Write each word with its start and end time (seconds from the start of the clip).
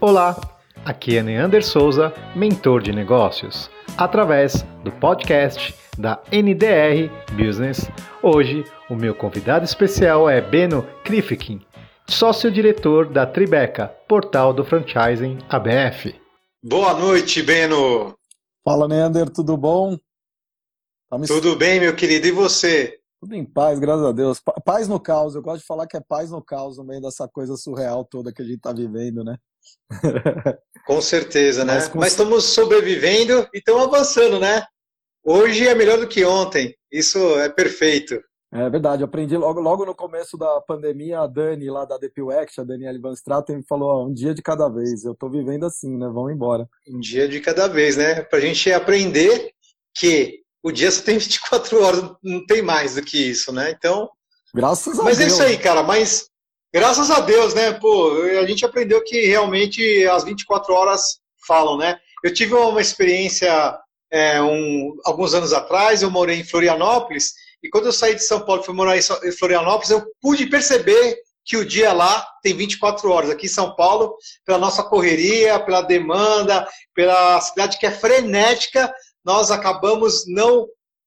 Olá, 0.00 0.38
aqui 0.84 1.16
é 1.16 1.22
Neander 1.24 1.66
Souza, 1.66 2.14
mentor 2.36 2.80
de 2.80 2.92
negócios, 2.92 3.68
através 3.96 4.62
do 4.84 4.92
podcast 4.92 5.74
da 5.98 6.22
NDR 6.30 7.10
Business. 7.32 7.90
Hoje, 8.22 8.62
o 8.88 8.94
meu 8.94 9.12
convidado 9.12 9.64
especial 9.64 10.30
é 10.30 10.40
Beno 10.40 10.86
Krifkin, 11.02 11.60
sócio-diretor 12.08 13.12
da 13.12 13.26
Tribeca, 13.26 13.88
portal 14.06 14.54
do 14.54 14.64
franchising 14.64 15.38
ABF. 15.48 16.14
Boa 16.62 16.94
noite, 16.94 17.42
Beno. 17.42 18.16
Fala, 18.64 18.86
Neander, 18.86 19.28
tudo 19.28 19.56
bom? 19.56 19.98
Tá 21.10 21.18
tudo 21.26 21.56
bem, 21.56 21.80
meu 21.80 21.96
querido, 21.96 22.28
e 22.28 22.30
você? 22.30 23.00
Tudo 23.20 23.34
em 23.34 23.44
paz, 23.44 23.80
graças 23.80 24.04
a 24.04 24.12
Deus. 24.12 24.40
Paz 24.64 24.86
no 24.86 25.00
caos, 25.00 25.34
eu 25.34 25.42
gosto 25.42 25.62
de 25.62 25.66
falar 25.66 25.88
que 25.88 25.96
é 25.96 26.00
paz 26.00 26.30
no 26.30 26.40
caos 26.40 26.78
no 26.78 26.84
meio 26.84 27.00
dessa 27.02 27.26
coisa 27.26 27.56
surreal 27.56 28.04
toda 28.04 28.32
que 28.32 28.42
a 28.42 28.44
gente 28.44 28.58
está 28.58 28.72
vivendo, 28.72 29.24
né? 29.24 29.36
Com 30.86 31.00
certeza, 31.00 31.64
né? 31.64 31.74
Mas, 31.74 31.88
com... 31.88 31.98
Mas 31.98 32.12
estamos 32.12 32.44
sobrevivendo 32.44 33.48
e 33.52 33.58
estamos 33.58 33.82
avançando, 33.82 34.40
né? 34.40 34.64
Hoje 35.24 35.66
é 35.66 35.74
melhor 35.74 35.98
do 35.98 36.08
que 36.08 36.24
ontem. 36.24 36.74
Isso 36.90 37.18
é 37.38 37.48
perfeito. 37.48 38.18
É 38.50 38.70
verdade, 38.70 39.02
eu 39.02 39.06
aprendi 39.06 39.36
logo, 39.36 39.60
logo 39.60 39.84
no 39.84 39.94
começo 39.94 40.38
da 40.38 40.58
pandemia, 40.62 41.20
a 41.20 41.26
Dani 41.26 41.68
lá 41.68 41.84
da 41.84 41.98
DPUX, 41.98 42.58
a 42.58 42.64
Daniela 42.64 42.98
Van 42.98 43.12
Straten, 43.12 43.62
falou, 43.68 43.90
ó, 43.90 44.06
um 44.06 44.12
dia 44.12 44.32
de 44.32 44.40
cada 44.40 44.70
vez, 44.70 45.04
eu 45.04 45.14
tô 45.14 45.28
vivendo 45.28 45.66
assim, 45.66 45.98
né, 45.98 46.06
vamos 46.06 46.32
embora. 46.32 46.66
Um 46.88 46.98
dia 46.98 47.28
de 47.28 47.40
cada 47.40 47.68
vez, 47.68 47.98
né, 47.98 48.22
pra 48.22 48.40
gente 48.40 48.72
aprender 48.72 49.52
que 49.94 50.40
o 50.62 50.72
dia 50.72 50.90
só 50.90 51.02
tem 51.02 51.18
24 51.18 51.82
horas, 51.82 52.10
não 52.22 52.46
tem 52.46 52.62
mais 52.62 52.94
do 52.94 53.02
que 53.02 53.18
isso, 53.18 53.52
né, 53.52 53.70
então... 53.70 54.08
Graças 54.54 54.98
a 54.98 55.02
mas 55.02 55.18
Deus. 55.18 55.32
Mas 55.32 55.40
é 55.40 55.44
isso 55.44 55.52
aí, 55.52 55.62
cara, 55.62 55.82
mas 55.82 56.30
Graças 56.72 57.10
a 57.10 57.20
Deus, 57.20 57.54
né? 57.54 57.72
Pô, 57.72 58.12
a 58.22 58.46
gente 58.46 58.64
aprendeu 58.64 59.02
que 59.02 59.26
realmente 59.26 60.06
as 60.06 60.22
24 60.24 60.74
horas 60.74 61.18
falam, 61.46 61.78
né? 61.78 61.98
Eu 62.22 62.32
tive 62.32 62.54
uma 62.54 62.80
experiência 62.80 63.78
é, 64.10 64.40
um, 64.42 64.94
alguns 65.04 65.32
anos 65.32 65.52
atrás, 65.54 66.02
eu 66.02 66.10
morei 66.10 66.40
em 66.40 66.44
Florianópolis, 66.44 67.32
e 67.62 67.70
quando 67.70 67.86
eu 67.86 67.92
saí 67.92 68.14
de 68.14 68.22
São 68.22 68.40
Paulo 68.40 68.62
e 68.62 68.64
fui 68.64 68.74
morar 68.74 68.98
em 68.98 69.32
Florianópolis, 69.32 69.90
eu 69.90 70.04
pude 70.20 70.46
perceber 70.46 71.16
que 71.44 71.56
o 71.56 71.64
dia 71.64 71.92
lá 71.94 72.26
tem 72.42 72.54
24 72.54 73.10
horas. 73.10 73.30
Aqui 73.30 73.46
em 73.46 73.50
São 73.50 73.74
Paulo, 73.74 74.14
pela 74.44 74.58
nossa 74.58 74.82
correria, 74.82 75.58
pela 75.58 75.80
demanda, 75.80 76.68
pela 76.94 77.40
cidade 77.40 77.78
que 77.78 77.86
é 77.86 77.90
frenética, 77.90 78.92
nós 79.24 79.50
acabamos 79.50 80.24
não 80.26 80.66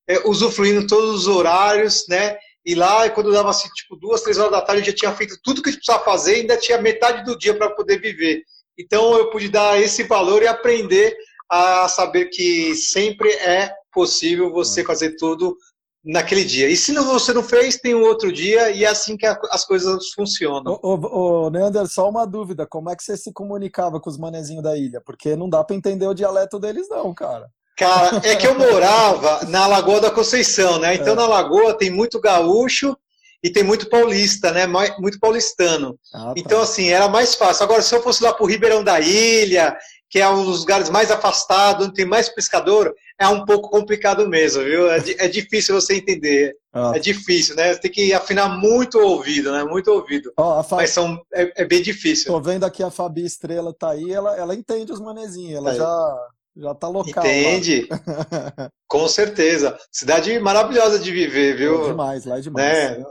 é, 0.10 0.28
usufruindo 0.28 0.88
todos 0.88 1.22
os 1.22 1.28
horários, 1.28 2.06
né? 2.10 2.36
E 2.66 2.76
lá, 2.76 3.10
quando 3.10 3.32
dava 3.32 3.50
assim, 3.50 3.70
tipo, 3.70 3.96
duas, 3.96 4.22
três 4.22 4.38
horas 4.38 4.52
da 4.52 4.62
tarde, 4.62 4.82
eu 4.82 4.86
já 4.86 4.94
tinha 4.94 5.12
feito 5.14 5.38
tudo 5.44 5.62
que 5.62 5.70
a 5.70 5.72
gente 5.72 5.82
precisava 5.82 6.06
fazer 6.06 6.38
e 6.38 6.42
ainda 6.42 6.58
tinha 6.58 6.82
metade 6.82 7.24
do 7.24 7.38
dia 7.38 7.56
para 7.58 7.72
poder 7.72 8.00
viver. 8.00 8.44
Então, 8.78 9.18
eu 9.18 9.30
pude 9.30 9.50
dar 9.50 9.82
esse 9.82 10.04
valor 10.04 10.44
e 10.44 10.48
aprender 10.48 11.16
a 11.50 11.88
saber 11.88 12.26
que 12.26 12.76
sempre 12.76 13.30
é 13.30 13.74
possível 13.92 14.52
você 14.52 14.84
fazer 14.84 15.16
tudo 15.18 15.58
naquele 16.04 16.44
dia. 16.44 16.70
E 16.70 16.76
se 16.76 16.92
não, 16.92 17.06
você 17.06 17.34
não 17.34 17.44
fez, 17.44 17.78
tem 17.78 17.94
um 17.94 18.04
outro 18.04 18.32
dia 18.32 18.72
e 18.72 18.84
é 18.84 18.88
assim 18.88 19.16
que 19.16 19.26
as 19.26 19.66
coisas 19.66 20.12
funcionam. 20.14 20.80
Ô, 20.82 20.96
ô, 20.96 21.46
ô 21.46 21.50
Neander, 21.50 21.88
só 21.88 22.10
uma 22.10 22.26
dúvida, 22.26 22.66
como 22.66 22.90
é 22.90 22.96
que 22.96 23.04
você 23.04 23.16
se 23.16 23.32
comunicava 23.32 24.00
com 24.00 24.10
os 24.10 24.18
manezinhos 24.18 24.64
da 24.64 24.78
ilha? 24.78 25.02
Porque 25.02 25.36
não 25.36 25.50
dá 25.50 25.64
para 25.64 25.76
entender 25.76 26.08
o 26.08 26.14
dialeto 26.14 26.60
deles 26.60 26.88
não, 26.90 27.14
cara. 27.14 27.50
Cara, 27.78 28.22
é 28.24 28.36
que 28.36 28.46
eu 28.46 28.58
morava 28.58 29.46
na 29.48 29.66
Lagoa 29.68 30.02
da 30.02 30.12
Conceição, 30.12 30.80
né? 30.80 30.96
Então 30.96 31.14
é. 31.14 31.16
na 31.16 31.28
Lagoa 31.28 31.78
tem 31.78 31.90
muito 31.90 32.20
gaúcho 32.20 32.96
e 33.44 33.50
tem 33.50 33.64
muito 33.64 33.90
paulista, 33.90 34.52
né? 34.52 34.68
Muito 35.00 35.20
paulistano. 35.20 35.98
Ah, 36.14 36.26
tá. 36.28 36.34
Então, 36.38 36.62
assim, 36.62 36.90
era 36.90 37.08
mais 37.08 37.34
fácil. 37.34 37.64
Agora, 37.64 37.82
se 37.82 37.94
eu 37.96 38.02
fosse 38.02 38.24
lá 38.24 38.34
pro 38.34 38.46
Ribeirão 38.46 38.84
da 38.84 39.00
Ilha, 39.00 39.76
que 40.12 40.20
é 40.20 40.30
um 40.30 40.44
dos 40.44 40.60
lugares 40.60 40.90
mais 40.90 41.10
afastados, 41.10 41.86
onde 41.86 41.96
tem 41.96 42.06
mais 42.06 42.30
pescador, 42.30 42.94
é 43.18 43.28
um 43.28 43.46
pouco 43.46 43.70
complicado 43.70 44.28
mesmo, 44.28 44.64
viu? 44.64 44.92
É, 44.92 44.98
é 45.20 45.28
difícil 45.28 45.74
você 45.74 45.96
entender. 45.96 46.54
Ah. 46.74 46.92
É 46.96 47.00
difícil, 47.00 47.56
né? 47.56 47.74
Você 47.74 47.80
tem 47.80 47.92
que 47.92 48.14
afinar 48.14 48.50
muito 48.50 49.00
o 49.00 49.08
ouvido, 49.08 49.52
né? 49.52 49.64
Muito 49.64 49.90
ouvido. 49.90 50.32
Oh, 50.38 50.62
Fa... 50.64 50.76
Mas 50.76 50.92
são, 50.92 51.20
é, 51.34 51.64
é, 51.64 51.66
bem 51.66 51.82
difícil. 51.82 52.32
Tô 52.32 52.42
vendo 52.42 52.66
aqui 52.66 52.84
a 52.84 52.92
Fabi 52.92 53.26
Estrela 53.26 53.74
tá 53.74 53.92
aí, 53.92 54.12
ela, 54.12 54.36
ela 54.38 54.54
entende 54.54 54.92
os 54.92 55.00
manezinhos, 55.00 55.56
ela 55.56 55.72
é. 55.72 55.76
já 55.76 56.28
já 56.56 56.76
tá 56.76 56.88
local. 56.88 57.26
Entende? 57.26 57.88
Com 58.88 59.08
certeza. 59.08 59.78
Cidade 59.92 60.38
maravilhosa 60.40 61.00
de 61.00 61.12
viver, 61.12 61.56
viu? 61.56 61.86
É 61.86 61.88
demais, 61.90 62.26
lá 62.26 62.38
é 62.38 62.42
demais. 62.42 62.98
Né? 62.98 63.06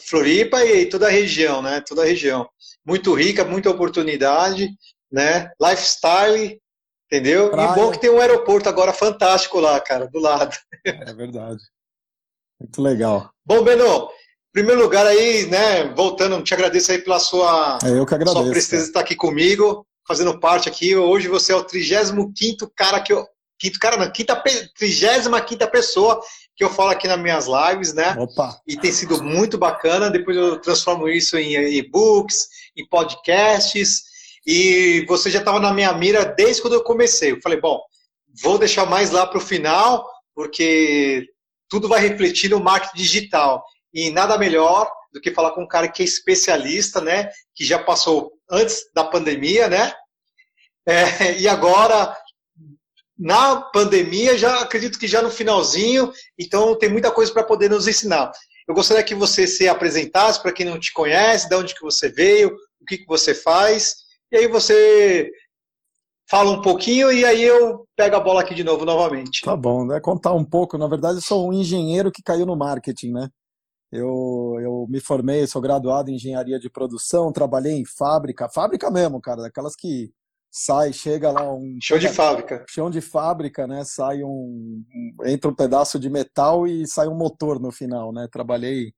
Floripa 0.00 0.64
e 0.64 0.86
toda 0.86 1.06
a 1.06 1.10
região, 1.10 1.60
né? 1.60 1.80
Toda 1.80 2.02
a 2.02 2.06
região. 2.06 2.48
Muito 2.84 3.12
rica, 3.12 3.44
muita 3.44 3.70
oportunidade, 3.70 4.70
né? 5.12 5.50
Lifestyle, 5.60 6.58
entendeu? 7.06 7.50
Praia. 7.50 7.72
E 7.72 7.74
bom 7.74 7.90
que 7.90 8.00
tem 8.00 8.10
um 8.10 8.20
aeroporto 8.20 8.68
agora 8.68 8.92
fantástico 8.92 9.60
lá, 9.60 9.78
cara, 9.80 10.08
do 10.08 10.18
lado. 10.18 10.56
É 10.86 11.12
verdade. 11.12 11.60
Muito 12.58 12.80
legal. 12.80 13.30
Bom, 13.44 13.62
Beno, 13.62 14.04
em 14.04 14.52
primeiro 14.52 14.80
lugar 14.80 15.06
aí, 15.06 15.46
né, 15.46 15.92
voltando, 15.94 16.42
te 16.42 16.54
agradeço 16.54 16.90
aí 16.92 16.98
pela 16.98 17.18
sua, 17.18 17.78
é, 17.84 17.90
eu 17.90 18.06
que 18.06 18.14
agradeço, 18.14 18.42
sua 18.42 18.50
presteza 18.50 18.86
estar 18.86 19.00
aqui 19.00 19.14
comigo 19.14 19.86
fazendo 20.08 20.40
parte 20.40 20.70
aqui. 20.70 20.96
Hoje 20.96 21.28
você 21.28 21.52
é 21.52 21.56
o 21.56 21.62
35 21.62 22.72
cara 22.74 22.98
que 22.98 23.12
eu. 23.12 23.26
Quinto 23.60 23.78
cara, 23.80 23.96
não, 23.96 24.10
quinta, 24.10 24.40
35 24.76 25.70
pessoa 25.70 26.20
que 26.56 26.64
eu 26.64 26.70
falo 26.70 26.90
aqui 26.90 27.06
nas 27.06 27.20
minhas 27.20 27.46
lives, 27.46 27.92
né? 27.92 28.16
Opa. 28.18 28.56
E 28.66 28.76
tem 28.76 28.90
sido 28.90 29.22
muito 29.22 29.58
bacana. 29.58 30.10
Depois 30.10 30.36
eu 30.36 30.60
transformo 30.60 31.08
isso 31.08 31.36
em 31.36 31.54
e-books, 31.76 32.48
em 32.76 32.88
podcasts. 32.88 34.04
E 34.46 35.04
você 35.08 35.28
já 35.28 35.40
estava 35.40 35.60
na 35.60 35.74
minha 35.74 35.92
mira 35.92 36.24
desde 36.24 36.62
quando 36.62 36.74
eu 36.74 36.84
comecei. 36.84 37.32
Eu 37.32 37.40
falei, 37.42 37.60
bom, 37.60 37.80
vou 38.42 38.58
deixar 38.58 38.86
mais 38.86 39.10
lá 39.10 39.26
para 39.26 39.38
o 39.38 39.42
final, 39.42 40.08
porque 40.34 41.26
tudo 41.68 41.88
vai 41.88 42.00
refletir 42.00 42.48
no 42.50 42.60
marketing 42.60 42.96
digital. 42.96 43.62
E 43.92 44.10
nada 44.10 44.38
melhor 44.38 44.90
do 45.12 45.20
que 45.20 45.34
falar 45.34 45.50
com 45.50 45.64
um 45.64 45.68
cara 45.68 45.88
que 45.88 46.02
é 46.02 46.04
especialista, 46.04 47.00
né? 47.00 47.28
Que 47.54 47.64
já 47.64 47.78
passou 47.78 48.37
antes 48.50 48.90
da 48.94 49.04
pandemia, 49.04 49.68
né? 49.68 49.92
É, 50.86 51.38
e 51.38 51.46
agora, 51.46 52.16
na 53.18 53.60
pandemia, 53.60 54.38
já 54.38 54.60
acredito 54.60 54.98
que 54.98 55.06
já 55.06 55.20
no 55.20 55.30
finalzinho, 55.30 56.12
então 56.38 56.78
tem 56.78 56.88
muita 56.88 57.10
coisa 57.10 57.32
para 57.32 57.44
poder 57.44 57.68
nos 57.68 57.86
ensinar. 57.86 58.32
Eu 58.66 58.74
gostaria 58.74 59.02
que 59.02 59.14
você 59.14 59.46
se 59.46 59.68
apresentasse 59.68 60.40
para 60.40 60.52
quem 60.52 60.66
não 60.66 60.78
te 60.78 60.92
conhece, 60.92 61.48
de 61.48 61.54
onde 61.54 61.74
que 61.74 61.82
você 61.82 62.08
veio, 62.08 62.56
o 62.80 62.84
que, 62.86 62.98
que 62.98 63.06
você 63.06 63.34
faz, 63.34 63.96
e 64.30 64.36
aí 64.36 64.46
você 64.46 65.30
fala 66.28 66.50
um 66.50 66.60
pouquinho 66.60 67.10
e 67.10 67.24
aí 67.24 67.42
eu 67.42 67.86
pego 67.96 68.16
a 68.16 68.20
bola 68.20 68.42
aqui 68.42 68.54
de 68.54 68.62
novo 68.62 68.84
novamente. 68.84 69.40
Tá 69.42 69.56
bom, 69.56 69.86
né? 69.86 69.98
Contar 70.00 70.34
um 70.34 70.44
pouco. 70.44 70.76
Na 70.76 70.86
verdade, 70.86 71.18
eu 71.18 71.22
sou 71.22 71.48
um 71.48 71.52
engenheiro 71.52 72.12
que 72.12 72.22
caiu 72.22 72.44
no 72.44 72.54
marketing, 72.54 73.12
né? 73.12 73.28
Eu, 73.90 74.56
eu 74.60 74.86
me 74.88 75.00
formei, 75.00 75.46
sou 75.46 75.62
graduado 75.62 76.10
em 76.10 76.14
engenharia 76.14 76.58
de 76.58 76.68
produção, 76.68 77.32
trabalhei 77.32 77.72
em 77.72 77.84
fábrica, 77.84 78.48
fábrica 78.48 78.90
mesmo, 78.90 79.20
cara, 79.20 79.42
daquelas 79.42 79.74
que 79.74 80.12
sai, 80.50 80.92
chega 80.92 81.30
lá 81.30 81.52
um. 81.52 81.78
Chão 81.80 81.98
de 81.98 82.08
fábrica. 82.08 82.64
Chão 82.68 82.90
de 82.90 83.00
fábrica, 83.00 83.66
né? 83.66 83.84
Sai 83.84 84.22
um. 84.22 84.84
Entra 85.24 85.50
um 85.50 85.54
pedaço 85.54 85.98
de 85.98 86.10
metal 86.10 86.66
e 86.66 86.86
sai 86.86 87.08
um 87.08 87.16
motor 87.16 87.60
no 87.60 87.70
final, 87.70 88.12
né? 88.12 88.28
Trabalhei 88.30 88.92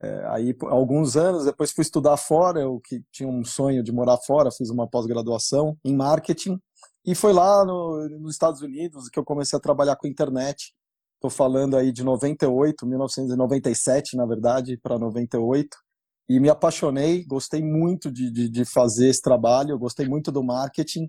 é, 0.00 0.26
aí 0.28 0.56
alguns 0.62 1.16
anos, 1.16 1.44
depois 1.44 1.72
fui 1.72 1.82
estudar 1.82 2.16
fora, 2.16 2.60
eu 2.60 2.80
que 2.80 3.02
tinha 3.10 3.28
um 3.28 3.44
sonho 3.44 3.82
de 3.82 3.90
morar 3.90 4.16
fora, 4.18 4.50
fiz 4.50 4.70
uma 4.70 4.88
pós-graduação 4.88 5.76
em 5.84 5.94
marketing. 5.94 6.58
E 7.04 7.14
foi 7.14 7.32
lá 7.32 7.64
no, 7.64 8.08
nos 8.20 8.32
Estados 8.32 8.60
Unidos 8.60 9.08
que 9.08 9.18
eu 9.18 9.24
comecei 9.24 9.56
a 9.56 9.62
trabalhar 9.62 9.96
com 9.96 10.06
internet. 10.06 10.74
Estou 11.18 11.30
falando 11.30 11.76
aí 11.76 11.90
de 11.90 12.04
98, 12.04 12.86
1997, 12.86 14.16
na 14.16 14.24
verdade, 14.24 14.78
para 14.80 14.98
98. 14.98 15.76
E 16.30 16.38
me 16.38 16.48
apaixonei, 16.48 17.24
gostei 17.24 17.60
muito 17.60 18.10
de, 18.12 18.30
de, 18.30 18.48
de 18.48 18.64
fazer 18.64 19.08
esse 19.08 19.20
trabalho, 19.20 19.78
gostei 19.78 20.06
muito 20.06 20.30
do 20.30 20.44
marketing. 20.44 21.08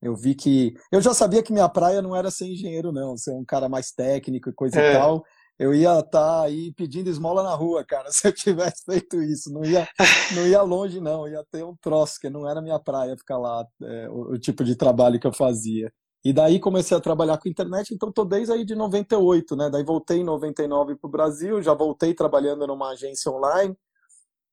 Eu 0.00 0.16
vi 0.16 0.34
que. 0.34 0.72
Eu 0.90 1.02
já 1.02 1.12
sabia 1.12 1.42
que 1.42 1.52
minha 1.52 1.68
praia 1.68 2.00
não 2.00 2.16
era 2.16 2.30
ser 2.30 2.46
engenheiro, 2.46 2.90
não, 2.90 3.18
ser 3.18 3.32
um 3.32 3.44
cara 3.44 3.68
mais 3.68 3.92
técnico 3.92 4.48
e 4.48 4.54
coisa 4.54 4.80
é. 4.80 4.90
e 4.90 4.92
tal. 4.94 5.22
Eu 5.58 5.74
ia 5.74 5.98
estar 5.98 6.08
tá 6.10 6.42
aí 6.42 6.72
pedindo 6.72 7.10
esmola 7.10 7.42
na 7.42 7.54
rua, 7.54 7.84
cara, 7.84 8.08
se 8.10 8.26
eu 8.26 8.32
tivesse 8.32 8.82
feito 8.82 9.22
isso. 9.22 9.52
Não 9.52 9.62
ia, 9.62 9.86
não 10.34 10.46
ia 10.46 10.62
longe, 10.62 11.00
não. 11.02 11.28
Ia 11.28 11.44
ter 11.50 11.62
um 11.62 11.76
troço, 11.76 12.18
que 12.18 12.30
não 12.30 12.48
era 12.48 12.62
minha 12.62 12.78
praia 12.78 13.14
ficar 13.14 13.36
lá, 13.36 13.66
é, 13.82 14.08
o, 14.08 14.32
o, 14.32 14.38
tipo 14.38 14.64
de 14.64 14.74
trabalho 14.74 15.20
que 15.20 15.26
eu 15.26 15.34
fazia. 15.34 15.92
E 16.22 16.32
daí 16.32 16.60
comecei 16.60 16.94
a 16.94 17.00
trabalhar 17.00 17.38
com 17.38 17.48
internet, 17.48 17.94
então 17.94 18.12
tô 18.12 18.24
desde 18.24 18.52
aí 18.52 18.64
de 18.64 18.74
98, 18.74 19.56
né? 19.56 19.70
Daí 19.70 19.82
voltei 19.82 20.18
em 20.18 20.24
99 20.24 20.96
para 20.96 21.08
o 21.08 21.10
Brasil, 21.10 21.62
já 21.62 21.72
voltei 21.72 22.12
trabalhando 22.12 22.66
numa 22.66 22.90
agência 22.90 23.32
online. 23.32 23.74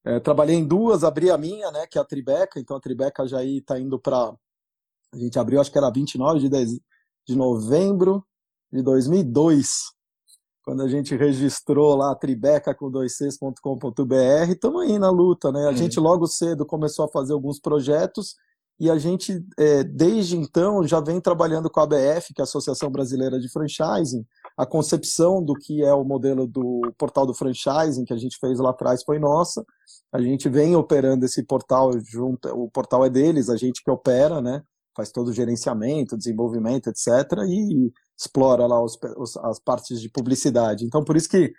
É, 0.06 0.20
trabalhei 0.22 0.56
em 0.56 0.66
duas, 0.66 1.04
abri 1.04 1.30
a 1.30 1.38
minha, 1.38 1.70
né? 1.70 1.86
Que 1.86 1.98
é 1.98 2.02
a 2.02 2.06
Tribeca, 2.06 2.58
então 2.60 2.78
a 2.78 2.80
Tribeca 2.80 3.28
já 3.28 3.44
está 3.44 3.78
indo 3.78 4.00
para. 4.00 4.34
A 5.14 5.18
gente 5.18 5.38
abriu, 5.38 5.60
acho 5.60 5.72
que 5.72 5.78
era 5.78 5.92
29 5.92 6.40
de, 6.40 6.50
de, 6.50 6.82
de 7.28 7.36
novembro 7.36 8.26
de 8.72 8.82
2002, 8.82 9.92
quando 10.64 10.84
a 10.84 10.88
gente 10.88 11.16
registrou 11.18 11.96
lá 11.96 12.14
a 12.14 12.16
Tribeca 12.16 12.74
com 12.74 12.90
2cs.com.br. 12.90 14.52
Estamos 14.52 14.84
aí 14.84 14.98
na 14.98 15.10
luta, 15.10 15.52
né? 15.52 15.66
A 15.66 15.70
uhum. 15.70 15.76
gente 15.76 16.00
logo 16.00 16.28
cedo 16.28 16.66
começou 16.66 17.04
a 17.04 17.10
fazer 17.10 17.34
alguns 17.34 17.60
projetos 17.60 18.36
e 18.80 18.92
a 18.92 18.98
gente, 19.00 19.44
é, 19.58 19.84
desde 19.84 20.38
então, 20.38 20.86
já 20.88 21.00
vem 21.00 21.20
trabalhando 21.20 21.70
com 21.70 21.80
a 21.80 21.84
ABF, 21.84 22.34
que 22.34 22.42
é 22.42 22.44
a 22.44 22.44
Associação 22.44 22.92
Brasileira 22.92 23.40
de 23.40 23.50
Franchising. 23.50 24.24
A 24.56 24.68
concepção 24.68 25.44
do 25.44 25.56
que 25.56 25.84
é 25.84 25.94
o 25.94 26.04
modelo 26.04 26.46
do 26.46 26.82
portal 26.96 27.26
do 27.26 27.34
franchising 27.34 28.06
que 28.06 28.14
a 28.14 28.18
gente 28.18 28.38
fez 28.40 28.60
lá 28.60 28.70
atrás 28.70 29.04
foi 29.04 29.18
nossa. 29.18 29.66
A 30.12 30.22
gente 30.22 30.48
vem 30.48 30.76
operando 30.76 31.26
esse 31.26 31.44
portal 31.44 31.92
junto, 32.00 32.50
o 32.50 32.70
portal 32.70 33.04
é 33.04 33.10
deles, 33.10 33.50
a 33.50 33.58
gente 33.58 33.84
que 33.84 33.90
opera, 33.90 34.42
né? 34.42 34.62
Faz 34.96 35.12
todo 35.12 35.30
o 35.30 35.34
gerenciamento, 35.34 36.18
desenvolvimento, 36.18 36.88
etc. 36.88 37.08
E 37.48 37.92
explora 38.18 38.66
lá 38.68 38.84
os, 38.84 38.98
os, 39.18 39.38
as 39.38 39.60
partes 39.60 40.00
de 40.00 40.10
publicidade. 40.10 40.86
Então, 40.86 41.04
por 41.04 41.16
isso 41.16 41.30
que 41.30 41.52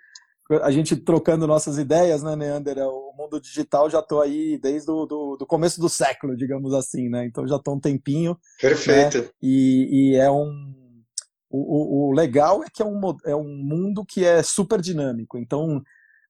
a 0.49 0.71
gente 0.71 0.95
trocando 0.95 1.45
nossas 1.45 1.77
ideias, 1.77 2.23
né, 2.23 2.35
Neander? 2.35 2.79
O 2.79 3.13
mundo 3.15 3.39
digital 3.39 3.89
já 3.89 3.99
estou 3.99 4.21
aí 4.21 4.57
desde 4.57 4.89
o 4.89 5.05
do, 5.05 5.37
do, 5.37 5.45
começo 5.45 5.79
do 5.79 5.87
século, 5.87 6.35
digamos 6.35 6.73
assim, 6.73 7.07
né? 7.07 7.25
Então 7.25 7.47
já 7.47 7.57
estou 7.57 7.75
um 7.75 7.79
tempinho. 7.79 8.37
Perfeito. 8.59 9.19
Né? 9.19 9.29
E, 9.41 9.87
e, 9.91 10.15
é 10.15 10.29
um. 10.31 10.73
O, 11.51 12.09
o, 12.09 12.11
legal 12.13 12.63
é 12.63 12.67
que 12.71 12.81
é 12.81 12.85
um, 12.85 12.99
é 13.25 13.35
um 13.35 13.55
mundo 13.55 14.03
que 14.05 14.25
é 14.25 14.41
super 14.41 14.81
dinâmico. 14.81 15.37
Então, 15.37 15.81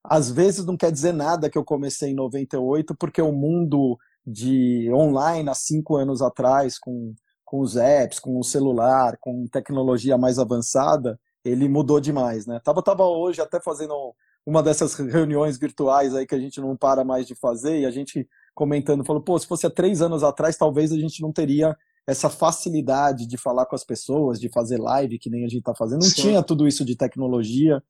às 0.03 0.31
vezes 0.31 0.65
não 0.65 0.77
quer 0.77 0.91
dizer 0.91 1.13
nada 1.13 1.49
que 1.49 1.57
eu 1.57 1.63
comecei 1.63 2.11
em 2.11 2.15
98, 2.15 2.95
porque 2.95 3.21
o 3.21 3.31
mundo 3.31 3.97
de 4.25 4.89
online 4.93 5.49
há 5.49 5.53
cinco 5.53 5.95
anos 5.95 6.21
atrás, 6.21 6.77
com, 6.77 7.13
com 7.43 7.59
os 7.59 7.75
apps, 7.75 8.19
com 8.19 8.37
o 8.37 8.43
celular, 8.43 9.17
com 9.19 9.45
tecnologia 9.47 10.17
mais 10.17 10.39
avançada, 10.39 11.19
ele 11.43 11.67
mudou 11.69 11.99
demais, 11.99 12.45
né? 12.45 12.59
Tava, 12.63 12.81
tava 12.81 13.03
hoje 13.03 13.41
até 13.41 13.59
fazendo 13.61 14.13
uma 14.45 14.63
dessas 14.63 14.93
reuniões 14.95 15.57
virtuais 15.57 16.15
aí 16.15 16.25
que 16.25 16.35
a 16.35 16.39
gente 16.39 16.59
não 16.59 16.75
para 16.75 17.03
mais 17.03 17.27
de 17.27 17.35
fazer 17.35 17.79
e 17.79 17.85
a 17.85 17.91
gente 17.91 18.27
comentando, 18.53 19.05
falou, 19.05 19.21
pô, 19.21 19.37
se 19.39 19.47
fosse 19.47 19.65
há 19.65 19.69
três 19.69 20.01
anos 20.01 20.23
atrás, 20.23 20.57
talvez 20.57 20.91
a 20.91 20.97
gente 20.97 21.21
não 21.21 21.31
teria 21.31 21.75
essa 22.05 22.29
facilidade 22.29 23.27
de 23.27 23.37
falar 23.37 23.65
com 23.65 23.75
as 23.75 23.83
pessoas, 23.83 24.39
de 24.39 24.49
fazer 24.49 24.77
live, 24.77 25.19
que 25.19 25.29
nem 25.29 25.45
a 25.45 25.47
gente 25.47 25.59
está 25.59 25.75
fazendo. 25.75 26.01
Não 26.01 26.09
Sim. 26.09 26.21
tinha 26.21 26.43
tudo 26.43 26.67
isso 26.67 26.83
de 26.83 26.95
tecnologia, 26.95 27.81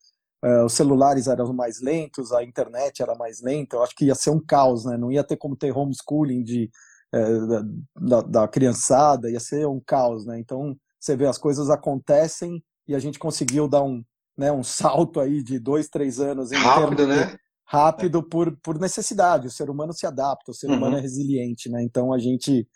uh, 0.44 0.66
os 0.66 0.74
celulares 0.74 1.28
eram 1.28 1.54
mais 1.54 1.82
lentos, 1.82 2.34
a 2.34 2.44
internet 2.44 3.02
era 3.02 3.16
mais 3.16 3.42
lenta, 3.42 3.78
eu 3.78 3.84
acho 3.84 3.96
que 3.96 4.06
ia 4.06 4.16
ser 4.16 4.32
um 4.32 4.40
caos, 4.40 4.86
né? 4.86 4.98
Não 4.98 5.12
ia 5.12 5.24
ter 5.24 5.38
como 5.38 5.56
ter 5.56 5.76
homeschooling 5.76 6.44
de, 6.44 6.70
uh, 7.16 8.08
da, 8.08 8.22
da 8.22 8.48
criançada, 8.48 9.32
ia 9.32 9.40
ser 9.40 9.66
um 9.66 9.80
caos, 9.80 10.26
né? 10.26 10.38
Então, 10.38 10.76
você 11.00 11.16
vê, 11.16 11.26
as 11.26 11.38
coisas 11.38 11.70
acontecem 11.70 12.62
e 12.90 12.96
a 12.96 13.00
gente 13.00 13.20
conseguiu 13.20 13.68
dar 13.68 13.84
um, 13.84 14.04
né, 14.36 14.52
um 14.52 14.64
salto 14.64 15.20
aí 15.20 15.44
de 15.44 15.60
dois, 15.60 15.88
três 15.88 16.20
anos. 16.20 16.52
rápido, 16.52 17.06
né? 17.06 17.38
Rápido 17.64 18.24
por, 18.24 18.58
por 18.64 18.80
necessidade. 18.80 19.46
O 19.46 19.52
ser 19.52 19.70
humano 19.70 19.94
se 19.94 20.08
adapta, 20.08 20.50
o 20.50 20.56
ser 20.56 20.72
uhum. 20.72 20.78
humano 20.78 20.98
é 20.98 21.00
resiliente, 21.00 21.70
né? 21.70 21.84
Então 21.84 22.12
a 22.12 22.18
gente 22.18 22.68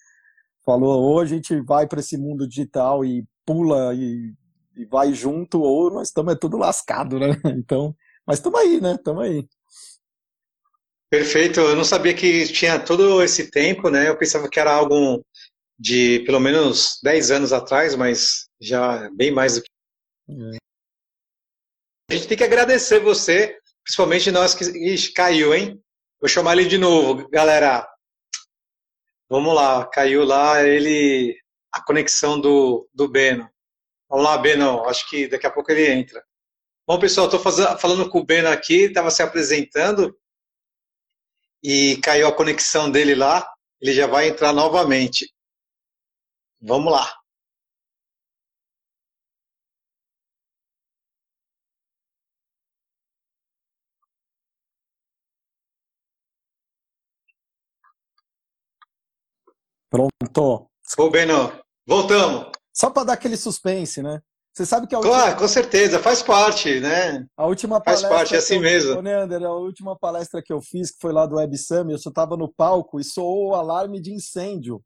falou, 0.63 1.01
ou 1.01 1.19
a 1.19 1.25
gente 1.25 1.59
vai 1.61 1.87
para 1.87 1.99
esse 1.99 2.15
mundo 2.15 2.47
digital 2.47 3.03
e 3.03 3.25
pula 3.43 3.91
e, 3.95 4.31
e 4.77 4.85
vai 4.85 5.15
junto, 5.15 5.59
ou 5.59 5.91
nós 5.91 6.09
estamos 6.09 6.33
é 6.33 6.37
tudo 6.37 6.57
lascado, 6.57 7.17
né? 7.17 7.29
Então, 7.57 7.95
mas 8.25 8.37
estamos 8.37 8.59
aí, 8.59 8.79
né? 8.79 8.93
Estamos 8.93 9.23
aí. 9.23 9.47
Perfeito. 11.09 11.59
Eu 11.59 11.75
não 11.75 11.83
sabia 11.83 12.13
que 12.13 12.47
tinha 12.53 12.77
todo 12.77 13.23
esse 13.23 13.49
tempo, 13.49 13.89
né? 13.89 14.09
Eu 14.09 14.17
pensava 14.17 14.47
que 14.47 14.59
era 14.59 14.71
algo 14.71 15.25
de 15.79 16.19
pelo 16.19 16.39
menos 16.39 16.99
10 17.01 17.31
anos 17.31 17.51
atrás, 17.51 17.95
mas 17.95 18.47
já 18.61 19.09
bem 19.15 19.31
mais 19.31 19.55
do 19.55 19.63
que. 19.63 19.72
A 20.29 22.13
gente 22.13 22.27
tem 22.27 22.37
que 22.37 22.43
agradecer 22.43 22.99
você, 22.99 23.59
principalmente 23.83 24.31
nós 24.31 24.53
que 24.53 24.63
Ixi, 24.63 25.13
caiu, 25.13 25.53
hein? 25.53 25.83
Vou 26.19 26.29
chamar 26.29 26.53
ele 26.57 26.67
de 26.67 26.77
novo, 26.77 27.27
galera. 27.29 27.87
Vamos 29.29 29.53
lá, 29.53 29.85
caiu 29.87 30.23
lá 30.23 30.63
ele 30.63 31.37
a 31.71 31.83
conexão 31.83 32.39
do, 32.39 32.87
do 32.93 33.07
Beno. 33.07 33.49
Vamos 34.09 34.25
lá, 34.25 34.37
Beno, 34.37 34.83
acho 34.85 35.09
que 35.09 35.27
daqui 35.27 35.47
a 35.47 35.51
pouco 35.51 35.71
ele 35.71 35.91
entra. 35.91 36.23
Bom, 36.87 36.99
pessoal, 36.99 37.27
estou 37.27 37.39
falando 37.77 38.09
com 38.09 38.19
o 38.19 38.25
Beno 38.25 38.49
aqui, 38.49 38.83
estava 38.83 39.09
se 39.09 39.23
apresentando 39.23 40.17
e 41.63 41.97
caiu 42.03 42.27
a 42.27 42.35
conexão 42.35 42.91
dele 42.91 43.15
lá. 43.15 43.49
Ele 43.81 43.93
já 43.93 44.05
vai 44.05 44.27
entrar 44.27 44.53
novamente. 44.53 45.33
Vamos 46.61 46.91
lá. 46.91 47.22
Pronto. 59.93 60.67
Ô, 60.97 61.09
Beno, 61.11 61.53
voltamos. 61.85 62.47
Só 62.73 62.89
para 62.89 63.03
dar 63.03 63.13
aquele 63.13 63.37
suspense, 63.37 64.01
né? 64.01 64.23
Você 64.51 64.65
sabe 64.65 64.87
que 64.87 64.95
a 64.95 64.97
última... 64.97 65.15
Claro, 65.15 65.37
com 65.37 65.47
certeza, 65.47 65.99
faz 65.99 66.23
parte, 66.23 66.79
né? 66.79 67.27
A 67.37 67.45
última 67.45 67.79
faz 67.79 68.01
parte, 68.01 68.33
é 68.33 68.39
assim 68.39 68.55
eu... 68.55 68.61
mesmo. 68.61 68.97
Ô, 68.97 69.01
Neander, 69.03 69.43
a 69.43 69.53
última 69.53 69.95
palestra 69.95 70.41
que 70.41 70.51
eu 70.51 70.59
fiz, 70.61 70.89
que 70.89 70.97
foi 70.99 71.13
lá 71.13 71.27
do 71.27 71.35
Web 71.35 71.55
Summit, 71.59 71.91
eu 71.91 71.99
só 71.99 72.09
estava 72.09 72.35
no 72.35 72.51
palco 72.51 72.99
e 72.99 73.03
soou 73.03 73.49
o 73.49 73.53
alarme 73.53 74.01
de 74.01 74.11
incêndio. 74.11 74.81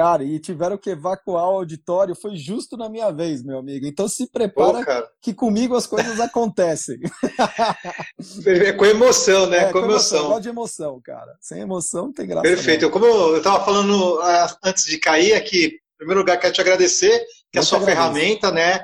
Cara, 0.00 0.24
e 0.24 0.38
tiveram 0.38 0.78
que 0.78 0.88
evacuar 0.88 1.44
o 1.44 1.56
auditório, 1.56 2.14
foi 2.14 2.34
justo 2.34 2.74
na 2.74 2.88
minha 2.88 3.10
vez, 3.10 3.42
meu 3.42 3.58
amigo. 3.58 3.84
Então 3.84 4.08
se 4.08 4.26
prepara 4.26 4.82
Pô, 4.82 5.08
que 5.20 5.34
comigo 5.34 5.76
as 5.76 5.86
coisas 5.86 6.18
acontecem. 6.18 6.98
É 8.46 8.72
com 8.72 8.86
emoção, 8.86 9.46
né? 9.46 9.68
É, 9.68 9.72
com, 9.72 9.80
emoção. 9.80 10.20
Emoção. 10.20 10.40
de 10.40 10.48
emoção, 10.48 11.00
cara. 11.04 11.36
Sem 11.38 11.60
emoção 11.60 12.06
não 12.06 12.12
tem 12.14 12.26
graça. 12.26 12.48
Perfeito. 12.48 12.82
Não. 12.82 12.90
Como 12.90 13.04
eu 13.04 13.36
estava 13.36 13.62
falando 13.62 14.18
ah, 14.22 14.56
antes 14.64 14.86
de 14.86 14.96
cair 14.96 15.34
aqui, 15.34 15.66
em 15.66 15.96
primeiro 15.98 16.20
lugar, 16.20 16.38
quero 16.38 16.54
te 16.54 16.60
agradecer 16.62 17.22
que 17.52 17.58
a 17.58 17.62
sua 17.62 17.80
ferramenta, 17.82 18.50
né? 18.50 18.82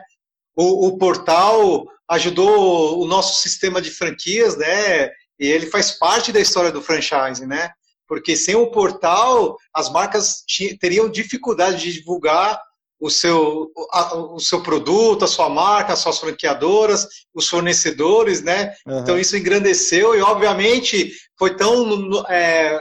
O, 0.54 0.88
o 0.88 0.98
portal 0.98 1.86
ajudou 2.10 3.00
o 3.00 3.06
nosso 3.06 3.40
sistema 3.40 3.80
de 3.80 3.90
franquias, 3.90 4.54
né? 4.56 5.06
E 5.38 5.46
ele 5.46 5.66
faz 5.66 5.92
parte 5.92 6.30
da 6.30 6.40
história 6.40 6.70
do 6.70 6.82
franchising, 6.82 7.46
né? 7.46 7.70
Porque 8.08 8.36
sem 8.36 8.54
o 8.54 8.70
portal 8.70 9.56
as 9.74 9.90
marcas 9.90 10.44
teriam 10.80 11.08
dificuldade 11.08 11.82
de 11.82 11.92
divulgar 11.98 12.60
o 12.98 13.10
seu, 13.10 13.70
a, 13.92 14.16
o 14.16 14.40
seu 14.40 14.62
produto, 14.62 15.24
a 15.24 15.28
sua 15.28 15.50
marca, 15.50 15.92
as 15.92 15.98
suas 15.98 16.18
franqueadoras, 16.18 17.06
os 17.34 17.48
fornecedores, 17.48 18.42
né? 18.42 18.74
Uhum. 18.86 19.00
Então 19.00 19.18
isso 19.18 19.36
engrandeceu 19.36 20.14
e 20.14 20.20
obviamente 20.22 21.12
foi 21.38 21.54
tão 21.54 22.24
é, 22.28 22.78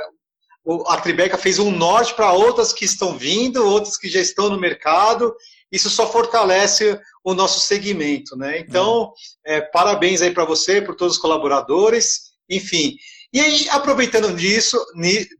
a 0.88 0.98
Tribeca 0.98 1.38
fez 1.38 1.60
um 1.60 1.70
norte 1.70 2.14
para 2.14 2.34
outras 2.34 2.74
que 2.74 2.86
estão 2.86 3.18
vindo, 3.18 3.66
outras 3.66 3.98
que 3.98 4.10
já 4.10 4.20
estão 4.20 4.50
no 4.50 4.60
mercado. 4.60 5.36
Isso 5.72 5.90
só 5.90 6.10
fortalece 6.12 7.00
o 7.24 7.34
nosso 7.34 7.60
segmento, 7.60 8.36
né? 8.36 8.60
Então, 8.60 9.04
uhum. 9.04 9.14
é, 9.46 9.62
parabéns 9.62 10.22
aí 10.22 10.32
para 10.32 10.46
você, 10.46 10.82
por 10.82 10.96
todos 10.96 11.16
os 11.16 11.22
colaboradores. 11.22 12.34
Enfim, 12.50 12.96
e 13.36 13.42
aí, 13.42 13.68
aproveitando 13.70 14.34
disso, 14.34 14.82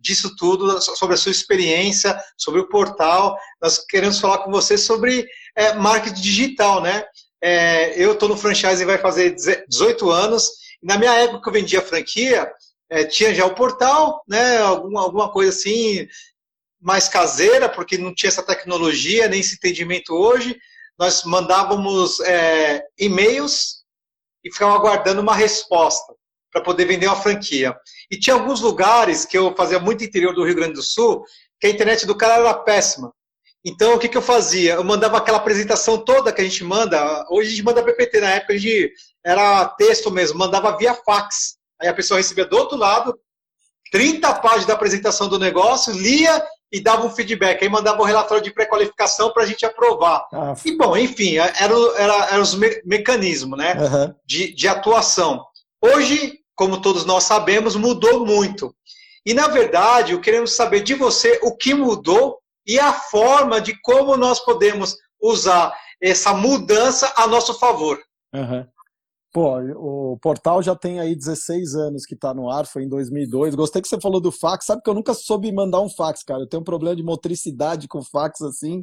disso 0.02 0.36
tudo, 0.36 0.82
sobre 0.82 1.16
a 1.16 1.18
sua 1.18 1.32
experiência, 1.32 2.14
sobre 2.38 2.60
o 2.60 2.68
portal, 2.68 3.40
nós 3.62 3.78
queremos 3.78 4.20
falar 4.20 4.40
com 4.40 4.52
você 4.52 4.78
sobre 4.78 5.26
é, 5.56 5.72
marketing 5.76 6.22
digital, 6.22 6.82
né? 6.82 7.06
É, 7.42 7.98
eu 7.98 8.12
estou 8.12 8.28
no 8.28 8.36
franchise 8.36 8.84
vai 8.84 8.98
fazer 8.98 9.34
18 9.70 10.12
anos. 10.12 10.52
Na 10.84 10.98
minha 10.98 11.14
época 11.14 11.42
que 11.42 11.48
eu 11.48 11.54
vendia 11.54 11.82
franquia, 11.82 12.52
é, 12.90 13.06
tinha 13.06 13.34
já 13.34 13.46
o 13.46 13.56
portal, 13.56 14.22
né? 14.28 14.58
Alguma, 14.58 15.02
alguma 15.02 15.32
coisa 15.32 15.52
assim 15.52 16.06
mais 16.82 17.08
caseira, 17.08 17.70
porque 17.70 17.98
não 17.98 18.14
tinha 18.14 18.28
essa 18.28 18.44
tecnologia, 18.44 19.30
nem 19.30 19.40
esse 19.40 19.56
entendimento 19.56 20.14
hoje. 20.14 20.58
Nós 21.00 21.24
mandávamos 21.24 22.20
é, 22.20 22.84
e-mails 23.00 23.86
e 24.44 24.52
ficava 24.52 24.76
aguardando 24.76 25.22
uma 25.22 25.34
resposta 25.34 26.14
para 26.56 26.64
poder 26.64 26.86
vender 26.86 27.08
uma 27.08 27.18
franquia. 27.18 27.76
E 28.10 28.18
tinha 28.18 28.34
alguns 28.34 28.62
lugares 28.62 29.26
que 29.26 29.38
eu 29.38 29.54
fazia 29.58 29.78
muito 29.78 30.06
interior 30.06 30.34
do 30.34 30.46
Rio 30.46 30.56
Grande 30.56 30.76
do 30.76 30.82
Sul, 30.82 31.22
que 31.60 31.68
a 31.68 31.70
internet 31.70 32.08
do 32.08 32.16
cara 32.16 32.36
era 32.36 32.54
péssima. 32.54 33.12
Então, 33.66 33.94
o 33.94 34.00
que, 34.00 34.08
que 34.08 34.16
eu 34.16 34.22
fazia? 34.22 34.76
Eu 34.76 34.84
mandava 34.84 35.18
aquela 35.18 35.38
apresentação 35.38 35.98
toda 35.98 36.32
que 36.32 36.40
a 36.40 36.44
gente 36.46 36.64
manda. 36.64 37.26
Hoje 37.30 37.50
a 37.50 37.52
gente 37.52 37.64
manda 37.64 37.84
PPT, 37.84 38.22
na 38.22 38.30
época 38.30 38.54
a 38.54 38.58
gente 38.58 38.94
era 39.26 39.66
texto 39.70 40.10
mesmo, 40.10 40.40
mandava 40.40 40.78
via 40.78 40.94
fax. 40.94 41.58
Aí 41.82 41.90
a 41.90 41.94
pessoa 41.94 42.20
recebia 42.20 42.46
do 42.46 42.56
outro 42.56 42.78
lado 42.78 43.20
30 43.92 44.34
páginas 44.36 44.66
da 44.66 44.76
apresentação 44.76 45.28
do 45.28 45.38
negócio, 45.38 45.92
lia 45.92 46.42
e 46.72 46.80
dava 46.80 47.06
um 47.06 47.10
feedback. 47.10 47.62
Aí 47.62 47.70
mandava 47.70 48.02
um 48.02 48.06
relatório 48.06 48.42
de 48.42 48.54
pré-qualificação 48.54 49.34
para 49.34 49.44
a 49.44 49.46
gente 49.46 49.66
aprovar. 49.66 50.26
Ah, 50.32 50.54
e, 50.64 50.78
bom, 50.78 50.96
enfim, 50.96 51.36
eram 51.36 51.98
era, 51.98 52.14
era 52.28 52.42
os 52.42 52.56
me 52.56 52.82
mecanismos 52.86 53.60
né, 53.60 53.74
uhum. 53.74 54.16
de, 54.26 54.54
de 54.54 54.68
atuação. 54.70 55.44
Hoje, 55.82 56.40
como 56.56 56.82
todos 56.82 57.06
nós 57.06 57.24
sabemos, 57.24 57.76
mudou 57.76 58.26
muito. 58.26 58.74
E, 59.26 59.34
na 59.34 59.48
verdade, 59.48 60.20
queremos 60.20 60.56
saber 60.56 60.82
de 60.82 60.94
você 60.94 61.40
o 61.44 61.56
que 61.56 61.74
mudou 61.74 62.40
e 62.66 62.80
a 62.80 62.94
forma 62.94 63.60
de 63.60 63.80
como 63.82 64.16
nós 64.16 64.40
podemos 64.40 64.96
usar 65.22 65.74
essa 66.02 66.34
mudança 66.34 67.12
a 67.16 67.28
nosso 67.28 67.54
favor. 67.58 68.00
Uhum. 68.34 68.66
Pô, 69.34 69.60
o 69.60 70.18
portal 70.20 70.64
já 70.64 70.76
tem 70.76 71.00
aí 71.00 71.14
16 71.14 71.76
anos 71.76 72.06
que 72.06 72.14
está 72.14 72.34
no 72.34 72.50
ar, 72.50 72.66
foi 72.66 72.84
em 72.84 72.88
2002. 72.88 73.54
Gostei 73.54 73.82
que 73.82 73.88
você 73.88 74.00
falou 74.00 74.22
do 74.22 74.32
fax. 74.32 74.66
Sabe 74.66 74.82
que 74.82 74.90
eu 74.90 74.94
nunca 74.94 75.14
soube 75.14 75.52
mandar 75.52 75.82
um 75.82 75.90
fax, 75.90 76.24
cara. 76.24 76.44
Eu 76.44 76.48
tenho 76.48 76.62
um 76.62 76.64
problema 76.64 76.96
de 76.96 77.04
motricidade 77.04 77.86
com 77.88 78.02
fax 78.02 78.42
assim. 78.42 78.82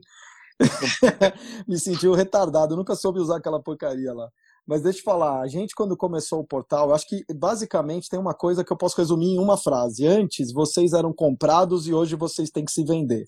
Me 1.66 1.78
sentiu 1.78 2.12
retardado. 2.12 2.74
Eu 2.74 2.76
nunca 2.76 2.94
soube 2.94 3.18
usar 3.18 3.38
aquela 3.38 3.62
porcaria 3.62 4.12
lá. 4.12 4.28
Mas 4.66 4.82
deixa 4.82 5.00
eu 5.00 5.04
falar, 5.04 5.40
a 5.40 5.48
gente 5.48 5.74
quando 5.74 5.96
começou 5.96 6.40
o 6.40 6.46
portal, 6.46 6.94
acho 6.94 7.06
que 7.08 7.24
basicamente 7.34 8.08
tem 8.08 8.18
uma 8.18 8.34
coisa 8.34 8.64
que 8.64 8.72
eu 8.72 8.76
posso 8.76 8.96
resumir 8.96 9.34
em 9.34 9.38
uma 9.38 9.56
frase. 9.56 10.06
Antes 10.06 10.52
vocês 10.52 10.92
eram 10.92 11.12
comprados 11.12 11.86
e 11.88 11.94
hoje 11.94 12.14
vocês 12.14 12.50
têm 12.50 12.64
que 12.64 12.72
se 12.72 12.84
vender. 12.84 13.24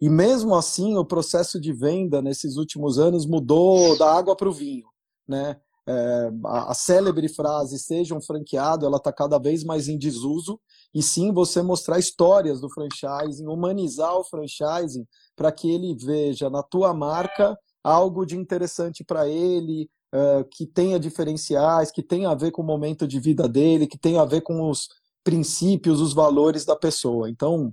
E 0.00 0.10
mesmo 0.10 0.54
assim, 0.54 0.96
o 0.96 1.04
processo 1.04 1.58
de 1.58 1.72
venda 1.72 2.20
nesses 2.20 2.56
últimos 2.56 2.98
anos 2.98 3.26
mudou 3.26 3.96
da 3.96 4.12
água 4.12 4.36
para 4.36 4.48
o 4.48 4.52
vinho, 4.52 4.86
né? 5.26 5.58
É, 5.88 6.32
a, 6.44 6.72
a, 6.72 6.74
célebre 6.74 7.28
frase 7.28 7.78
seja 7.78 8.12
um 8.12 8.20
franqueado, 8.20 8.84
ela 8.84 8.96
está 8.96 9.12
cada 9.12 9.38
vez 9.38 9.62
mais 9.62 9.86
em 9.86 9.96
desuso, 9.96 10.58
e 10.92 11.00
sim 11.00 11.32
você 11.32 11.62
mostrar 11.62 11.96
histórias 11.96 12.60
do 12.60 12.68
franchising, 12.68 13.46
humanizar 13.46 14.16
o 14.16 14.24
franchising 14.24 15.06
para 15.36 15.52
que 15.52 15.70
ele 15.70 15.94
veja 15.94 16.50
na 16.50 16.60
tua 16.60 16.92
marca 16.92 17.56
algo 17.84 18.26
de 18.26 18.36
interessante 18.36 19.04
para 19.04 19.28
ele, 19.28 19.88
uh, 20.14 20.44
que 20.50 20.66
tenha 20.66 20.98
diferenciais, 20.98 21.90
que 21.90 22.02
tenha 22.02 22.30
a 22.30 22.34
ver 22.34 22.50
com 22.50 22.62
o 22.62 22.66
momento 22.66 23.06
de 23.06 23.18
vida 23.20 23.48
dele, 23.48 23.86
que 23.86 23.98
tenha 23.98 24.22
a 24.22 24.26
ver 24.26 24.42
com 24.42 24.70
os 24.70 24.88
princípios, 25.24 26.00
os 26.00 26.12
valores 26.12 26.64
da 26.64 26.76
pessoa. 26.76 27.28
Então, 27.28 27.72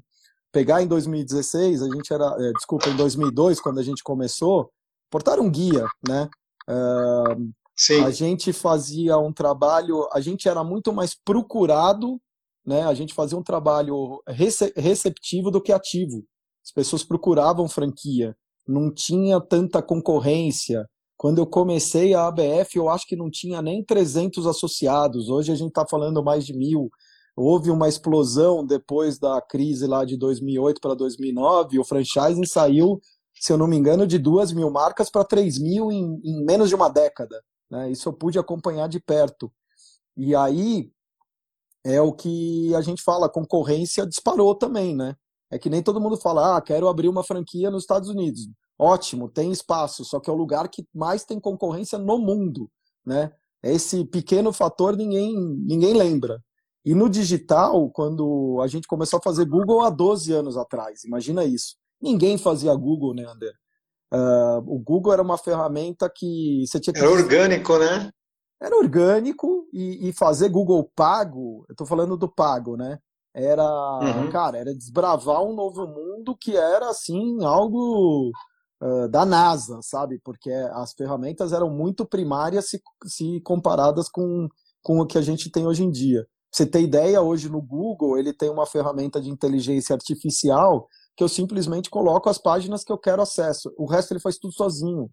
pegar 0.52 0.82
em 0.82 0.88
2016, 0.88 1.82
a 1.82 1.86
gente 1.86 2.14
era, 2.14 2.26
é, 2.40 2.52
desculpa, 2.54 2.90
em 2.90 2.96
2002, 2.96 3.60
quando 3.60 3.80
a 3.80 3.84
gente 3.84 4.04
começou, 4.04 4.72
portar 5.10 5.40
um 5.40 5.50
guia, 5.50 5.86
né? 6.08 6.30
Uh, 6.70 7.54
Sim. 7.76 8.04
A 8.04 8.12
gente 8.12 8.54
fazia 8.54 9.18
um 9.18 9.34
trabalho, 9.34 10.08
a 10.12 10.22
gente 10.22 10.48
era 10.48 10.64
muito 10.64 10.94
mais 10.94 11.16
procurado, 11.16 12.20
né? 12.66 12.84
A 12.84 12.94
gente 12.94 13.14
fazia 13.14 13.38
um 13.38 13.44
trabalho 13.44 14.22
receptivo 14.76 15.50
do 15.50 15.62
que 15.62 15.72
ativo. 15.72 16.24
As 16.64 16.72
pessoas 16.72 17.04
procuravam 17.04 17.68
franquia, 17.68 18.36
não 18.68 18.94
tinha 18.94 19.42
tanta 19.42 19.82
concorrência. 19.82 20.88
Quando 21.18 21.40
eu 21.40 21.48
comecei 21.48 22.14
a 22.14 22.28
ABF, 22.28 22.78
eu 22.78 22.90
acho 22.90 23.08
que 23.08 23.16
não 23.16 23.30
tinha 23.30 23.62
nem 23.62 23.84
300 23.84 24.46
associados. 24.46 25.30
Hoje 25.30 25.52
a 25.52 25.56
gente 25.56 25.70
está 25.70 25.86
falando 25.88 26.24
mais 26.24 26.46
de 26.46 26.54
mil. 26.54 26.90
Houve 27.36 27.72
uma 27.72 27.88
explosão 27.88 28.66
depois 28.66 29.18
da 29.18 29.42
crise 29.42 29.88
lá 29.88 30.06
de 30.06 30.18
2008 30.18 30.80
para 30.82 30.94
2009. 30.94 31.80
O 31.80 31.84
franchising 31.84 32.46
saiu, 32.46 33.00
se 33.34 33.52
eu 33.52 33.58
não 33.58 33.68
me 33.68 33.76
engano, 33.76 34.06
de 34.06 34.20
duas 34.20 34.52
mil 34.52 34.70
marcas 34.70 35.10
para 35.10 35.24
3 35.24 35.60
mil 35.60 35.92
em, 35.92 36.20
em 36.24 36.44
menos 36.46 36.70
de 36.70 36.76
uma 36.76 36.90
década. 36.90 37.42
Né? 37.70 37.92
Isso 37.92 38.10
eu 38.10 38.14
pude 38.14 38.38
acompanhar 38.38 38.88
de 38.88 39.00
perto. 39.00 39.52
E 40.16 40.36
aí 40.36 40.92
é 41.84 42.00
o 42.02 42.14
que 42.14 42.74
a 42.76 42.82
gente 42.82 43.02
fala, 43.02 43.26
a 43.26 43.30
concorrência 43.32 44.06
disparou 44.06 44.56
também, 44.56 44.96
né? 44.96 45.16
É 45.54 45.60
que 45.60 45.70
nem 45.70 45.84
todo 45.84 46.02
mundo 46.02 46.18
fala, 46.18 46.58
ah, 46.58 46.62
quero 46.62 46.88
abrir 46.88 47.08
uma 47.08 47.24
franquia 47.24 47.70
nos 47.70 47.84
Estados 47.84 48.10
Unidos. 48.10 48.50
Ótimo, 48.78 49.30
tem 49.30 49.52
espaço, 49.52 50.04
só 50.04 50.20
que 50.20 50.28
é 50.28 50.34
o 50.34 50.36
lugar 50.36 50.68
que 50.68 50.84
mais 50.92 51.24
tem 51.24 51.40
concorrência 51.40 52.00
no 52.00 52.18
mundo, 52.18 52.72
né? 53.06 53.32
Esse 53.62 54.04
pequeno 54.04 54.52
fator 54.52 54.98
ninguém, 54.98 55.32
ninguém 55.38 55.94
lembra. 55.94 56.42
E 56.84 56.96
no 56.96 57.08
digital, 57.08 57.88
quando 57.92 58.60
a 58.64 58.68
gente 58.68 58.88
começou 58.88 59.20
a 59.20 59.22
fazer 59.22 59.46
Google 59.46 59.84
há 59.84 59.92
12 59.92 60.34
anos 60.34 60.58
atrás, 60.58 61.04
imagina 61.04 61.46
isso. 61.46 61.76
Ninguém 62.02 62.36
fazia 62.36 62.74
Google, 62.74 63.14
né, 63.14 63.24
Ander? 63.24 63.54
Uh, 64.12 64.58
o 64.66 64.80
Google 64.80 65.14
era 65.14 65.22
uma 65.22 65.38
ferramenta 65.38 66.10
que 66.10 66.66
você 66.68 66.80
tinha 66.80 66.94
que. 66.94 67.00
Era 67.00 67.12
orgânico, 67.12 67.78
né? 67.78 68.12
Era 68.60 68.76
orgânico 68.76 69.68
e, 69.72 70.10
e 70.10 70.14
fazer 70.14 70.50
Google 70.50 70.90
pago, 70.96 71.64
eu 71.70 71.74
estou 71.74 71.86
falando 71.86 72.18
do 72.18 72.28
pago, 72.28 72.76
né? 72.76 72.98
Era, 73.34 73.64
uhum. 74.00 74.30
cara, 74.30 74.58
era 74.60 74.74
desbravar 74.74 75.44
um 75.44 75.56
novo 75.56 75.88
mundo 75.88 76.38
que 76.40 76.56
era 76.56 76.90
assim, 76.90 77.44
algo 77.44 78.32
uh, 78.82 79.08
da 79.10 79.26
NASA, 79.26 79.80
sabe? 79.82 80.20
Porque 80.24 80.52
as 80.52 80.94
ferramentas 80.94 81.52
eram 81.52 81.70
muito 81.70 82.06
primárias 82.06 82.70
se, 82.70 82.82
se 83.06 83.42
comparadas 83.42 84.08
com, 84.08 84.48
com 84.84 85.00
o 85.00 85.08
que 85.08 85.18
a 85.18 85.22
gente 85.22 85.50
tem 85.50 85.66
hoje 85.66 85.84
em 85.84 85.90
dia. 85.90 86.22
Pra 86.22 86.58
você 86.58 86.66
ter 86.68 86.82
ideia, 86.82 87.22
hoje 87.22 87.50
no 87.50 87.62
Google 87.62 88.18
ele 88.20 88.32
tem 88.32 88.50
uma 88.50 88.68
ferramenta 88.68 89.20
de 89.20 89.32
inteligência 89.32 89.96
artificial 89.96 90.88
que 91.16 91.24
eu 91.24 91.30
simplesmente 91.30 91.90
coloco 91.90 92.30
as 92.30 92.38
páginas 92.38 92.84
que 92.84 92.92
eu 92.92 92.98
quero 92.98 93.22
acesso. 93.22 93.74
O 93.78 93.88
resto 93.88 94.12
ele 94.14 94.20
faz 94.20 94.38
tudo 94.38 94.54
sozinho. 94.54 95.10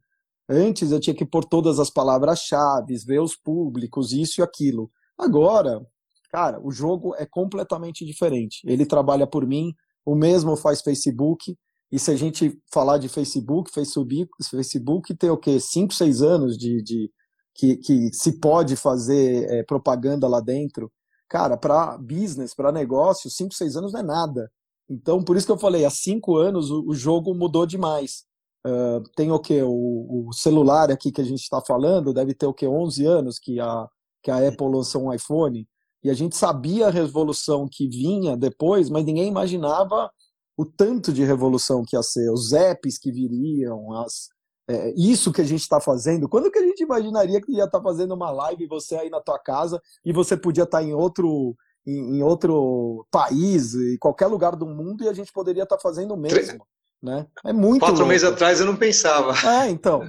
Antes 0.48 0.90
eu 0.90 1.00
tinha 1.00 1.14
que 1.14 1.24
pôr 1.24 1.44
todas 1.44 1.78
as 1.78 1.90
palavras-chave, 1.90 2.98
ver 3.06 3.20
os 3.20 3.36
públicos, 3.36 4.12
isso 4.12 4.40
e 4.40 4.42
aquilo. 4.42 4.90
Agora, 5.18 5.80
cara, 6.30 6.60
o 6.62 6.70
jogo 6.70 7.14
é 7.16 7.26
completamente 7.26 8.04
diferente. 8.04 8.60
Ele 8.64 8.86
trabalha 8.86 9.26
por 9.26 9.46
mim, 9.46 9.74
o 10.04 10.14
mesmo 10.14 10.56
faz 10.56 10.80
Facebook. 10.80 11.56
E 11.92 11.98
se 11.98 12.10
a 12.10 12.16
gente 12.16 12.56
falar 12.72 12.98
de 12.98 13.08
Facebook, 13.08 13.70
Facebook, 13.72 14.30
Facebook 14.48 15.14
tem 15.14 15.30
o 15.30 15.36
quê? 15.36 15.58
5, 15.58 15.92
6 15.92 16.22
anos 16.22 16.56
de, 16.56 16.82
de 16.82 17.10
que, 17.54 17.76
que 17.76 18.12
se 18.12 18.38
pode 18.38 18.76
fazer 18.76 19.50
é, 19.50 19.62
propaganda 19.64 20.28
lá 20.28 20.40
dentro. 20.40 20.90
Cara, 21.28 21.56
para 21.56 21.98
business, 21.98 22.54
para 22.54 22.72
negócio, 22.72 23.28
5, 23.28 23.54
6 23.54 23.76
anos 23.76 23.92
não 23.92 24.00
é 24.00 24.02
nada. 24.02 24.50
Então, 24.90 25.22
por 25.22 25.36
isso 25.36 25.46
que 25.46 25.52
eu 25.52 25.58
falei, 25.58 25.84
há 25.84 25.90
cinco 25.90 26.36
anos 26.36 26.68
o, 26.70 26.84
o 26.88 26.94
jogo 26.94 27.32
mudou 27.32 27.64
demais. 27.64 28.24
Uh, 28.66 29.00
tem 29.14 29.30
o 29.30 29.38
que? 29.38 29.62
O, 29.62 30.28
o, 30.28 30.32
celular 30.32 30.90
aqui 30.90 31.12
que 31.12 31.20
a 31.20 31.24
gente 31.24 31.40
está 31.40 31.62
falando 31.62 32.12
deve 32.12 32.34
ter 32.34 32.46
o 32.46 32.52
que? 32.52 32.66
11 32.66 33.06
anos 33.06 33.38
que 33.38 33.60
a, 33.60 33.86
que 34.22 34.30
a 34.30 34.48
Apple 34.48 34.66
lançou 34.66 35.04
um 35.04 35.14
iPhone. 35.14 35.66
E 36.02 36.10
a 36.10 36.14
gente 36.14 36.36
sabia 36.36 36.86
a 36.86 36.90
revolução 36.90 37.68
que 37.70 37.88
vinha 37.88 38.36
depois, 38.36 38.88
mas 38.88 39.04
ninguém 39.04 39.28
imaginava 39.28 40.10
o 40.56 40.64
tanto 40.64 41.12
de 41.12 41.24
revolução 41.24 41.82
que 41.86 41.96
ia 41.96 42.02
ser, 42.02 42.30
os 42.30 42.52
apps 42.52 42.98
que 42.98 43.10
viriam, 43.10 43.92
as, 44.00 44.28
é, 44.68 44.92
isso 44.96 45.32
que 45.32 45.40
a 45.40 45.44
gente 45.44 45.62
está 45.62 45.80
fazendo. 45.80 46.28
Quando 46.28 46.50
que 46.50 46.58
a 46.58 46.62
gente 46.62 46.82
imaginaria 46.82 47.40
que 47.40 47.52
ia 47.52 47.64
estar 47.64 47.78
tá 47.78 47.82
fazendo 47.82 48.14
uma 48.14 48.30
live 48.30 48.66
você 48.66 48.96
aí 48.96 49.10
na 49.10 49.20
tua 49.20 49.38
casa 49.38 49.80
e 50.04 50.12
você 50.12 50.36
podia 50.36 50.64
estar 50.64 50.78
tá 50.78 50.84
em 50.84 50.94
outro 50.94 51.56
em, 51.86 52.18
em, 52.18 52.22
outro 52.22 53.06
país, 53.10 53.74
em 53.74 53.96
qualquer 53.96 54.26
lugar 54.26 54.54
do 54.54 54.66
mundo, 54.66 55.02
e 55.02 55.08
a 55.08 55.14
gente 55.14 55.32
poderia 55.32 55.62
estar 55.62 55.76
tá 55.76 55.82
fazendo 55.82 56.14
o 56.14 56.16
mesmo. 56.16 56.66
Né? 57.02 57.26
É 57.44 57.52
muito 57.52 57.80
Quatro 57.80 57.96
louco. 57.96 58.08
meses 58.08 58.28
atrás 58.28 58.60
eu 58.60 58.66
não 58.66 58.76
pensava. 58.76 59.32
É, 59.48 59.70
então. 59.70 60.08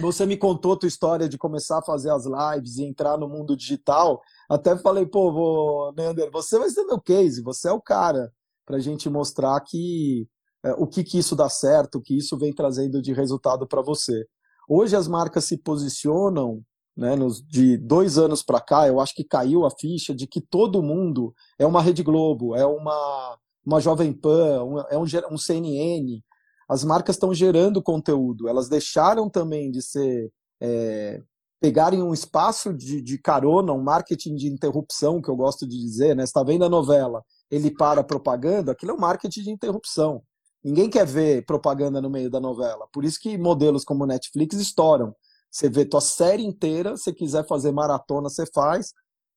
Você 0.00 0.26
me 0.26 0.36
contou 0.36 0.74
a 0.74 0.76
tua 0.76 0.88
história 0.88 1.28
de 1.28 1.38
começar 1.38 1.78
a 1.78 1.82
fazer 1.82 2.10
as 2.10 2.24
lives 2.26 2.76
e 2.76 2.84
entrar 2.84 3.16
no 3.16 3.28
mundo 3.28 3.56
digital. 3.56 4.20
Até 4.48 4.76
falei, 4.76 5.06
pô, 5.06 5.32
vou, 5.32 5.92
Neander, 5.94 6.30
você 6.30 6.58
vai 6.58 6.68
ser 6.68 6.84
meu 6.84 7.00
case, 7.00 7.42
você 7.42 7.68
é 7.68 7.72
o 7.72 7.80
cara 7.80 8.30
para 8.66 8.76
a 8.76 8.80
gente 8.80 9.08
mostrar 9.08 9.58
que 9.60 10.28
é, 10.64 10.72
o 10.72 10.86
que, 10.86 11.04
que 11.04 11.18
isso 11.18 11.34
dá 11.36 11.48
certo, 11.48 11.96
o 11.96 12.02
que 12.02 12.16
isso 12.16 12.36
vem 12.36 12.52
trazendo 12.52 13.00
de 13.00 13.12
resultado 13.12 13.66
para 13.66 13.80
você. 13.80 14.26
Hoje 14.68 14.96
as 14.96 15.06
marcas 15.06 15.44
se 15.44 15.56
posicionam 15.56 16.62
né, 16.96 17.14
nos, 17.14 17.40
de 17.42 17.76
dois 17.76 18.18
anos 18.18 18.42
para 18.42 18.60
cá, 18.60 18.88
eu 18.88 19.00
acho 19.00 19.14
que 19.14 19.22
caiu 19.22 19.64
a 19.64 19.70
ficha 19.70 20.14
de 20.14 20.26
que 20.26 20.40
todo 20.40 20.82
mundo 20.82 21.32
é 21.58 21.66
uma 21.66 21.82
Rede 21.82 22.02
Globo, 22.02 22.56
é 22.56 22.66
uma, 22.66 23.38
uma 23.64 23.80
Jovem 23.80 24.12
Pan, 24.12 24.64
um, 24.64 24.80
é 24.80 24.98
um, 24.98 25.04
um 25.30 25.38
CNN. 25.38 26.20
As 26.68 26.84
marcas 26.84 27.16
estão 27.16 27.32
gerando 27.32 27.82
conteúdo, 27.82 28.48
elas 28.48 28.68
deixaram 28.68 29.28
também 29.30 29.70
de 29.70 29.82
ser. 29.82 30.30
É, 30.60 31.22
pegarem 31.60 32.02
um 32.02 32.12
espaço 32.12 32.72
de, 32.72 33.00
de 33.00 33.18
carona, 33.18 33.72
um 33.72 33.82
marketing 33.82 34.34
de 34.36 34.46
interrupção, 34.46 35.22
que 35.22 35.28
eu 35.28 35.36
gosto 35.36 35.66
de 35.66 35.78
dizer, 35.78 36.14
né? 36.14 36.22
Você 36.22 36.30
está 36.30 36.42
vendo 36.42 36.64
a 36.64 36.68
novela, 36.68 37.24
ele 37.50 37.70
para 37.70 38.02
a 38.02 38.04
propaganda, 38.04 38.72
aquilo 38.72 38.92
é 38.92 38.94
um 38.94 39.00
marketing 39.00 39.42
de 39.42 39.50
interrupção. 39.50 40.22
Ninguém 40.62 40.90
quer 40.90 41.06
ver 41.06 41.44
propaganda 41.46 42.00
no 42.00 42.10
meio 42.10 42.30
da 42.30 42.40
novela. 42.40 42.86
Por 42.92 43.04
isso 43.04 43.18
que 43.20 43.38
modelos 43.38 43.84
como 43.84 44.04
Netflix 44.06 44.56
estouram. 44.56 45.14
Você 45.50 45.68
vê 45.68 45.84
tua 45.84 46.00
série 46.00 46.44
inteira, 46.44 46.96
se 46.96 47.12
quiser 47.12 47.46
fazer 47.46 47.72
maratona, 47.72 48.28
você 48.28 48.44
faz. 48.52 48.92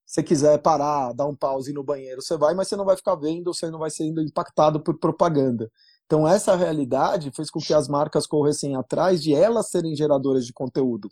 Se 0.06 0.24
quiser 0.24 0.58
parar, 0.58 1.14
dar 1.14 1.28
um 1.28 1.36
pause 1.36 1.72
no 1.72 1.84
banheiro, 1.84 2.22
você 2.22 2.36
vai, 2.36 2.56
mas 2.56 2.68
você 2.68 2.76
não 2.76 2.84
vai 2.84 2.98
ficar 2.98 3.16
vendo, 3.16 3.54
você 3.54 3.70
não 3.70 3.78
vai 3.78 3.92
sendo 3.92 4.22
impactado 4.22 4.82
por 4.82 4.98
propaganda. 4.98 5.72
Então, 6.10 6.28
essa 6.28 6.56
realidade 6.56 7.30
fez 7.36 7.52
com 7.52 7.60
que 7.60 7.72
as 7.72 7.88
marcas 7.88 8.26
corressem 8.26 8.76
atrás 8.76 9.22
de 9.22 9.32
elas 9.32 9.70
serem 9.70 9.96
geradoras 9.96 10.44
de 10.44 10.52
conteúdo. 10.52 11.08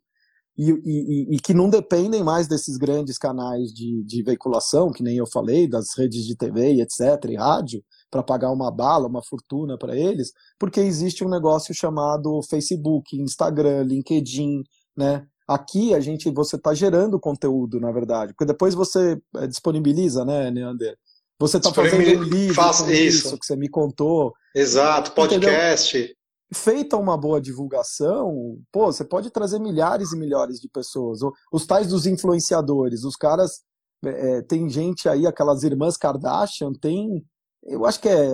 E, 0.57 0.71
e, 0.71 1.35
e, 1.35 1.39
que 1.39 1.53
não 1.53 1.69
dependem 1.69 2.23
mais 2.23 2.47
desses 2.47 2.77
grandes 2.77 3.15
canais 3.15 3.71
de, 3.71 4.03
de, 4.03 4.23
veiculação, 4.23 4.91
que 4.91 5.03
nem 5.03 5.15
eu 5.15 5.27
falei, 5.27 5.69
das 5.69 5.95
redes 5.95 6.25
de 6.25 6.35
TV 6.35 6.73
e 6.73 6.81
etc., 6.81 7.29
e 7.29 7.35
rádio, 7.35 7.83
para 8.09 8.23
pagar 8.23 8.51
uma 8.51 8.71
bala, 8.71 9.07
uma 9.07 9.21
fortuna 9.23 9.77
para 9.77 9.95
eles, 9.95 10.31
porque 10.57 10.79
existe 10.79 11.23
um 11.23 11.29
negócio 11.29 11.75
chamado 11.75 12.41
Facebook, 12.49 13.15
Instagram, 13.21 13.83
LinkedIn, 13.83 14.63
né? 14.97 15.27
Aqui 15.47 15.93
a 15.93 15.99
gente, 15.99 16.31
você 16.31 16.55
está 16.55 16.73
gerando 16.73 17.19
conteúdo, 17.19 17.79
na 17.79 17.91
verdade, 17.91 18.33
porque 18.33 18.51
depois 18.51 18.73
você 18.73 19.21
eh, 19.35 19.45
disponibiliza, 19.45 20.25
né, 20.25 20.49
Neander? 20.49 20.97
Você 21.39 21.57
está 21.57 21.73
fazendo 21.73 22.19
um 22.19 22.23
livro 22.23 22.55
Faz 22.55 22.79
isso. 22.81 23.27
isso. 23.27 23.39
que 23.39 23.45
você 23.45 23.55
me 23.55 23.69
contou. 23.69 24.33
Exato, 24.55 25.11
podcast. 25.11 25.97
Entendeu? 25.97 26.17
feita 26.53 26.95
uma 26.97 27.17
boa 27.17 27.41
divulgação, 27.41 28.57
pô, 28.71 28.85
você 28.85 29.03
pode 29.03 29.29
trazer 29.29 29.59
milhares 29.59 30.13
e 30.13 30.17
milhares 30.17 30.59
de 30.59 30.69
pessoas. 30.69 31.19
Os 31.51 31.65
tais 31.65 31.87
dos 31.87 32.05
influenciadores, 32.05 33.03
os 33.03 33.15
caras. 33.15 33.65
É, 34.05 34.43
tem 34.43 34.69
gente 34.69 35.09
aí, 35.09 35.25
aquelas 35.25 35.63
irmãs 35.63 35.97
Kardashian, 35.97 36.71
tem. 36.79 37.25
Eu 37.63 37.85
acho 37.85 37.99
que 37.99 38.07
é, 38.07 38.31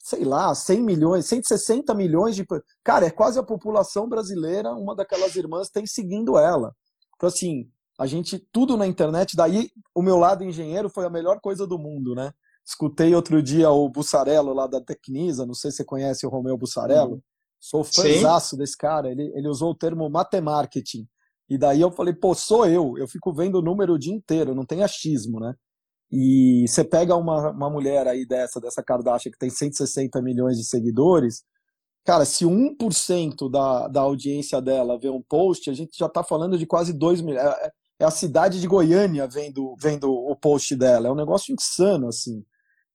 sei 0.00 0.24
lá, 0.24 0.52
100 0.54 0.82
milhões, 0.82 1.26
160 1.26 1.94
milhões 1.94 2.34
de. 2.34 2.44
Cara, 2.82 3.06
é 3.06 3.10
quase 3.10 3.38
a 3.38 3.42
população 3.42 4.08
brasileira, 4.08 4.72
uma 4.72 4.94
daquelas 4.94 5.36
irmãs 5.36 5.70
tem 5.70 5.86
seguindo 5.86 6.36
ela. 6.36 6.74
Então, 7.16 7.28
assim, 7.28 7.70
a 7.98 8.06
gente, 8.06 8.44
tudo 8.52 8.76
na 8.76 8.86
internet, 8.86 9.36
daí 9.36 9.70
o 9.94 10.02
meu 10.02 10.18
lado 10.18 10.42
engenheiro 10.42 10.90
foi 10.90 11.06
a 11.06 11.10
melhor 11.10 11.40
coisa 11.40 11.64
do 11.66 11.78
mundo, 11.78 12.14
né? 12.14 12.32
Escutei 12.66 13.14
outro 13.14 13.42
dia 13.42 13.70
o 13.70 13.88
Bussarello 13.90 14.54
lá 14.54 14.66
da 14.66 14.80
Tecnisa, 14.80 15.44
não 15.44 15.52
sei 15.52 15.70
se 15.70 15.78
você 15.78 15.84
conhece 15.84 16.26
o 16.26 16.30
Romeu 16.30 16.56
Bussarello. 16.56 17.14
Uhum. 17.14 17.22
Sou 17.60 17.84
fãzaço 17.84 18.56
desse 18.56 18.76
cara. 18.76 19.10
Ele, 19.10 19.30
ele 19.34 19.48
usou 19.48 19.70
o 19.70 19.74
termo 19.74 20.08
matemarketing. 20.08 21.06
E 21.48 21.58
daí 21.58 21.82
eu 21.82 21.90
falei, 21.90 22.14
pô, 22.14 22.34
sou 22.34 22.66
eu. 22.66 22.96
Eu 22.96 23.06
fico 23.06 23.32
vendo 23.34 23.58
o 23.58 23.62
número 23.62 23.94
o 23.94 23.98
dia 23.98 24.14
inteiro, 24.14 24.54
não 24.54 24.64
tem 24.64 24.82
achismo, 24.82 25.38
né? 25.40 25.54
E 26.10 26.64
você 26.66 26.82
pega 26.82 27.14
uma, 27.16 27.50
uma 27.50 27.68
mulher 27.68 28.06
aí 28.06 28.26
dessa, 28.26 28.60
dessa 28.60 28.82
Kardashian, 28.82 29.30
que 29.30 29.38
tem 29.38 29.50
160 29.50 30.22
milhões 30.22 30.56
de 30.56 30.64
seguidores, 30.64 31.42
cara, 32.04 32.24
se 32.24 32.44
1% 32.44 33.50
da, 33.50 33.88
da 33.88 34.00
audiência 34.02 34.60
dela 34.60 34.98
vê 34.98 35.10
um 35.10 35.22
post, 35.22 35.68
a 35.68 35.74
gente 35.74 35.98
já 35.98 36.08
tá 36.08 36.22
falando 36.22 36.56
de 36.56 36.66
quase 36.66 36.92
2 36.92 37.20
milhões. 37.20 37.44
É, 37.44 37.72
é 38.00 38.04
a 38.04 38.10
cidade 38.10 38.60
de 38.60 38.66
Goiânia 38.66 39.26
vendo, 39.26 39.74
vendo 39.80 40.10
o 40.10 40.36
post 40.36 40.74
dela. 40.76 41.08
É 41.08 41.10
um 41.10 41.16
negócio 41.16 41.54
insano, 41.54 42.08
assim 42.08 42.44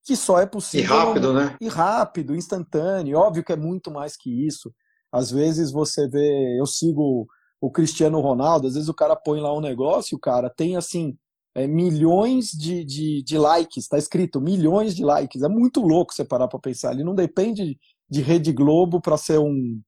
que 0.10 0.16
só 0.16 0.40
é 0.40 0.48
possível. 0.48 0.86
E 0.86 0.88
rápido, 0.88 1.34
né? 1.34 1.56
E 1.62 1.68
rápido, 1.68 2.36
instantâneo. 2.36 3.20
Óbvio 3.20 3.44
que 3.44 3.54
é 3.54 3.56
muito 3.56 3.92
mais 3.92 4.18
que 4.18 4.48
isso. 4.48 4.74
Às 5.12 5.30
vezes 5.30 5.72
você 5.72 6.08
vê, 6.08 6.60
eu 6.60 6.66
sigo 6.66 7.28
o 7.62 7.70
Cristiano 7.70 8.20
Ronaldo, 8.20 8.66
às 8.66 8.74
vezes 8.74 8.90
o 8.90 8.94
cara 8.94 9.16
põe 9.16 9.40
lá 9.40 9.56
um 9.56 9.62
negócio, 9.62 10.18
o 10.18 10.20
cara 10.20 10.50
tem 10.50 10.76
assim 10.76 11.16
é, 11.54 11.68
milhões 11.68 12.48
de, 12.48 12.84
de, 12.84 13.22
de 13.22 13.38
likes, 13.38 13.88
tá 13.88 14.00
escrito 14.00 14.42
milhões 14.42 14.96
de 14.96 15.06
likes. 15.06 15.44
É 15.44 15.48
muito 15.48 15.80
louco 15.80 16.12
você 16.12 16.26
parar 16.26 16.48
para 16.48 16.58
pensar. 16.58 16.92
Ele 16.92 17.04
não 17.04 17.14
depende 17.14 17.78
de 18.10 18.22
Rede 18.24 18.52
Globo 18.52 19.00
para 19.00 19.16
ser 19.16 19.38
um, 19.38 19.80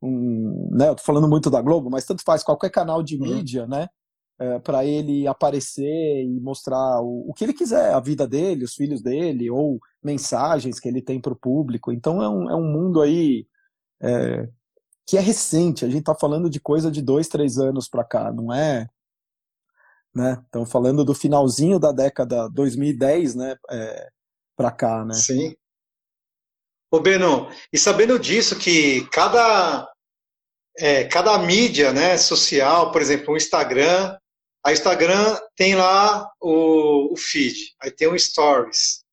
um, 0.00 0.68
né? 0.70 0.88
Eu 0.90 0.94
tô 0.94 1.02
falando 1.02 1.28
muito 1.28 1.50
da 1.50 1.60
Globo, 1.60 1.90
mas 1.90 2.04
tanto 2.04 2.22
faz 2.24 2.44
qualquer 2.44 2.70
canal 2.70 3.02
de 3.02 3.16
uhum. 3.16 3.22
mídia, 3.22 3.66
né? 3.66 3.88
É, 4.38 4.58
para 4.58 4.84
ele 4.84 5.26
aparecer 5.26 6.24
e 6.24 6.40
mostrar 6.40 7.00
o, 7.00 7.30
o, 7.30 7.34
que 7.34 7.44
ele 7.44 7.52
quiser, 7.52 7.92
a 7.92 8.00
vida 8.00 8.26
dele, 8.26 8.64
os 8.64 8.74
filhos 8.74 9.00
dele, 9.00 9.50
ou 9.50 9.78
mensagens 10.02 10.80
que 10.80 10.88
ele 10.88 11.00
tem 11.00 11.20
para 11.20 11.32
o 11.32 11.38
público. 11.38 11.92
Então 11.92 12.22
é 12.22 12.28
um, 12.28 12.50
é 12.50 12.56
um 12.56 12.64
mundo 12.64 13.00
aí 13.00 13.46
é, 14.02 14.48
que 15.06 15.16
é 15.16 15.20
recente. 15.20 15.84
A 15.84 15.88
gente 15.88 16.00
está 16.00 16.14
falando 16.14 16.50
de 16.50 16.60
coisa 16.60 16.90
de 16.90 17.00
dois, 17.00 17.28
três 17.28 17.58
anos 17.58 17.88
para 17.88 18.04
cá, 18.04 18.32
não 18.32 18.52
é? 18.52 18.88
Né? 20.14 20.40
Estamos 20.44 20.70
falando 20.70 21.04
do 21.04 21.14
finalzinho 21.14 21.78
da 21.78 21.92
década 21.92 22.48
2010, 22.48 23.34
né? 23.34 23.56
É, 23.70 24.08
para 24.56 24.70
cá, 24.70 25.04
né? 25.04 25.14
Sim. 25.14 25.56
Ô 26.90 27.00
Beno, 27.00 27.48
e 27.72 27.78
sabendo 27.78 28.18
disso 28.20 28.56
que 28.56 29.04
cada 29.10 29.90
é, 30.78 31.04
cada 31.04 31.36
mídia 31.38 31.92
né, 31.92 32.16
social, 32.16 32.90
por 32.90 33.00
exemplo, 33.00 33.34
o 33.34 33.36
Instagram, 33.36 34.16
a 34.64 34.72
Instagram 34.72 35.38
tem 35.56 35.74
lá 35.74 36.26
o, 36.40 37.12
o 37.12 37.16
feed, 37.16 37.74
aí 37.80 37.90
tem 37.90 38.08
o 38.08 38.18
stories, 38.18 39.04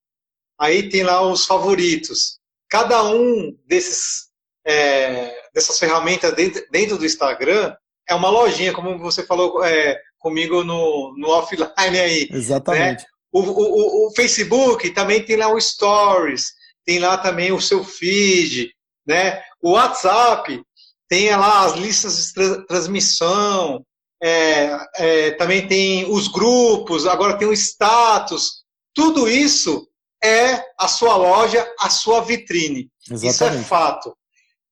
aí 0.60 0.90
tem 0.90 1.04
lá 1.04 1.22
os 1.22 1.46
favoritos. 1.46 2.40
Cada 2.70 3.04
um 3.04 3.54
desses 3.68 4.32
é, 4.66 5.36
dessas 5.54 5.78
ferramentas 5.78 6.34
dentro, 6.34 6.64
dentro, 6.72 6.98
do 6.98 7.06
Instagram 7.06 7.76
é 8.08 8.16
uma 8.16 8.30
lojinha, 8.30 8.74
como 8.74 8.98
você 9.00 9.24
falou 9.24 9.64
é, 9.64 10.00
comigo 10.20 10.64
no, 10.64 11.16
no 11.18 11.30
offline 11.30 12.00
aí. 12.00 12.30
Né? 12.30 12.38
Exatamente. 12.38 13.02
Né? 13.02 13.10
O, 13.32 13.42
o, 13.42 14.08
o, 14.08 14.12
Facebook 14.16 14.90
também 14.92 15.24
tem 15.24 15.36
lá 15.36 15.52
o 15.52 15.60
Stories, 15.60 16.52
tem 16.86 17.00
lá 17.00 17.18
também 17.18 17.52
o 17.52 17.62
seu 17.62 17.84
feed, 17.84 18.72
né? 19.06 19.42
O 19.62 19.72
WhatsApp 19.72 20.62
tem 21.08 21.30
lá 21.36 21.66
as 21.66 21.74
listas 21.74 22.34
de 22.34 22.66
transmissão, 22.68 23.86
é, 24.22 24.78
é, 24.96 25.32
também 25.32 25.68
tem 25.68 26.10
os 26.10 26.28
grupos, 26.28 27.08
agora 27.08 27.38
tem 27.38 27.48
o 27.48 27.54
status. 27.54 28.64
Tudo 28.94 29.28
isso 29.28 29.88
é 30.24 30.64
a 30.78 30.88
sua 30.88 31.16
loja, 31.16 31.68
a 31.80 31.90
sua 31.90 32.22
vitrine. 32.22 32.90
Exatamente. 33.10 33.34
Isso 33.34 33.44
é 33.44 33.64
fato. 33.64 34.16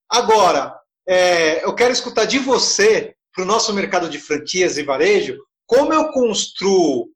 Agora, 0.10 0.76
é, 1.08 1.64
eu 1.66 1.74
quero 1.74 1.92
escutar 1.92 2.26
de 2.26 2.38
você, 2.40 3.16
para 3.34 3.44
o 3.44 3.48
nosso 3.48 3.74
mercado 3.74 4.10
de 4.10 4.20
franquias 4.20 4.78
e 4.78 4.84
varejo, 4.84 5.38
como 5.66 5.94
eu 5.94 6.12
construo 6.12 7.10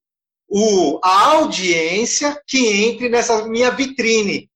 o, 0.48 1.00
a 1.04 1.32
audiência 1.32 2.40
que 2.48 2.68
entre 2.86 3.10
nessa 3.10 3.48
minha 3.48 3.72
vitrine, 3.72 4.50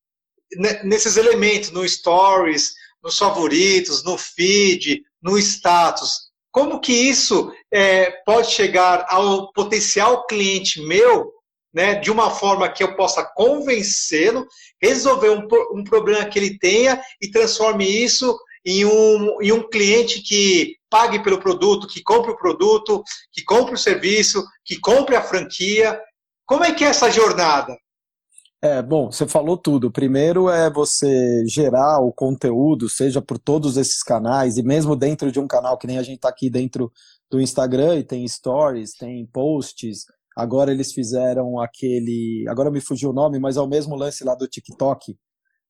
nesses 0.84 1.18
elementos, 1.18 1.72
no 1.72 1.88
Stories, 1.88 2.74
nos 3.04 3.18
favoritos, 3.18 4.04
no 4.04 4.18
feed, 4.18 5.04
no 5.22 5.38
status. 5.38 6.27
Como 6.58 6.80
que 6.80 6.91
isso 6.91 7.54
é, 7.72 8.10
pode 8.26 8.50
chegar 8.50 9.06
ao 9.10 9.52
potencial 9.52 10.26
cliente 10.26 10.82
meu, 10.82 11.32
né, 11.72 11.93
de 11.93 12.10
uma 12.10 12.32
forma 12.32 12.67
que 12.67 12.82
eu 12.82 12.96
possa 12.96 13.24
convencê-lo, 13.24 14.43
resolver 14.82 15.30
um, 15.30 15.48
um 15.72 15.84
problema 15.84 16.26
que 16.26 16.39
ele 16.39 16.58
tenha 16.58 17.00
e 17.22 17.30
transforme 17.30 17.86
isso 17.86 18.36
em 18.65 18.86
um, 18.86 19.39
em 19.39 19.52
um 19.52 19.70
cliente 19.70 20.20
que 20.20 20.76
pague 20.89 21.22
pelo 21.22 21.39
produto, 21.39 21.88
que 21.88 22.02
compre 22.02 22.32
o 22.32 22.38
produto, 22.38 23.04
que 23.32 23.43
compre 23.43 23.76
o 23.76 23.78
serviço, 23.78 24.43
que 24.65 24.80
compre 24.80 25.15
a 25.15 25.22
franquia. 25.22 26.02
Como 26.43 26.63
é 26.63 26.74
que 26.74 26.84
é 26.84 26.88
essa 26.88 27.12
jornada? 27.12 27.78
É, 28.60 28.82
bom, 28.82 29.12
você 29.12 29.28
falou 29.28 29.56
tudo. 29.56 29.91
Primeiro 29.91 30.50
é 30.50 30.70
você 30.70 31.46
gerar 31.46 32.00
o 32.00 32.12
conteúdo, 32.12 32.89
seja 32.89 33.22
por 33.22 33.38
todos 33.38 33.78
esses 33.78 34.02
canais, 34.02 34.58
e 34.58 34.63
mesmo 34.63 34.96
dentro 34.96 35.32
de 35.32 35.39
um 35.39 35.48
canal, 35.48 35.78
que 35.78 35.86
nem 35.86 36.00
a 36.00 36.04
gente 36.04 36.15
está 36.15 36.30
aqui 36.30 36.50
dentro 36.50 36.91
do 37.30 37.39
Instagram, 37.39 37.98
e 38.00 38.04
tem 38.04 38.28
stories, 38.28 38.93
tem 38.98 39.28
posts. 39.28 40.06
Agora 40.36 40.72
eles 40.72 40.91
fizeram 40.91 41.60
aquele. 41.60 42.46
Agora 42.50 42.72
me 42.72 42.82
fugiu 42.82 43.12
o 43.12 43.13
nome, 43.13 43.39
mas 43.39 43.58
é 43.58 43.62
o 43.62 43.67
mesmo 43.67 43.96
lance 43.96 44.24
lá 44.24 44.34
do 44.34 44.48
TikTok, 44.48 45.15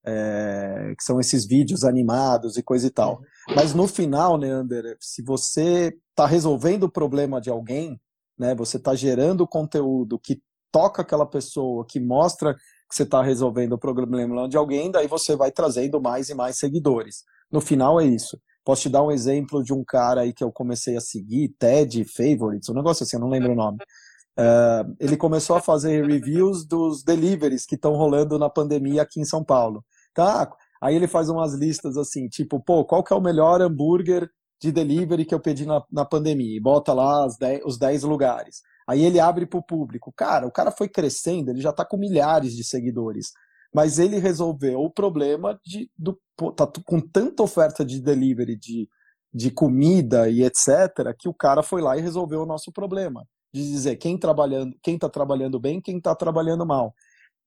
é, 0.06 0.94
que 0.98 1.04
são 1.04 1.20
esses 1.20 1.46
vídeos 1.46 1.84
animados 1.84 2.56
e 2.56 2.64
coisa 2.64 2.88
e 2.88 2.90
tal. 2.90 3.20
Mas 3.54 3.74
no 3.74 3.88
final, 3.88 4.38
Neander, 4.38 4.96
se 5.02 5.22
você 5.22 5.94
está 6.12 6.26
resolvendo 6.26 6.84
o 6.84 6.92
problema 6.92 7.42
de 7.42 7.50
alguém, 7.50 8.00
né, 8.40 8.56
você 8.56 8.78
está 8.78 8.96
gerando 8.96 9.48
conteúdo 9.48 10.18
que 10.18 10.42
toca 10.72 11.02
aquela 11.02 11.26
pessoa, 11.26 11.86
que 11.88 12.00
mostra 12.00 12.56
que 12.88 12.96
você 12.96 13.04
está 13.04 13.22
resolvendo 13.22 13.74
o 13.74 13.78
problema 13.78 14.48
de 14.48 14.58
alguém, 14.58 14.90
daí 14.90 15.08
você 15.08 15.36
vai 15.36 15.52
trazendo 15.52 16.02
mais 16.02 16.30
e 16.30 16.34
mais 16.34 16.58
seguidores. 16.58 17.24
No 17.52 17.62
final 17.62 18.00
é 18.00 18.06
isso. 18.06 18.40
Posso 18.64 18.84
te 18.84 18.90
dar 18.90 19.04
um 19.04 19.12
exemplo 19.12 19.64
de 19.64 19.74
um 19.74 19.84
cara 19.84 20.22
aí 20.22 20.34
que 20.34 20.44
eu 20.44 20.52
comecei 20.52 20.98
a 20.98 21.02
seguir, 21.02 21.56
Ted 21.58 22.04
Favorites, 22.06 22.70
um 22.70 22.74
negócio 22.74 23.04
assim, 23.04 23.16
eu 23.16 23.22
não 23.22 23.30
lembro 23.30 23.54
o 23.54 23.56
nome. 23.56 23.78
Uh, 24.38 24.96
ele 25.00 25.18
começou 25.18 25.56
a 25.56 25.62
fazer 25.62 26.06
reviews 26.06 26.66
dos 26.66 27.04
deliveries 27.04 27.66
que 27.66 27.76
estão 27.76 27.94
rolando 27.94 28.38
na 28.38 28.50
pandemia 28.50 29.02
aqui 29.02 29.20
em 29.20 29.26
São 29.26 29.44
Paulo. 29.44 29.84
Tá? 30.14 30.52
Aí 30.82 30.96
ele 30.96 31.08
faz 31.08 31.30
umas 31.30 31.54
listas 31.54 31.98
assim, 31.98 32.28
tipo, 32.28 32.60
pô, 32.60 32.86
qual 32.86 33.04
que 33.04 33.14
é 33.14 33.16
o 33.16 33.22
melhor 33.22 33.62
hambúrguer 33.62 34.30
de 34.62 34.72
delivery 34.72 35.26
que 35.26 35.34
eu 35.34 35.40
pedi 35.40 35.66
na, 35.66 35.82
na 35.92 36.06
pandemia? 36.06 36.56
E 36.56 36.62
bota 36.62 36.94
lá 36.94 37.26
dez, 37.40 37.62
os 37.66 37.78
10 37.78 38.04
lugares. 38.04 38.62
Aí 38.88 39.04
ele 39.04 39.20
abre 39.20 39.46
para 39.46 39.60
o 39.60 39.64
público. 39.64 40.14
Cara, 40.16 40.48
o 40.48 40.52
cara 40.52 40.72
foi 40.72 40.88
crescendo, 40.88 41.52
ele 41.52 41.62
já 41.62 41.72
está 41.72 41.84
com 41.84 41.98
milhares 41.98 42.56
de 42.56 42.64
seguidores. 42.64 43.34
Mas 43.74 44.00
ele 44.00 44.18
resolveu 44.18 44.80
o 44.80 44.90
problema 44.90 45.60
de 45.66 45.92
do, 45.98 46.18
tá 46.56 46.66
com 46.86 47.02
tanta 47.02 47.44
oferta 47.44 47.84
de 47.84 48.02
delivery, 48.02 48.56
de, 48.56 48.88
de 49.34 49.52
comida 49.52 50.30
e 50.30 50.44
etc., 50.44 51.14
que 51.20 51.28
o 51.28 51.34
cara 51.34 51.62
foi 51.62 51.82
lá 51.82 51.98
e 51.98 52.02
resolveu 52.02 52.44
o 52.44 52.46
nosso 52.46 52.72
problema. 52.72 53.28
De 53.54 53.62
dizer 53.62 53.98
quem 53.98 54.18
trabalhando, 54.18 54.74
quem 54.82 54.96
está 54.96 55.10
trabalhando 55.10 55.60
bem, 55.60 55.82
quem 55.82 55.98
está 55.98 56.16
trabalhando 56.16 56.66
mal. 56.66 56.94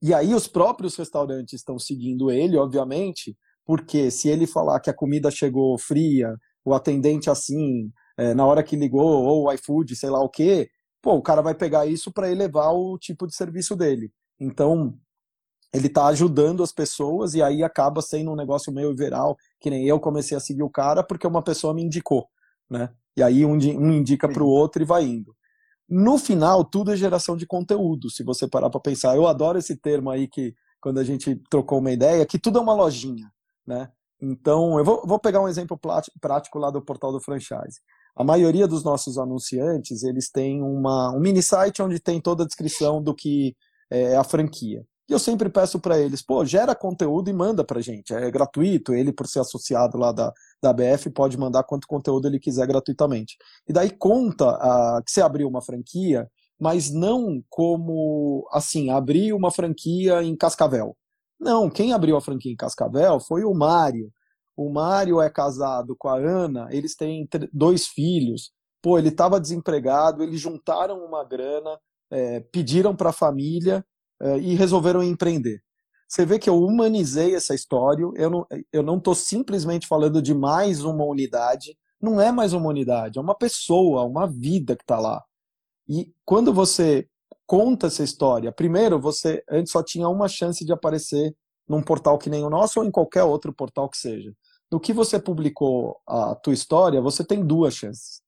E 0.02 0.12
aí 0.12 0.34
os 0.34 0.46
próprios 0.46 0.96
restaurantes 0.96 1.54
estão 1.54 1.78
seguindo 1.78 2.30
ele, 2.30 2.56
obviamente, 2.56 3.36
porque 3.64 4.10
se 4.10 4.28
ele 4.28 4.46
falar 4.46 4.80
que 4.80 4.90
a 4.90 4.94
comida 4.94 5.30
chegou 5.30 5.78
fria, 5.78 6.34
o 6.64 6.74
atendente 6.74 7.30
assim, 7.30 7.90
é, 8.16 8.34
na 8.34 8.46
hora 8.46 8.62
que 8.62 8.76
ligou, 8.76 9.24
ou 9.24 9.46
o 9.46 9.52
iFood, 9.52 9.94
sei 9.96 10.10
lá 10.10 10.22
o 10.22 10.28
quê, 10.28 10.68
pô, 11.02 11.14
o 11.14 11.22
cara 11.22 11.42
vai 11.42 11.54
pegar 11.54 11.86
isso 11.86 12.12
para 12.12 12.30
elevar 12.30 12.74
o 12.74 12.98
tipo 12.98 13.26
de 13.26 13.34
serviço 13.34 13.76
dele. 13.76 14.12
Então, 14.38 14.94
ele 15.72 15.86
está 15.86 16.06
ajudando 16.06 16.62
as 16.62 16.72
pessoas 16.72 17.34
e 17.34 17.42
aí 17.42 17.62
acaba 17.62 18.02
sendo 18.02 18.32
um 18.32 18.36
negócio 18.36 18.72
meio 18.72 18.94
viral, 18.94 19.36
que 19.60 19.70
nem 19.70 19.86
eu 19.86 20.00
comecei 20.00 20.36
a 20.36 20.40
seguir 20.40 20.62
o 20.62 20.70
cara 20.70 21.02
porque 21.02 21.26
uma 21.26 21.42
pessoa 21.42 21.72
me 21.72 21.82
indicou, 21.82 22.28
né? 22.68 22.90
E 23.16 23.22
aí 23.22 23.44
um, 23.44 23.52
um 23.54 23.92
indica 23.92 24.28
para 24.28 24.42
o 24.42 24.48
outro 24.48 24.82
e 24.82 24.86
vai 24.86 25.04
indo. 25.04 25.34
No 25.88 26.18
final, 26.18 26.64
tudo 26.64 26.92
é 26.92 26.96
geração 26.96 27.36
de 27.36 27.46
conteúdo, 27.46 28.10
se 28.10 28.22
você 28.22 28.48
parar 28.48 28.70
para 28.70 28.80
pensar. 28.80 29.16
Eu 29.16 29.26
adoro 29.26 29.58
esse 29.58 29.76
termo 29.76 30.10
aí 30.10 30.28
que, 30.28 30.54
quando 30.80 30.98
a 30.98 31.04
gente 31.04 31.36
trocou 31.50 31.78
uma 31.78 31.90
ideia, 31.90 32.24
que 32.24 32.38
tudo 32.38 32.58
é 32.58 32.62
uma 32.62 32.74
lojinha, 32.74 33.30
né? 33.66 33.90
Então, 34.20 34.78
eu 34.78 34.84
vou, 34.84 35.02
vou 35.04 35.18
pegar 35.18 35.40
um 35.40 35.48
exemplo 35.48 35.78
prático 36.20 36.58
lá 36.58 36.70
do 36.70 36.80
portal 36.80 37.10
do 37.10 37.20
franchise. 37.20 37.80
A 38.20 38.24
maioria 38.24 38.68
dos 38.68 38.84
nossos 38.84 39.16
anunciantes, 39.16 40.02
eles 40.02 40.28
têm 40.28 40.62
uma, 40.62 41.10
um 41.10 41.18
mini 41.18 41.42
site 41.42 41.80
onde 41.80 41.98
tem 41.98 42.20
toda 42.20 42.44
a 42.44 42.46
descrição 42.46 43.02
do 43.02 43.14
que 43.14 43.56
é 43.90 44.14
a 44.14 44.22
franquia. 44.22 44.84
E 45.08 45.12
eu 45.12 45.18
sempre 45.18 45.48
peço 45.48 45.80
para 45.80 45.98
eles, 45.98 46.20
pô, 46.20 46.44
gera 46.44 46.74
conteúdo 46.74 47.30
e 47.30 47.32
manda 47.32 47.64
para 47.64 47.80
gente. 47.80 48.12
É 48.12 48.30
gratuito, 48.30 48.92
ele 48.92 49.10
por 49.10 49.26
ser 49.26 49.40
associado 49.40 49.96
lá 49.96 50.12
da, 50.12 50.34
da 50.62 50.70
BF 50.70 51.08
pode 51.08 51.38
mandar 51.38 51.64
quanto 51.64 51.88
conteúdo 51.88 52.28
ele 52.28 52.38
quiser 52.38 52.66
gratuitamente. 52.66 53.38
E 53.66 53.72
daí 53.72 53.88
conta 53.88 54.54
que 55.02 55.10
você 55.10 55.22
abriu 55.22 55.48
uma 55.48 55.62
franquia, 55.62 56.28
mas 56.60 56.90
não 56.90 57.42
como, 57.48 58.46
assim, 58.52 58.90
abrir 58.90 59.32
uma 59.32 59.50
franquia 59.50 60.22
em 60.22 60.36
Cascavel. 60.36 60.94
Não, 61.40 61.70
quem 61.70 61.94
abriu 61.94 62.18
a 62.18 62.20
franquia 62.20 62.52
em 62.52 62.56
Cascavel 62.56 63.18
foi 63.18 63.44
o 63.44 63.54
Mário. 63.54 64.12
O 64.60 64.68
Mário 64.68 65.22
é 65.22 65.30
casado 65.30 65.96
com 65.96 66.06
a 66.06 66.18
Ana, 66.18 66.68
eles 66.70 66.94
têm 66.94 67.26
dois 67.50 67.86
filhos. 67.86 68.52
Pô, 68.82 68.98
ele 68.98 69.08
estava 69.08 69.40
desempregado, 69.40 70.22
eles 70.22 70.38
juntaram 70.38 71.02
uma 71.02 71.24
grana, 71.24 71.80
é, 72.10 72.40
pediram 72.40 72.94
para 72.94 73.08
a 73.08 73.12
família 73.14 73.82
é, 74.20 74.36
e 74.36 74.54
resolveram 74.54 75.02
empreender. 75.02 75.62
Você 76.06 76.26
vê 76.26 76.38
que 76.38 76.50
eu 76.50 76.62
humanizei 76.62 77.34
essa 77.34 77.54
história, 77.54 78.04
eu 78.14 78.28
não 78.28 78.42
estou 78.42 78.60
eu 78.70 78.82
não 78.82 79.02
simplesmente 79.14 79.86
falando 79.86 80.20
de 80.20 80.34
mais 80.34 80.84
uma 80.84 81.06
unidade, 81.06 81.74
não 81.98 82.20
é 82.20 82.30
mais 82.30 82.52
uma 82.52 82.68
unidade, 82.68 83.18
é 83.18 83.22
uma 83.22 83.34
pessoa, 83.34 84.04
uma 84.04 84.26
vida 84.26 84.76
que 84.76 84.82
está 84.82 85.00
lá. 85.00 85.24
E 85.88 86.12
quando 86.22 86.52
você 86.52 87.08
conta 87.46 87.86
essa 87.86 88.02
história, 88.02 88.52
primeiro, 88.52 89.00
você 89.00 89.42
antes 89.50 89.72
só 89.72 89.82
tinha 89.82 90.06
uma 90.06 90.28
chance 90.28 90.62
de 90.66 90.72
aparecer 90.74 91.34
num 91.66 91.82
portal 91.82 92.18
que 92.18 92.28
nem 92.28 92.44
o 92.44 92.50
nosso 92.50 92.80
ou 92.80 92.84
em 92.84 92.90
qualquer 92.90 93.22
outro 93.22 93.54
portal 93.54 93.88
que 93.88 93.96
seja. 93.96 94.34
No 94.70 94.80
que 94.80 94.92
você 94.92 95.20
publicou 95.20 96.00
a 96.06 96.34
tua 96.34 96.52
história, 96.52 97.00
você 97.00 97.24
tem 97.24 97.44
duas 97.44 97.74
chances. 97.74 98.22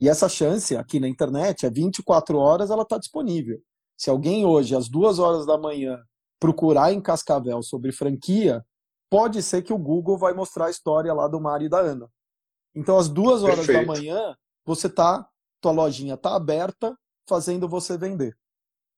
E 0.00 0.08
essa 0.08 0.28
chance 0.28 0.76
aqui 0.76 1.00
na 1.00 1.08
internet 1.08 1.66
é 1.66 1.70
24 1.70 2.38
horas, 2.38 2.70
ela 2.70 2.82
está 2.82 2.98
disponível. 2.98 3.60
Se 3.98 4.10
alguém 4.10 4.44
hoje, 4.44 4.74
às 4.74 4.88
duas 4.88 5.18
horas 5.18 5.46
da 5.46 5.56
manhã, 5.56 5.98
procurar 6.38 6.92
em 6.92 7.00
Cascavel 7.00 7.62
sobre 7.62 7.92
franquia, 7.92 8.64
pode 9.10 9.42
ser 9.42 9.62
que 9.62 9.72
o 9.72 9.78
Google 9.78 10.18
vai 10.18 10.34
mostrar 10.34 10.66
a 10.66 10.70
história 10.70 11.12
lá 11.14 11.28
do 11.28 11.40
Mário 11.40 11.66
e 11.66 11.70
da 11.70 11.80
Ana. 11.80 12.08
Então, 12.74 12.98
às 12.98 13.08
duas 13.08 13.42
horas 13.42 13.66
Perfeito. 13.66 13.86
da 13.86 13.92
manhã, 13.94 14.36
você 14.64 14.88
tá 14.88 15.26
tua 15.60 15.72
lojinha 15.72 16.14
está 16.14 16.36
aberta, 16.36 16.96
fazendo 17.28 17.68
você 17.68 17.96
vender. 17.96 18.36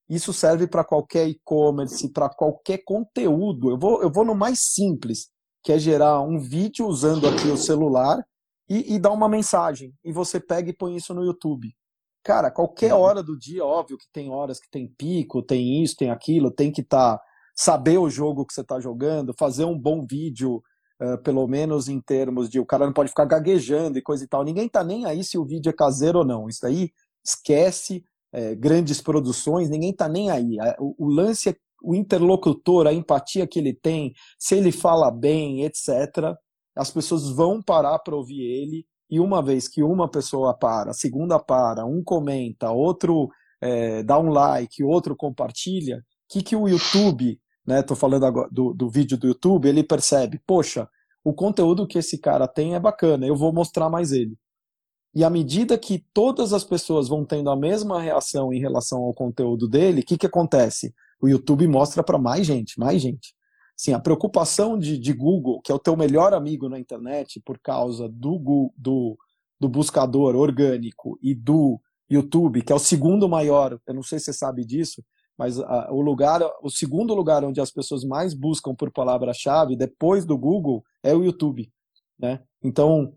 Isso 0.08 0.32
serve 0.32 0.66
para 0.66 0.84
qualquer 0.84 1.28
e-commerce, 1.28 2.10
para 2.12 2.28
qualquer 2.28 2.82
conteúdo. 2.84 3.70
Eu 3.70 3.78
vou, 3.78 4.02
eu 4.02 4.10
vou 4.10 4.24
no 4.24 4.34
mais 4.34 4.60
simples, 4.60 5.30
que 5.62 5.72
é 5.72 5.78
gerar 5.78 6.20
um 6.20 6.38
vídeo 6.38 6.86
usando 6.86 7.28
aqui 7.28 7.48
o 7.48 7.56
celular 7.56 8.24
e, 8.68 8.94
e 8.94 8.98
dar 8.98 9.10
uma 9.10 9.28
mensagem. 9.28 9.94
E 10.04 10.12
você 10.12 10.38
pega 10.38 10.70
e 10.70 10.76
põe 10.76 10.96
isso 10.96 11.14
no 11.14 11.24
YouTube. 11.24 11.74
Cara, 12.22 12.50
qualquer 12.50 12.92
uhum. 12.94 13.00
hora 13.00 13.22
do 13.22 13.38
dia, 13.38 13.64
óbvio 13.64 13.98
que 13.98 14.06
tem 14.12 14.30
horas 14.30 14.60
que 14.60 14.70
tem 14.70 14.86
pico, 14.86 15.42
tem 15.42 15.82
isso, 15.82 15.96
tem 15.96 16.10
aquilo, 16.10 16.50
tem 16.50 16.70
que 16.70 16.80
estar. 16.80 17.16
Tá, 17.16 17.24
saber 17.58 17.98
o 17.98 18.08
jogo 18.08 18.46
que 18.46 18.54
você 18.54 18.60
está 18.60 18.78
jogando, 18.78 19.34
fazer 19.36 19.64
um 19.64 19.78
bom 19.78 20.06
vídeo 20.08 20.62
Uh, 21.00 21.16
pelo 21.22 21.46
menos 21.46 21.88
em 21.88 22.00
termos 22.00 22.50
de 22.50 22.58
o 22.58 22.66
cara 22.66 22.84
não 22.84 22.92
pode 22.92 23.10
ficar 23.10 23.24
gaguejando 23.24 23.96
e 23.96 24.02
coisa 24.02 24.24
e 24.24 24.26
tal. 24.26 24.42
Ninguém 24.42 24.68
tá 24.68 24.82
nem 24.82 25.06
aí 25.06 25.22
se 25.22 25.38
o 25.38 25.44
vídeo 25.44 25.70
é 25.70 25.72
caseiro 25.72 26.18
ou 26.18 26.24
não. 26.24 26.48
Isso 26.48 26.66
aí 26.66 26.90
esquece 27.24 28.04
é, 28.32 28.56
grandes 28.56 29.00
produções, 29.00 29.70
ninguém 29.70 29.94
tá 29.94 30.08
nem 30.08 30.28
aí. 30.28 30.56
O, 30.80 31.06
o, 31.06 31.08
lance 31.08 31.50
é 31.50 31.56
o 31.82 31.94
interlocutor, 31.94 32.86
a 32.86 32.92
empatia 32.92 33.46
que 33.46 33.58
ele 33.58 33.72
tem, 33.72 34.12
se 34.38 34.56
ele 34.56 34.72
fala 34.72 35.10
bem, 35.10 35.64
etc. 35.64 36.34
As 36.76 36.90
pessoas 36.90 37.28
vão 37.30 37.62
parar 37.62 37.98
para 38.00 38.16
ouvir 38.16 38.40
ele. 38.40 38.86
E 39.10 39.20
uma 39.20 39.42
vez 39.42 39.66
que 39.68 39.82
uma 39.82 40.10
pessoa 40.10 40.52
para, 40.52 40.90
a 40.90 40.94
segunda 40.94 41.38
para, 41.38 41.86
um 41.86 42.02
comenta, 42.04 42.70
outro 42.70 43.28
é, 43.60 44.02
dá 44.02 44.18
um 44.18 44.28
like, 44.28 44.84
outro 44.84 45.16
compartilha, 45.16 45.98
o 45.98 46.02
que, 46.28 46.42
que 46.42 46.54
o 46.54 46.68
YouTube 46.68 47.40
né? 47.68 47.82
Tô 47.82 47.94
falando 47.94 48.24
agora 48.24 48.48
do, 48.50 48.72
do 48.72 48.88
vídeo 48.88 49.18
do 49.18 49.26
YouTube, 49.26 49.68
ele 49.68 49.84
percebe, 49.84 50.40
poxa, 50.46 50.88
o 51.22 51.34
conteúdo 51.34 51.86
que 51.86 51.98
esse 51.98 52.16
cara 52.16 52.48
tem 52.48 52.74
é 52.74 52.80
bacana, 52.80 53.26
eu 53.26 53.36
vou 53.36 53.52
mostrar 53.52 53.90
mais 53.90 54.10
ele. 54.10 54.38
E 55.14 55.22
à 55.22 55.28
medida 55.28 55.76
que 55.76 56.02
todas 56.14 56.54
as 56.54 56.64
pessoas 56.64 57.08
vão 57.08 57.26
tendo 57.26 57.50
a 57.50 57.56
mesma 57.56 58.00
reação 58.00 58.54
em 58.54 58.58
relação 58.58 59.02
ao 59.02 59.12
conteúdo 59.12 59.68
dele, 59.68 60.00
o 60.00 60.04
que, 60.04 60.16
que 60.16 60.26
acontece? 60.26 60.94
O 61.20 61.28
YouTube 61.28 61.66
mostra 61.66 62.02
para 62.02 62.18
mais 62.18 62.46
gente, 62.46 62.78
mais 62.78 63.00
gente. 63.00 63.34
Sim, 63.76 63.92
a 63.92 64.00
preocupação 64.00 64.78
de, 64.78 64.98
de 64.98 65.12
Google, 65.12 65.60
que 65.62 65.70
é 65.70 65.74
o 65.74 65.78
teu 65.78 65.96
melhor 65.96 66.34
amigo 66.34 66.68
na 66.68 66.78
internet, 66.78 67.40
por 67.44 67.58
causa 67.58 68.08
do, 68.08 68.72
do, 68.76 69.16
do 69.58 69.68
buscador 69.68 70.34
orgânico 70.34 71.18
e 71.22 71.34
do 71.34 71.80
YouTube, 72.10 72.62
que 72.62 72.72
é 72.72 72.74
o 72.74 72.80
segundo 72.80 73.28
maior, 73.28 73.78
eu 73.86 73.94
não 73.94 74.02
sei 74.02 74.18
se 74.18 74.26
você 74.26 74.32
sabe 74.32 74.64
disso, 74.64 75.04
mas 75.36 75.60
a, 75.60 75.92
o 75.92 76.00
lugar, 76.00 76.40
o 76.62 76.70
segundo 76.70 77.14
lugar 77.14 77.44
onde 77.44 77.60
as 77.60 77.70
pessoas 77.70 78.02
mais 78.02 78.34
buscam 78.34 78.74
por 78.74 78.90
palavra-chave 78.90 79.76
depois 79.76 80.24
do 80.24 80.36
Google 80.36 80.82
é 81.02 81.14
o 81.14 81.22
YouTube, 81.22 81.70
né? 82.18 82.42
Então, 82.62 83.14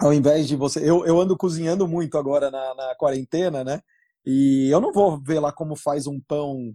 ao 0.00 0.12
invés 0.12 0.48
de 0.48 0.56
você, 0.56 0.80
eu, 0.80 1.04
eu 1.04 1.20
ando 1.20 1.36
cozinhando 1.36 1.86
muito 1.86 2.16
agora 2.16 2.50
na, 2.50 2.74
na 2.74 2.94
quarentena, 2.94 3.62
né? 3.62 3.82
E 4.24 4.68
eu 4.70 4.80
não 4.80 4.92
vou 4.92 5.20
ver 5.22 5.40
lá 5.40 5.52
como 5.52 5.76
faz 5.76 6.06
um 6.06 6.18
pão 6.20 6.74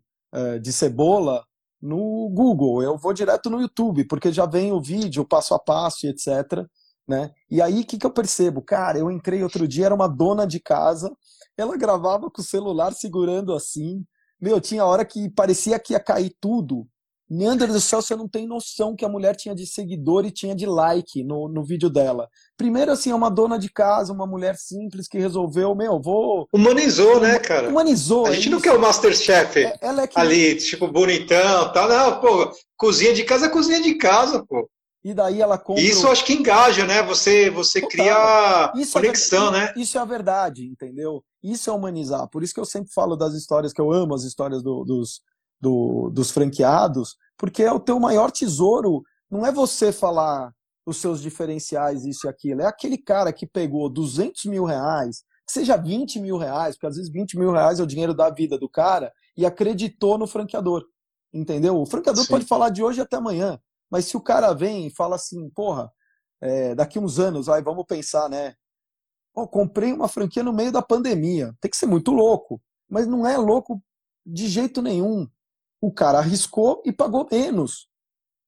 de 0.62 0.72
cebola 0.72 1.44
no 1.82 2.30
Google, 2.30 2.84
eu 2.84 2.98
vou 2.98 3.12
direto 3.12 3.50
no 3.50 3.60
YouTube, 3.60 4.06
porque 4.06 4.32
já 4.32 4.46
vem 4.46 4.72
o 4.72 4.82
vídeo 4.82 5.26
passo 5.26 5.54
a 5.54 5.60
passo 5.60 6.06
e 6.06 6.10
etc. 6.10 6.66
Né? 7.08 7.32
E 7.50 7.62
aí 7.62 7.82
o 7.82 7.86
que, 7.86 7.98
que 7.98 8.06
eu 8.06 8.12
percebo? 8.12 8.62
Cara, 8.62 9.00
eu 9.00 9.10
entrei 9.10 9.44
outro 9.44 9.68
dia, 9.68 9.88
era 9.88 9.96
uma 9.96 10.08
dona 10.08 10.46
de 10.46 10.60
casa, 10.60 11.12
ela 11.58 11.76
gravava 11.76 12.30
com 12.30 12.42
o 12.42 12.46
celular 12.46 12.94
segurando 12.94 13.54
assim, 13.54 14.06
meu, 14.40 14.62
tinha 14.62 14.86
hora 14.86 15.04
que 15.04 15.30
parecia 15.30 15.80
que 15.80 15.94
ia 15.94 16.00
cair 16.00 16.36
tudo. 16.40 16.88
Deus 17.32 17.72
do 17.72 17.80
céu, 17.80 18.02
você 18.02 18.14
não 18.14 18.28
tem 18.28 18.46
noção 18.46 18.94
que 18.94 19.06
a 19.06 19.10
mulher 19.10 19.38
tinha 19.38 19.56
de 19.56 19.66
seguidor 19.66 20.26
e 20.26 20.32
tinha 20.32 20.54
de 20.54 20.66
like 20.66 21.24
no, 21.24 21.48
no 21.48 21.64
vídeo 21.64 21.90
dela. 21.90 22.28
Primeiro, 22.58 22.92
assim, 22.92 23.10
é 23.10 23.16
uma 23.16 23.32
dona 23.32 23.58
de 23.58 23.72
casa, 23.72 24.12
uma 24.12 24.28
mulher 24.28 24.58
simples 24.58 25.08
que 25.08 25.18
resolveu, 25.18 25.74
meu, 25.74 26.02
vou. 26.02 26.46
Humanizou, 26.54 27.22
né, 27.22 27.40
cara? 27.40 27.70
Humanizou. 27.70 28.26
A 28.26 28.34
gente 28.34 28.50
é 28.50 28.52
não 28.52 28.60
quer 28.60 28.74
o 28.74 28.82
Masterchef 28.82 29.60
é, 29.60 29.78
é 29.82 30.08
que... 30.08 30.20
ali, 30.20 30.56
tipo, 30.56 30.90
bonitão 30.90 31.72
tal. 31.72 31.88
Não, 31.88 32.20
pô, 32.20 32.52
cozinha 32.76 33.14
de 33.14 33.24
casa 33.24 33.46
é 33.46 33.50
cozinha 33.50 33.82
de 33.82 33.96
casa, 33.96 34.44
pô. 34.46 34.70
E 35.04 35.14
daí 35.14 35.42
ela 35.42 35.58
compra. 35.58 35.82
Isso 35.82 36.06
eu 36.06 36.12
acho 36.12 36.26
que 36.26 36.34
engaja, 36.34 36.86
né? 36.86 37.02
Você, 37.04 37.50
você 37.50 37.82
cria 37.82 38.72
isso 38.76 38.98
é 38.98 39.02
conexão, 39.02 39.48
é, 39.48 39.52
né? 39.52 39.74
Isso 39.78 39.98
é 39.98 40.02
a 40.02 40.06
verdade, 40.06 40.66
entendeu? 40.66 41.24
Isso 41.42 41.70
é 41.70 41.74
humanizar. 41.74 42.28
Por 42.30 42.44
isso 42.44 42.54
que 42.54 42.60
eu 42.60 42.66
sempre 42.66 42.92
falo 42.94 43.16
das 43.16 43.34
histórias, 43.34 43.72
que 43.74 43.82
eu 43.82 43.92
amo 43.92 44.14
as 44.14 44.24
histórias 44.24 44.62
do, 44.62 44.84
dos, 44.84 45.22
do, 45.62 46.10
dos 46.10 46.32
franqueados, 46.32 47.16
porque 47.38 47.64
é 47.64 47.72
o 47.72 47.80
teu 47.80 48.00
maior 48.00 48.32
tesouro. 48.32 49.04
Não 49.30 49.46
é 49.46 49.52
você 49.52 49.92
falar 49.92 50.52
os 50.86 50.98
seus 50.98 51.22
diferenciais, 51.22 52.06
isso 52.06 52.28
e 52.28 52.30
aquilo. 52.30 52.62
É 52.62 52.66
aquele 52.66 52.98
cara 52.98 53.32
que 53.32 53.46
pegou 53.46 53.90
200 53.90 54.46
mil 54.46 54.66
reais, 54.66 55.24
que 55.46 55.54
seja 55.54 55.78
20 55.78 56.20
mil 56.20 56.38
reais, 56.38 56.76
porque 56.76 56.88
às 56.88 56.96
vezes 56.96 57.12
20 57.12 57.38
mil 57.38 57.52
reais 57.52 57.80
é 57.80 57.84
o 57.84 57.88
dinheiro 57.88 58.14
da 58.14 58.30
vida 58.30 58.58
do 58.58 58.68
cara, 58.68 59.14
e 59.38 59.46
acreditou 59.46 60.18
no 60.18 60.28
franqueador. 60.28 60.84
Entendeu? 61.34 61.80
O 61.80 61.86
franqueador 61.86 62.24
Sim. 62.24 62.30
pode 62.30 62.46
falar 62.46 62.70
de 62.70 62.84
hoje 62.84 63.00
até 63.00 63.18
amanhã. 63.18 63.60
Mas 63.90 64.06
se 64.06 64.18
o 64.18 64.22
cara 64.22 64.54
vem 64.54 64.88
e 64.88 64.92
fala 64.92 65.16
assim, 65.16 65.50
porra, 65.52 65.92
é, 66.42 66.74
daqui 66.76 66.98
uns 66.98 67.20
anos, 67.20 67.48
aí 67.48 67.62
vamos 67.62 67.86
pensar, 67.86 68.30
né? 68.30 68.56
Oh, 69.34 69.48
comprei 69.48 69.94
uma 69.94 70.10
franquia 70.10 70.44
no 70.44 70.52
meio 70.52 70.72
da 70.72 70.82
pandemia. 70.82 71.54
Tem 71.62 71.72
que 71.72 71.78
ser 71.78 71.86
muito 71.86 72.12
louco. 72.12 72.62
Mas 72.90 73.08
não 73.08 73.26
é 73.26 73.38
louco 73.38 73.82
de 74.26 74.48
jeito 74.48 74.82
nenhum. 74.82 75.28
O 75.82 75.92
cara 75.92 76.20
arriscou 76.20 76.82
e 76.86 76.92
pagou 76.92 77.28
menos. 77.30 77.88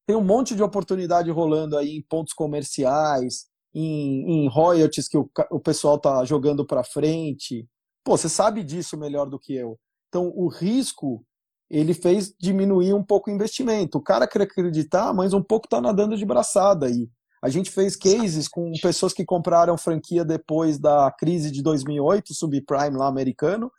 Tem 0.06 0.16
um 0.16 0.24
monte 0.24 0.54
de 0.54 0.62
oportunidade 0.62 1.30
rolando 1.30 1.76
aí 1.76 1.96
em 1.96 2.02
pontos 2.02 2.32
comerciais, 2.32 3.46
em, 3.74 4.44
em 4.44 4.48
royalties 4.48 5.08
que 5.08 5.18
o, 5.18 5.28
o 5.50 5.58
pessoal 5.58 5.98
tá 5.98 6.24
jogando 6.24 6.64
para 6.64 6.84
frente. 6.84 7.66
Pô, 8.04 8.16
você 8.16 8.28
sabe 8.28 8.62
disso 8.62 8.96
melhor 8.96 9.26
do 9.26 9.38
que 9.38 9.54
eu. 9.54 9.78
Então, 10.08 10.32
o 10.34 10.48
risco 10.48 11.26
ele 11.70 11.94
fez 11.94 12.32
diminuir 12.38 12.94
um 12.94 13.02
pouco 13.02 13.30
o 13.30 13.34
investimento. 13.34 13.98
O 13.98 14.02
cara 14.02 14.28
quer 14.28 14.42
acreditar, 14.42 15.12
mas 15.12 15.32
um 15.32 15.42
pouco 15.42 15.66
está 15.66 15.80
nadando 15.80 16.16
de 16.16 16.24
braçada 16.24 16.86
aí. 16.86 17.08
A 17.42 17.48
gente 17.48 17.70
fez 17.70 17.96
cases 17.96 18.48
com 18.48 18.72
pessoas 18.80 19.12
que 19.12 19.24
compraram 19.24 19.76
franquia 19.76 20.24
depois 20.24 20.78
da 20.78 21.10
crise 21.10 21.50
de 21.50 21.62
2008, 21.62 22.32
subprime 22.32 22.96
lá 22.96 23.06
americano, 23.06 23.70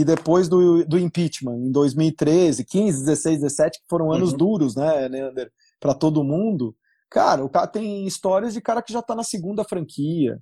e 0.00 0.04
depois 0.04 0.48
do, 0.48 0.82
do 0.86 0.98
impeachment, 0.98 1.56
em 1.56 1.70
2013, 1.70 2.64
15, 2.64 3.00
16, 3.00 3.40
17, 3.40 3.78
que 3.80 3.84
foram 3.86 4.10
anos 4.10 4.32
uhum. 4.32 4.38
duros, 4.38 4.74
né, 4.74 5.10
Neander, 5.10 5.50
para 5.78 5.92
todo 5.92 6.24
mundo. 6.24 6.74
Cara, 7.10 7.44
o 7.44 7.50
cara 7.50 7.66
tem 7.66 8.06
histórias 8.06 8.54
de 8.54 8.62
cara 8.62 8.80
que 8.80 8.94
já 8.94 9.00
está 9.00 9.14
na 9.14 9.22
segunda 9.22 9.62
franquia. 9.62 10.38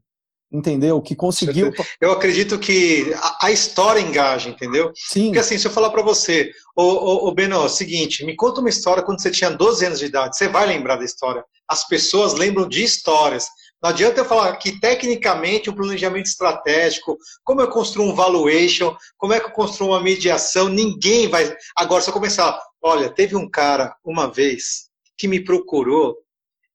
entendeu? 0.51 1.03
Que 1.03 1.17
conseguiu. 1.17 1.73
Eu 2.01 2.13
acredito 2.13 2.57
que 2.57 3.13
a, 3.43 3.51
história 3.51 4.01
engaja, 4.01 4.49
entendeu? 4.49 4.93
Sim. 4.95 5.25
Porque 5.25 5.41
assim, 5.41 5.59
se 5.59 5.67
eu 5.67 5.73
falar 5.73 5.91
para 5.91 6.03
você, 6.03 6.53
ô, 6.77 6.83
ô, 6.85 7.29
ô 7.29 7.35
Beno, 7.35 7.57
é 7.57 7.59
o 7.59 7.69
seguinte, 7.69 8.25
me 8.25 8.37
conta 8.37 8.61
uma 8.61 8.69
história 8.69 9.03
quando 9.03 9.21
você 9.21 9.31
tinha 9.31 9.51
12 9.51 9.87
anos 9.87 9.99
de 9.99 10.07
idade, 10.07 10.37
você 10.37 10.47
vai 10.47 10.67
lembrar 10.67 10.97
da 10.97 11.05
história. 11.05 11.45
As 11.69 11.87
pessoas 11.89 12.35
lembram 12.35 12.69
de 12.69 12.85
histórias. 12.85 13.49
Não 13.83 13.91
adianta 13.91 14.21
eu 14.21 14.25
falar 14.25 14.57
que 14.57 14.81
tecnicamente 14.81 15.71
o 15.71 15.75
planejamento 15.75 16.27
estratégico, 16.27 17.17
como 17.45 17.61
eu 17.61 17.71
construo 17.71 18.07
um 18.07 18.15
valuation, 18.15 18.97
como 19.17 19.33
é 19.33 19.41
que 19.41 19.47
eu 19.47 19.53
construo 19.53 19.91
uma 19.91 20.03
mediação, 20.03 20.69
ninguém 20.69 21.29
vai. 21.29 21.57
Agora, 21.77 22.03
se 22.03 22.11
eu 22.11 22.15
começar, 22.15 22.61
olha, 22.83 23.09
teve 23.09 23.37
um 23.37 23.49
cara 23.49 23.95
uma 24.05 24.27
vez 24.27 24.89
que 25.17 25.29
me 25.29 25.45
procurou 25.45 26.17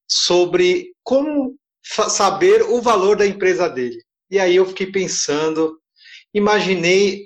sobre 0.07 0.93
como 1.03 1.57
saber 1.81 2.61
o 2.63 2.81
valor 2.81 3.17
da 3.17 3.27
empresa 3.27 3.69
dele. 3.69 4.01
E 4.31 4.39
aí 4.39 4.55
eu 4.55 4.65
fiquei 4.65 4.87
pensando, 4.87 5.77
imaginei 6.33 7.25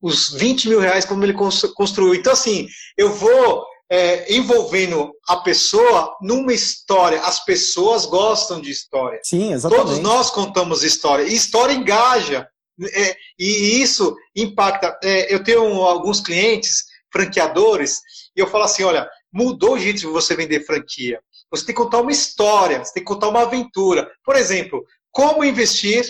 os 0.00 0.30
20 0.32 0.68
mil 0.68 0.80
reais 0.80 1.04
como 1.04 1.24
ele 1.24 1.34
construiu. 1.34 2.14
Então, 2.14 2.32
assim, 2.32 2.68
eu 2.96 3.12
vou 3.12 3.64
é, 3.92 4.34
envolvendo 4.34 5.12
a 5.28 5.36
pessoa 5.36 6.16
numa 6.22 6.54
história. 6.54 7.20
As 7.20 7.44
pessoas 7.44 8.06
gostam 8.06 8.58
de 8.58 8.70
história. 8.70 9.20
Sim, 9.22 9.52
exatamente. 9.52 9.84
Todos 9.84 9.98
nós 10.00 10.30
contamos 10.30 10.82
história. 10.82 11.24
E 11.24 11.34
história 11.34 11.74
engaja. 11.74 12.48
É, 12.94 13.14
e 13.38 13.82
isso 13.82 14.16
impacta. 14.34 14.98
É, 15.04 15.32
eu 15.32 15.44
tenho 15.44 15.62
alguns 15.82 16.22
clientes, 16.22 16.84
franqueadores, 17.12 18.00
e 18.34 18.40
eu 18.40 18.46
falo 18.46 18.64
assim: 18.64 18.82
olha, 18.82 19.06
mudou 19.30 19.74
o 19.74 19.78
jeito 19.78 20.00
de 20.00 20.06
você 20.06 20.34
vender 20.34 20.64
franquia. 20.64 21.20
Você 21.50 21.66
tem 21.66 21.74
que 21.74 21.82
contar 21.82 22.00
uma 22.00 22.10
história, 22.10 22.82
você 22.82 22.94
tem 22.94 23.04
que 23.04 23.12
contar 23.12 23.28
uma 23.28 23.42
aventura. 23.42 24.10
Por 24.24 24.36
exemplo, 24.36 24.82
como 25.10 25.44
investir 25.44 26.02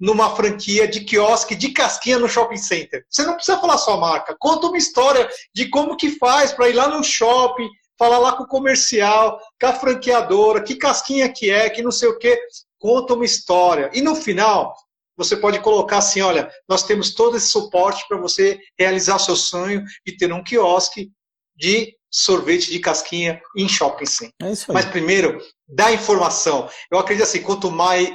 numa 0.00 0.34
franquia 0.34 0.88
de 0.88 1.00
quiosque 1.00 1.54
de 1.54 1.68
casquinha 1.68 2.18
no 2.18 2.28
shopping 2.28 2.56
center. 2.56 3.04
Você 3.08 3.24
não 3.24 3.34
precisa 3.34 3.60
falar 3.60 3.76
sua 3.76 3.98
marca. 3.98 4.34
Conta 4.38 4.68
uma 4.68 4.78
história 4.78 5.28
de 5.54 5.68
como 5.68 5.96
que 5.96 6.12
faz 6.18 6.52
para 6.52 6.68
ir 6.68 6.72
lá 6.72 6.88
no 6.88 7.04
shopping, 7.04 7.68
falar 7.98 8.18
lá 8.18 8.32
com 8.32 8.44
o 8.44 8.48
comercial, 8.48 9.38
com 9.60 9.66
a 9.66 9.74
franqueadora, 9.74 10.62
que 10.62 10.74
casquinha 10.74 11.30
que 11.30 11.50
é, 11.50 11.68
que 11.68 11.82
não 11.82 11.90
sei 11.90 12.08
o 12.08 12.18
quê. 12.18 12.40
Conta 12.78 13.12
uma 13.12 13.26
história. 13.26 13.90
E 13.92 14.00
no 14.00 14.16
final, 14.16 14.74
você 15.16 15.36
pode 15.36 15.60
colocar 15.60 15.98
assim, 15.98 16.22
olha, 16.22 16.50
nós 16.66 16.82
temos 16.82 17.12
todo 17.12 17.36
esse 17.36 17.48
suporte 17.48 18.06
para 18.08 18.16
você 18.16 18.58
realizar 18.78 19.16
o 19.16 19.20
seu 19.20 19.36
sonho 19.36 19.84
de 20.06 20.16
ter 20.16 20.32
um 20.32 20.42
quiosque 20.42 21.10
de 21.54 21.94
sorvete 22.10 22.70
de 22.70 22.78
casquinha 22.80 23.40
em 23.54 23.68
shopping 23.68 24.06
center. 24.06 24.34
É 24.42 24.50
isso 24.50 24.70
aí. 24.70 24.74
Mas 24.74 24.86
primeiro, 24.86 25.38
dá 25.68 25.92
informação. 25.92 26.68
Eu 26.90 26.98
acredito 26.98 27.24
assim, 27.24 27.42
quanto 27.42 27.70
mais 27.70 28.10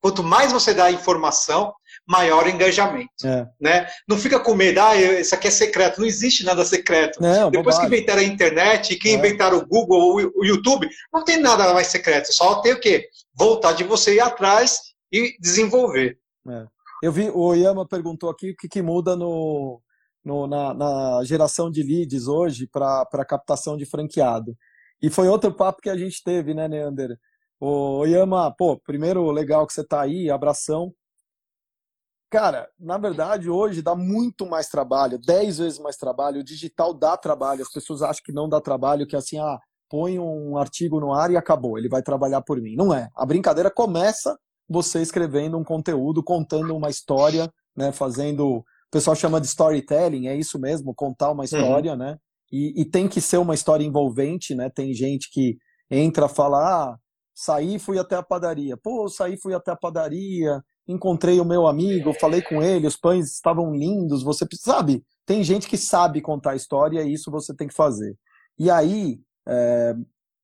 Quanto 0.00 0.22
mais 0.22 0.52
você 0.52 0.72
dá 0.72 0.90
informação, 0.90 1.72
maior 2.06 2.46
o 2.46 2.48
engajamento. 2.48 3.10
É. 3.24 3.46
Né? 3.60 3.86
Não 4.08 4.16
fica 4.16 4.40
com 4.40 4.54
medo, 4.54 4.80
ah, 4.80 4.96
isso 4.96 5.34
aqui 5.34 5.48
é 5.48 5.50
secreto. 5.50 6.00
Não 6.00 6.06
existe 6.06 6.44
nada 6.44 6.64
secreto. 6.64 7.20
Não, 7.20 7.50
Depois 7.50 7.76
bobagem. 7.76 7.80
que 7.80 7.86
inventaram 7.86 8.20
a 8.20 8.24
internet, 8.24 8.96
que 8.96 9.10
é. 9.10 9.12
inventaram 9.12 9.58
o 9.58 9.66
Google 9.66 10.00
ou 10.00 10.32
o 10.36 10.44
YouTube, 10.44 10.88
não 11.12 11.22
tem 11.22 11.38
nada 11.40 11.72
mais 11.72 11.88
secreto. 11.88 12.32
Só 12.32 12.60
tem 12.60 12.72
o 12.72 12.80
quê? 12.80 13.08
Voltar 13.34 13.72
de 13.72 13.84
você 13.84 14.14
ir 14.14 14.20
atrás 14.20 14.80
e 15.12 15.36
desenvolver. 15.38 16.18
É. 16.48 16.66
Eu 17.02 17.12
vi, 17.12 17.30
o 17.32 17.54
Yama 17.54 17.86
perguntou 17.86 18.28
aqui 18.28 18.50
o 18.50 18.56
que, 18.56 18.68
que 18.68 18.82
muda 18.82 19.16
no, 19.16 19.80
no 20.24 20.46
na, 20.46 20.74
na, 20.74 21.24
geração 21.24 21.70
de 21.70 21.82
leads 21.82 22.26
hoje 22.26 22.66
para 22.66 23.24
captação 23.26 23.76
de 23.76 23.86
franqueado. 23.86 24.56
E 25.02 25.08
foi 25.08 25.28
outro 25.28 25.52
papo 25.52 25.80
que 25.80 25.88
a 25.88 25.96
gente 25.96 26.22
teve, 26.22 26.52
né, 26.52 26.68
Neander? 26.68 27.18
Ô, 27.60 28.06
Yama, 28.06 28.54
pô, 28.56 28.80
primeiro 28.80 29.30
legal 29.30 29.66
que 29.66 29.74
você 29.74 29.84
tá 29.84 30.00
aí, 30.00 30.30
abração. 30.30 30.94
Cara, 32.30 32.70
na 32.78 32.96
verdade, 32.96 33.50
hoje 33.50 33.82
dá 33.82 33.94
muito 33.94 34.46
mais 34.46 34.68
trabalho, 34.68 35.18
10 35.18 35.58
vezes 35.58 35.78
mais 35.78 35.96
trabalho. 35.96 36.40
O 36.40 36.44
digital 36.44 36.94
dá 36.94 37.16
trabalho. 37.16 37.62
As 37.62 37.70
pessoas 37.70 38.02
acham 38.02 38.22
que 38.24 38.32
não 38.32 38.48
dá 38.48 38.60
trabalho, 38.60 39.06
que 39.06 39.14
é 39.14 39.18
assim, 39.18 39.38
ah, 39.38 39.58
põe 39.90 40.18
um 40.18 40.56
artigo 40.56 41.00
no 41.00 41.12
ar 41.12 41.30
e 41.30 41.36
acabou, 41.36 41.76
ele 41.76 41.88
vai 41.88 42.00
trabalhar 42.00 42.40
por 42.40 42.60
mim. 42.60 42.76
Não 42.76 42.94
é. 42.94 43.08
A 43.14 43.26
brincadeira 43.26 43.70
começa 43.70 44.38
você 44.68 45.02
escrevendo 45.02 45.58
um 45.58 45.64
conteúdo, 45.64 46.22
contando 46.22 46.74
uma 46.74 46.88
história, 46.88 47.52
né, 47.76 47.90
fazendo. 47.90 48.58
O 48.58 48.64
pessoal 48.90 49.16
chama 49.16 49.40
de 49.40 49.48
storytelling, 49.48 50.28
é 50.28 50.36
isso 50.36 50.58
mesmo, 50.58 50.94
contar 50.94 51.32
uma 51.32 51.40
uhum. 51.40 51.44
história, 51.44 51.92
uhum. 51.92 51.98
né? 51.98 52.16
E, 52.52 52.80
e, 52.80 52.84
tem 52.84 53.08
que 53.08 53.20
ser 53.20 53.38
uma 53.38 53.54
história 53.54 53.84
envolvente, 53.84 54.54
né? 54.54 54.70
Tem 54.70 54.92
gente 54.92 55.28
que 55.30 55.56
entra 55.88 56.26
a 56.26 56.28
falar, 56.28 56.84
ah, 56.84 56.96
Saí 57.34 57.78
fui 57.78 57.98
até 57.98 58.16
a 58.16 58.22
padaria. 58.22 58.76
Pô, 58.76 59.08
saí 59.08 59.36
fui 59.36 59.54
até 59.54 59.70
a 59.70 59.76
padaria, 59.76 60.62
encontrei 60.86 61.40
o 61.40 61.44
meu 61.44 61.66
amigo, 61.66 62.12
falei 62.14 62.42
com 62.42 62.62
ele, 62.62 62.86
os 62.86 62.96
pães 62.96 63.32
estavam 63.32 63.72
lindos. 63.72 64.22
Você 64.22 64.46
sabe, 64.54 65.04
tem 65.24 65.42
gente 65.42 65.68
que 65.68 65.76
sabe 65.76 66.20
contar 66.20 66.56
história 66.56 67.02
e 67.02 67.12
isso 67.12 67.30
você 67.30 67.54
tem 67.54 67.68
que 67.68 67.74
fazer. 67.74 68.16
E 68.58 68.70
aí 68.70 69.20
é, 69.48 69.94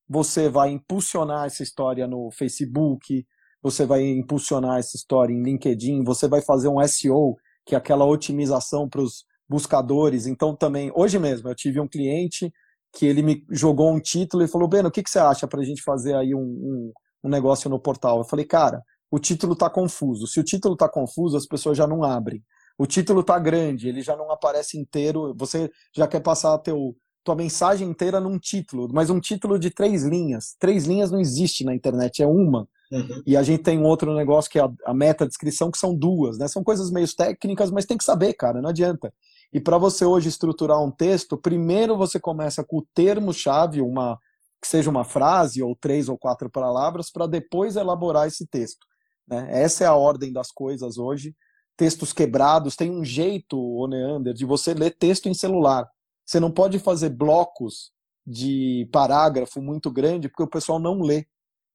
você 0.08 0.48
vai 0.48 0.70
impulsionar 0.70 1.46
essa 1.46 1.62
história 1.62 2.06
no 2.06 2.30
Facebook, 2.30 3.26
você 3.62 3.84
vai 3.84 4.04
impulsionar 4.04 4.78
essa 4.78 4.96
história 4.96 5.34
em 5.34 5.42
LinkedIn, 5.42 6.04
você 6.04 6.28
vai 6.28 6.40
fazer 6.40 6.68
um 6.68 6.80
SEO, 6.86 7.36
que 7.64 7.74
é 7.74 7.78
aquela 7.78 8.04
otimização 8.04 8.88
para 8.88 9.00
os 9.02 9.24
buscadores. 9.48 10.26
Então 10.26 10.54
também, 10.54 10.90
hoje 10.94 11.18
mesmo, 11.18 11.48
eu 11.48 11.54
tive 11.54 11.80
um 11.80 11.88
cliente 11.88 12.52
que 12.96 13.04
ele 13.04 13.22
me 13.22 13.44
jogou 13.50 13.92
um 13.92 14.00
título 14.00 14.42
e 14.42 14.48
falou, 14.48 14.66
Beno, 14.66 14.88
o 14.88 14.90
que, 14.90 15.02
que 15.02 15.10
você 15.10 15.18
acha 15.18 15.46
para 15.46 15.60
a 15.60 15.64
gente 15.64 15.82
fazer 15.82 16.14
aí 16.14 16.34
um, 16.34 16.40
um, 16.40 16.92
um, 17.24 17.28
negócio 17.28 17.68
no 17.68 17.78
portal? 17.78 18.18
Eu 18.18 18.24
falei, 18.24 18.46
cara, 18.46 18.82
o 19.10 19.18
título 19.18 19.52
está 19.52 19.68
confuso. 19.68 20.26
Se 20.26 20.40
o 20.40 20.42
título 20.42 20.72
está 20.72 20.88
confuso, 20.88 21.36
as 21.36 21.44
pessoas 21.44 21.76
já 21.76 21.86
não 21.86 22.02
abrem. 22.02 22.42
O 22.78 22.86
título 22.86 23.20
está 23.20 23.38
grande, 23.38 23.86
ele 23.86 24.00
já 24.00 24.16
não 24.16 24.30
aparece 24.30 24.78
inteiro. 24.78 25.34
Você 25.36 25.70
já 25.94 26.06
quer 26.06 26.20
passar 26.20 26.54
a 26.54 26.58
teu, 26.58 26.96
tua 27.22 27.36
mensagem 27.36 27.86
inteira 27.86 28.18
num 28.18 28.38
título, 28.38 28.88
mas 28.90 29.10
um 29.10 29.20
título 29.20 29.58
de 29.58 29.70
três 29.70 30.02
linhas. 30.02 30.56
Três 30.58 30.86
linhas 30.86 31.10
não 31.10 31.20
existe 31.20 31.64
na 31.64 31.74
internet, 31.74 32.22
é 32.22 32.26
uma. 32.26 32.66
Uhum. 32.90 33.22
E 33.26 33.36
a 33.36 33.42
gente 33.42 33.62
tem 33.62 33.78
um 33.78 33.84
outro 33.84 34.14
negócio 34.14 34.50
que 34.50 34.58
é 34.58 34.62
a, 34.62 34.70
a 34.86 34.94
meta-descrição, 34.94 35.70
que 35.70 35.76
são 35.76 35.94
duas, 35.94 36.38
né? 36.38 36.48
São 36.48 36.64
coisas 36.64 36.90
meio 36.90 37.06
técnicas, 37.14 37.70
mas 37.70 37.84
tem 37.84 37.98
que 37.98 38.04
saber, 38.04 38.32
cara, 38.32 38.62
não 38.62 38.70
adianta. 38.70 39.12
E 39.56 39.60
para 39.60 39.78
você 39.78 40.04
hoje 40.04 40.28
estruturar 40.28 40.84
um 40.84 40.90
texto, 40.90 41.34
primeiro 41.34 41.96
você 41.96 42.20
começa 42.20 42.62
com 42.62 42.76
o 42.76 42.86
termo-chave, 42.92 43.80
uma 43.80 44.18
que 44.60 44.68
seja 44.68 44.90
uma 44.90 45.02
frase 45.02 45.62
ou 45.62 45.74
três 45.74 46.10
ou 46.10 46.18
quatro 46.18 46.50
palavras, 46.50 47.10
para 47.10 47.26
depois 47.26 47.74
elaborar 47.74 48.26
esse 48.26 48.46
texto. 48.46 48.86
Né? 49.26 49.48
Essa 49.50 49.84
é 49.84 49.86
a 49.86 49.94
ordem 49.94 50.30
das 50.30 50.50
coisas 50.50 50.98
hoje. 50.98 51.34
Textos 51.74 52.12
quebrados, 52.12 52.76
tem 52.76 52.90
um 52.90 53.02
jeito, 53.02 53.58
o 53.58 53.86
Neander, 53.86 54.34
de 54.34 54.44
você 54.44 54.74
ler 54.74 54.90
texto 54.90 55.26
em 55.26 55.32
celular. 55.32 55.88
Você 56.26 56.38
não 56.38 56.50
pode 56.50 56.78
fazer 56.78 57.08
blocos 57.08 57.92
de 58.26 58.86
parágrafo 58.92 59.62
muito 59.62 59.90
grande, 59.90 60.28
porque 60.28 60.42
o 60.42 60.50
pessoal 60.50 60.78
não 60.78 61.00
lê. 61.00 61.26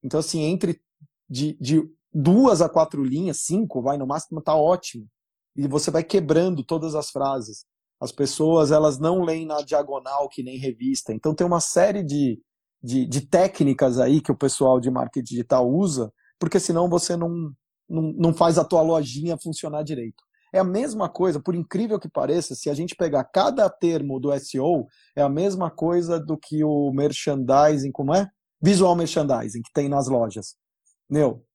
Então, 0.04 0.20
assim, 0.20 0.42
entre 0.44 0.80
de, 1.28 1.58
de 1.60 1.82
duas 2.14 2.62
a 2.62 2.70
quatro 2.70 3.04
linhas, 3.04 3.42
cinco, 3.42 3.82
vai 3.82 3.98
no 3.98 4.06
máximo, 4.06 4.40
tá 4.40 4.56
ótimo 4.56 5.10
e 5.56 5.68
você 5.68 5.92
vai 5.92 6.04
quebrando 6.04 6.64
todas 6.64 6.96
as 6.96 7.10
frases. 7.10 7.66
As 8.02 8.12
pessoas 8.12 8.72
elas 8.72 8.98
não 8.98 9.24
leem 9.24 9.46
na 9.46 9.62
diagonal 9.62 10.28
que 10.28 10.42
nem 10.42 10.58
revista. 10.58 11.14
Então 11.14 11.36
tem 11.36 11.46
uma 11.46 11.60
série 11.60 12.04
de, 12.04 12.42
de, 12.82 13.06
de 13.06 13.22
técnicas 13.22 14.00
aí 14.00 14.20
que 14.20 14.32
o 14.32 14.38
pessoal 14.38 14.80
de 14.80 14.90
marketing 14.90 15.24
digital 15.24 15.70
usa, 15.70 16.12
porque 16.40 16.60
senão 16.60 16.90
você 16.90 17.16
não, 17.16 17.52
não, 17.88 18.02
não 18.14 18.34
faz 18.34 18.58
a 18.58 18.66
tua 18.66 18.82
lojinha 18.82 19.38
funcionar 19.38 19.84
direito. 19.84 20.24
É 20.54 20.60
a 20.60 20.64
mesma 20.64 21.08
coisa, 21.08 21.40
por 21.40 21.56
incrível 21.56 22.00
que 22.00 22.10
pareça, 22.10 22.56
se 22.56 22.70
a 22.70 22.74
gente 22.74 22.96
pegar 22.96 23.24
cada 23.24 23.70
termo 23.70 24.20
do 24.20 24.38
SEO, 24.38 24.86
é 25.16 25.22
a 25.22 25.30
mesma 25.30 25.72
coisa 25.72 26.20
do 26.20 26.38
que 26.38 26.62
o 26.64 26.92
merchandising, 26.92 27.92
como 27.92 28.14
é? 28.14 28.28
Visual 28.62 28.96
merchandising 28.96 29.62
que 29.62 29.72
tem 29.74 29.88
nas 29.88 30.10
lojas. 30.10 30.56
Meu, 31.10 31.46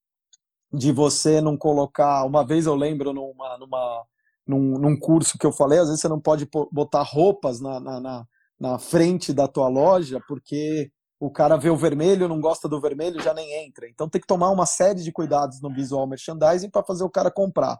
de 0.72 0.92
você 0.92 1.40
não 1.40 1.56
colocar. 1.56 2.24
Uma 2.24 2.44
vez 2.44 2.66
eu 2.66 2.74
lembro 2.74 3.12
numa, 3.12 3.58
numa, 3.58 4.04
num, 4.46 4.78
num 4.78 4.98
curso 4.98 5.38
que 5.38 5.46
eu 5.46 5.52
falei, 5.52 5.78
às 5.78 5.86
vezes 5.88 6.00
você 6.00 6.08
não 6.08 6.20
pode 6.20 6.48
botar 6.70 7.02
roupas 7.02 7.60
na, 7.60 7.80
na, 7.80 8.00
na, 8.00 8.26
na 8.58 8.78
frente 8.78 9.32
da 9.32 9.48
tua 9.48 9.68
loja, 9.68 10.20
porque 10.28 10.90
o 11.18 11.30
cara 11.30 11.56
vê 11.56 11.70
o 11.70 11.76
vermelho, 11.76 12.28
não 12.28 12.40
gosta 12.40 12.68
do 12.68 12.80
vermelho, 12.80 13.22
já 13.22 13.34
nem 13.34 13.64
entra. 13.64 13.88
Então 13.88 14.08
tem 14.08 14.20
que 14.20 14.26
tomar 14.26 14.50
uma 14.50 14.66
série 14.66 15.02
de 15.02 15.10
cuidados 15.10 15.60
no 15.60 15.72
visual 15.72 16.06
merchandising 16.06 16.70
para 16.70 16.84
fazer 16.84 17.04
o 17.04 17.10
cara 17.10 17.30
comprar. 17.30 17.78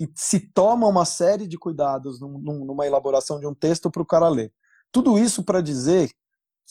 E 0.00 0.08
se 0.14 0.40
toma 0.52 0.86
uma 0.86 1.04
série 1.04 1.46
de 1.46 1.58
cuidados 1.58 2.20
num, 2.20 2.64
numa 2.64 2.86
elaboração 2.86 3.40
de 3.40 3.46
um 3.46 3.54
texto 3.54 3.90
para 3.90 4.02
o 4.02 4.06
cara 4.06 4.28
ler. 4.28 4.52
Tudo 4.92 5.18
isso 5.18 5.42
para 5.42 5.60
dizer 5.60 6.10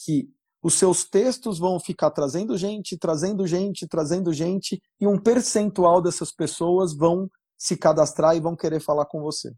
que 0.04 0.28
os 0.62 0.74
seus 0.74 1.04
textos 1.04 1.58
vão 1.58 1.78
ficar 1.78 2.10
trazendo 2.10 2.56
gente, 2.56 2.96
trazendo 2.96 3.46
gente, 3.46 3.86
trazendo 3.86 4.32
gente, 4.32 4.82
e 5.00 5.06
um 5.06 5.18
percentual 5.18 6.00
dessas 6.00 6.32
pessoas 6.32 6.94
vão 6.94 7.30
se 7.58 7.76
cadastrar 7.76 8.36
e 8.36 8.40
vão 8.40 8.56
querer 8.56 8.80
falar 8.80 9.06
com 9.06 9.20
você. 9.20 9.52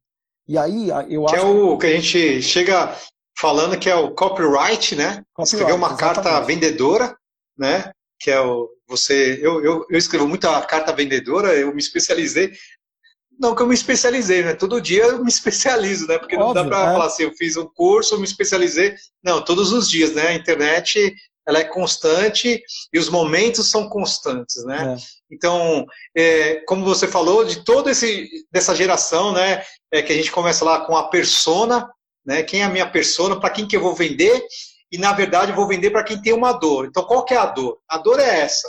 E 0.46 0.56
aí, 0.56 0.88
eu 1.08 1.24
que 1.26 1.36
acho. 1.36 1.46
É 1.46 1.48
o 1.48 1.78
que 1.78 1.86
a 1.86 2.00
gente 2.00 2.42
chega 2.42 2.96
falando 3.38 3.78
que 3.78 3.88
é 3.88 3.94
o 3.94 4.14
copyright, 4.14 4.96
né? 4.96 5.22
Copyright, 5.34 5.54
Escrever 5.54 5.74
uma 5.74 5.88
exatamente. 5.88 6.14
carta 6.14 6.40
vendedora, 6.40 7.16
né? 7.56 7.92
Que 8.18 8.30
é 8.30 8.40
o 8.40 8.68
você, 8.88 9.38
eu, 9.42 9.62
eu, 9.62 9.86
eu 9.90 9.98
escrevo 9.98 10.26
muita 10.26 10.58
carta 10.62 10.94
vendedora, 10.94 11.54
eu 11.54 11.74
me 11.74 11.78
especializei 11.78 12.54
não 13.38 13.54
que 13.54 13.62
eu 13.62 13.66
me 13.66 13.74
especializei, 13.74 14.42
né? 14.42 14.54
Todo 14.54 14.80
dia 14.80 15.04
eu 15.04 15.22
me 15.22 15.28
especializo, 15.30 16.06
né? 16.08 16.18
Porque 16.18 16.36
Óbvio, 16.36 16.46
não 16.46 16.54
dá 16.54 16.64
para 16.64 16.90
é. 16.90 16.92
falar 16.92 17.06
assim, 17.06 17.22
eu 17.22 17.32
fiz 17.34 17.56
um 17.56 17.66
curso, 17.66 18.18
me 18.18 18.24
especializei. 18.24 18.94
Não, 19.22 19.44
todos 19.44 19.72
os 19.72 19.88
dias, 19.88 20.12
né? 20.12 20.28
A 20.28 20.34
internet, 20.34 21.14
ela 21.48 21.60
é 21.60 21.64
constante 21.64 22.62
e 22.92 22.98
os 22.98 23.08
momentos 23.08 23.70
são 23.70 23.88
constantes, 23.88 24.64
né? 24.64 24.94
É. 24.94 25.34
Então, 25.34 25.86
é, 26.14 26.56
como 26.66 26.84
você 26.84 27.08
falou, 27.08 27.44
de 27.44 27.64
toda 27.64 27.90
dessa 28.52 28.76
geração, 28.76 29.32
né? 29.32 29.64
É, 29.90 30.02
que 30.02 30.12
a 30.12 30.16
gente 30.16 30.30
começa 30.30 30.64
lá 30.64 30.84
com 30.84 30.94
a 30.94 31.08
persona, 31.08 31.90
né? 32.24 32.42
Quem 32.42 32.60
é 32.60 32.64
a 32.64 32.70
minha 32.70 32.88
persona? 32.88 33.40
Para 33.40 33.50
quem 33.50 33.66
que 33.66 33.76
eu 33.76 33.80
vou 33.80 33.94
vender? 33.94 34.44
E 34.92 34.98
na 34.98 35.12
verdade 35.12 35.52
eu 35.52 35.56
vou 35.56 35.66
vender 35.66 35.90
para 35.90 36.04
quem 36.04 36.20
tem 36.20 36.32
uma 36.32 36.52
dor. 36.52 36.86
Então, 36.86 37.04
qual 37.04 37.24
que 37.24 37.34
é 37.34 37.38
a 37.38 37.46
dor? 37.46 37.78
A 37.88 37.98
dor 37.98 38.20
é 38.20 38.40
essa. 38.40 38.68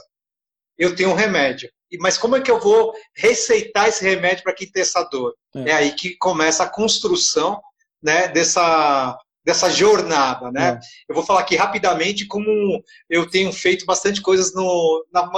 Eu 0.77 0.95
tenho 0.95 1.09
um 1.09 1.15
remédio 1.15 1.69
mas 1.97 2.17
como 2.17 2.35
é 2.35 2.41
que 2.41 2.51
eu 2.51 2.59
vou 2.59 2.93
receitar 3.15 3.87
esse 3.87 4.03
remédio 4.03 4.43
para 4.43 4.53
quem 4.53 4.69
tem 4.69 4.81
essa 4.81 5.03
dor? 5.03 5.33
É. 5.55 5.69
é. 5.69 5.73
aí 5.73 5.91
que 5.93 6.15
começa 6.17 6.63
a 6.63 6.69
construção 6.69 7.59
né, 8.01 8.27
dessa, 8.27 9.17
dessa 9.43 9.69
jornada. 9.69 10.51
Né? 10.51 10.69
É. 10.69 10.79
Eu 11.07 11.15
vou 11.15 11.23
falar 11.23 11.41
aqui 11.41 11.55
rapidamente 11.55 12.25
como 12.25 12.83
eu 13.09 13.29
tenho 13.29 13.51
feito 13.51 13.85
bastante 13.85 14.21
coisas 14.21 14.53
no, 14.53 15.05
na 15.11 15.29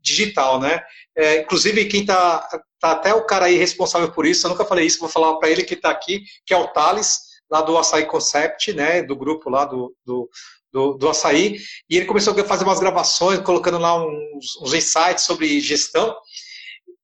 digital. 0.00 0.60
Né? 0.60 0.82
É, 1.16 1.40
inclusive, 1.40 1.86
quem 1.86 2.02
está 2.02 2.46
tá 2.80 2.92
até 2.92 3.14
o 3.14 3.24
cara 3.24 3.46
aí 3.46 3.56
responsável 3.56 4.12
por 4.12 4.26
isso, 4.26 4.46
eu 4.46 4.50
nunca 4.50 4.64
falei 4.64 4.86
isso, 4.86 5.00
vou 5.00 5.08
falar 5.08 5.36
para 5.38 5.48
ele 5.48 5.64
que 5.64 5.74
está 5.74 5.90
aqui, 5.90 6.22
que 6.44 6.52
é 6.52 6.56
o 6.56 6.68
Thales, 6.68 7.18
lá 7.50 7.62
do 7.62 7.78
Açaí 7.78 8.04
Concept, 8.06 8.72
né, 8.72 9.02
do 9.02 9.16
grupo 9.16 9.48
lá 9.48 9.64
do, 9.64 9.94
do, 10.04 10.28
do, 10.72 10.94
do 10.94 11.08
açaí, 11.08 11.58
e 11.88 11.96
ele 11.96 12.04
começou 12.04 12.38
a 12.38 12.44
fazer 12.44 12.64
umas 12.64 12.80
gravações, 12.80 13.40
colocando 13.40 13.78
lá 13.78 13.96
uns, 14.04 14.56
uns 14.60 14.74
insights 14.74 15.24
sobre 15.24 15.60
gestão. 15.60 16.14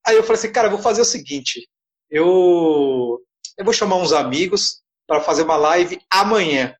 Aí 0.04 0.16
eu 0.16 0.22
falei 0.22 0.38
assim, 0.38 0.52
cara, 0.52 0.66
eu 0.66 0.72
vou 0.72 0.82
fazer 0.82 1.00
o 1.00 1.04
seguinte, 1.04 1.68
eu, 2.10 3.20
eu 3.56 3.64
vou 3.64 3.72
chamar 3.72 3.96
uns 3.96 4.12
amigos 4.12 4.79
para 5.10 5.20
fazer 5.20 5.42
uma 5.42 5.56
live 5.56 6.00
amanhã. 6.08 6.72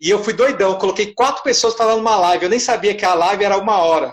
E 0.00 0.10
eu 0.10 0.24
fui 0.24 0.32
doidão, 0.32 0.76
coloquei 0.80 1.14
quatro 1.14 1.44
pessoas 1.44 1.76
falando 1.76 2.00
uma 2.00 2.16
live, 2.16 2.42
eu 2.42 2.50
nem 2.50 2.58
sabia 2.58 2.92
que 2.92 3.04
a 3.04 3.14
live 3.14 3.44
era 3.44 3.56
uma 3.56 3.78
hora. 3.78 4.12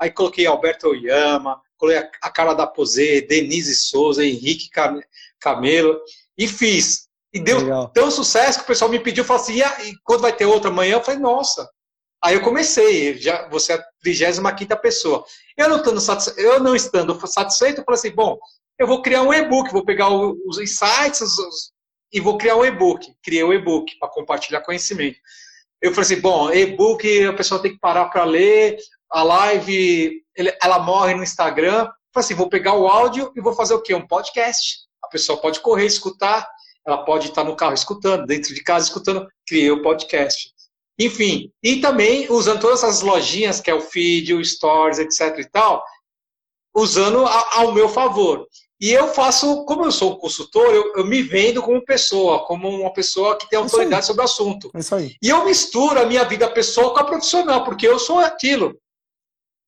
Aí 0.00 0.08
coloquei 0.08 0.46
Alberto 0.46 0.86
Oyama, 0.86 1.60
coloquei 1.76 2.08
a 2.22 2.30
cara 2.30 2.54
da 2.54 2.64
Posê, 2.64 3.22
Denise 3.22 3.74
Souza, 3.74 4.24
Henrique 4.24 4.70
Camelo, 5.40 6.00
e 6.38 6.46
fiz. 6.46 7.08
E 7.34 7.40
deu 7.40 7.58
Legal. 7.58 7.88
tão 7.88 8.08
sucesso 8.08 8.60
que 8.60 8.64
o 8.66 8.68
pessoal 8.68 8.88
me 8.88 9.00
pediu, 9.00 9.24
falou 9.24 9.42
assim, 9.42 9.58
e 9.58 9.92
quando 10.04 10.20
vai 10.20 10.32
ter 10.32 10.46
outra 10.46 10.70
amanhã? 10.70 10.92
Eu 10.94 11.02
falei, 11.02 11.18
nossa. 11.18 11.68
Aí 12.22 12.36
eu 12.36 12.42
comecei, 12.42 13.18
já, 13.18 13.48
você 13.48 13.72
é 13.72 13.76
a 13.76 13.84
35 14.00 14.80
pessoa. 14.80 15.24
Eu 15.56 15.68
não, 15.68 15.78
estando 15.78 16.00
satisfeito, 16.00 16.40
eu 16.40 16.60
não 16.60 16.76
estando 16.76 17.26
satisfeito, 17.26 17.80
eu 17.80 17.84
falei 17.84 17.98
assim, 17.98 18.12
bom, 18.12 18.38
eu 18.78 18.86
vou 18.86 19.02
criar 19.02 19.22
um 19.22 19.34
e-book, 19.34 19.72
vou 19.72 19.84
pegar 19.84 20.08
os 20.08 20.60
insights 20.60 21.20
os, 21.20 21.71
e 22.12 22.20
vou 22.20 22.36
criar 22.36 22.56
um 22.56 22.64
e-book. 22.64 23.12
Criei 23.22 23.42
um 23.42 23.52
e-book 23.52 23.96
para 23.98 24.08
compartilhar 24.08 24.60
conhecimento. 24.60 25.18
Eu 25.80 25.92
falei 25.92 26.12
assim, 26.12 26.20
bom, 26.20 26.50
e-book 26.52 27.24
a 27.24 27.32
pessoa 27.32 27.60
tem 27.60 27.72
que 27.72 27.80
parar 27.80 28.06
para 28.06 28.24
ler, 28.24 28.76
a 29.10 29.22
live, 29.22 30.22
ela 30.60 30.78
morre 30.78 31.14
no 31.14 31.22
Instagram. 31.22 31.84
Eu 31.84 31.92
falei 32.14 32.24
assim, 32.26 32.34
vou 32.34 32.48
pegar 32.48 32.74
o 32.74 32.86
áudio 32.86 33.32
e 33.34 33.40
vou 33.40 33.54
fazer 33.54 33.74
o 33.74 33.82
quê? 33.82 33.94
Um 33.94 34.06
podcast. 34.06 34.80
A 35.02 35.08
pessoa 35.08 35.40
pode 35.40 35.60
correr, 35.60 35.86
escutar, 35.86 36.48
ela 36.86 37.04
pode 37.04 37.28
estar 37.28 37.44
no 37.44 37.56
carro 37.56 37.74
escutando, 37.74 38.26
dentro 38.26 38.54
de 38.54 38.62
casa 38.62 38.86
escutando, 38.86 39.26
criei 39.46 39.70
o 39.70 39.82
podcast. 39.82 40.52
Enfim, 40.98 41.50
e 41.62 41.80
também 41.80 42.30
usando 42.30 42.60
todas 42.60 42.82
essas 42.82 43.02
lojinhas, 43.02 43.60
que 43.60 43.70
é 43.70 43.74
o 43.74 43.80
feed, 43.80 44.34
o 44.34 44.44
stories, 44.44 44.98
etc 44.98 45.38
e 45.38 45.50
tal, 45.50 45.82
usando 46.74 47.26
ao 47.26 47.72
meu 47.72 47.88
favor. 47.88 48.46
E 48.82 48.90
eu 48.92 49.06
faço, 49.06 49.64
como 49.64 49.84
eu 49.84 49.92
sou 49.92 50.14
um 50.14 50.18
consultor, 50.18 50.74
eu, 50.74 50.94
eu, 50.96 51.06
me 51.06 51.22
vendo 51.22 51.62
como 51.62 51.84
pessoa, 51.84 52.44
como 52.44 52.68
uma 52.68 52.92
pessoa 52.92 53.38
que 53.38 53.48
tem 53.48 53.56
autoridade 53.56 54.04
sobre 54.04 54.22
o 54.22 54.24
assunto. 54.24 54.72
Isso 54.74 54.92
aí. 54.92 55.14
E 55.22 55.28
eu 55.28 55.44
misturo 55.44 56.00
a 56.00 56.04
minha 56.04 56.24
vida 56.24 56.50
pessoal 56.50 56.92
com 56.92 56.98
a 56.98 57.04
profissional, 57.04 57.62
porque 57.62 57.86
eu 57.86 57.96
sou 58.00 58.18
aquilo. 58.18 58.76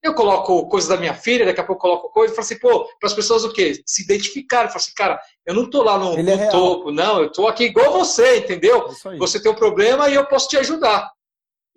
Eu 0.03 0.15
coloco 0.15 0.69
coisas 0.69 0.89
da 0.89 0.97
minha 0.97 1.15
filha, 1.15 1.47
daqui 1.47 1.61
a 1.61 1.65
pouco 1.65 1.87
eu 1.87 1.93
coloco 1.93 2.13
coisa, 2.13 2.33
e 2.33 2.35
falo 2.35 2.45
assim, 2.45 2.59
pô, 2.59 2.89
para 2.99 3.09
as 3.09 3.15
pessoas 3.15 3.45
o 3.45 3.53
quê? 3.53 3.81
Se 3.87 4.03
identificarem. 4.03 4.67
Falo 4.67 4.81
assim, 4.81 4.95
cara, 4.97 5.21
eu 5.47 5.55
não 5.55 5.71
tô 5.71 5.85
lá 5.85 5.97
no, 5.97 6.21
no 6.21 6.31
é 6.31 6.49
topo, 6.49 6.91
não, 6.91 7.23
eu 7.23 7.31
tô 7.31 7.47
aqui 7.47 7.67
igual 7.67 7.93
você, 7.93 8.39
entendeu? 8.39 8.89
Você 9.17 9.41
tem 9.41 9.53
um 9.53 9.55
problema 9.55 10.11
e 10.11 10.15
eu 10.17 10.27
posso 10.27 10.49
te 10.49 10.57
ajudar. 10.57 11.09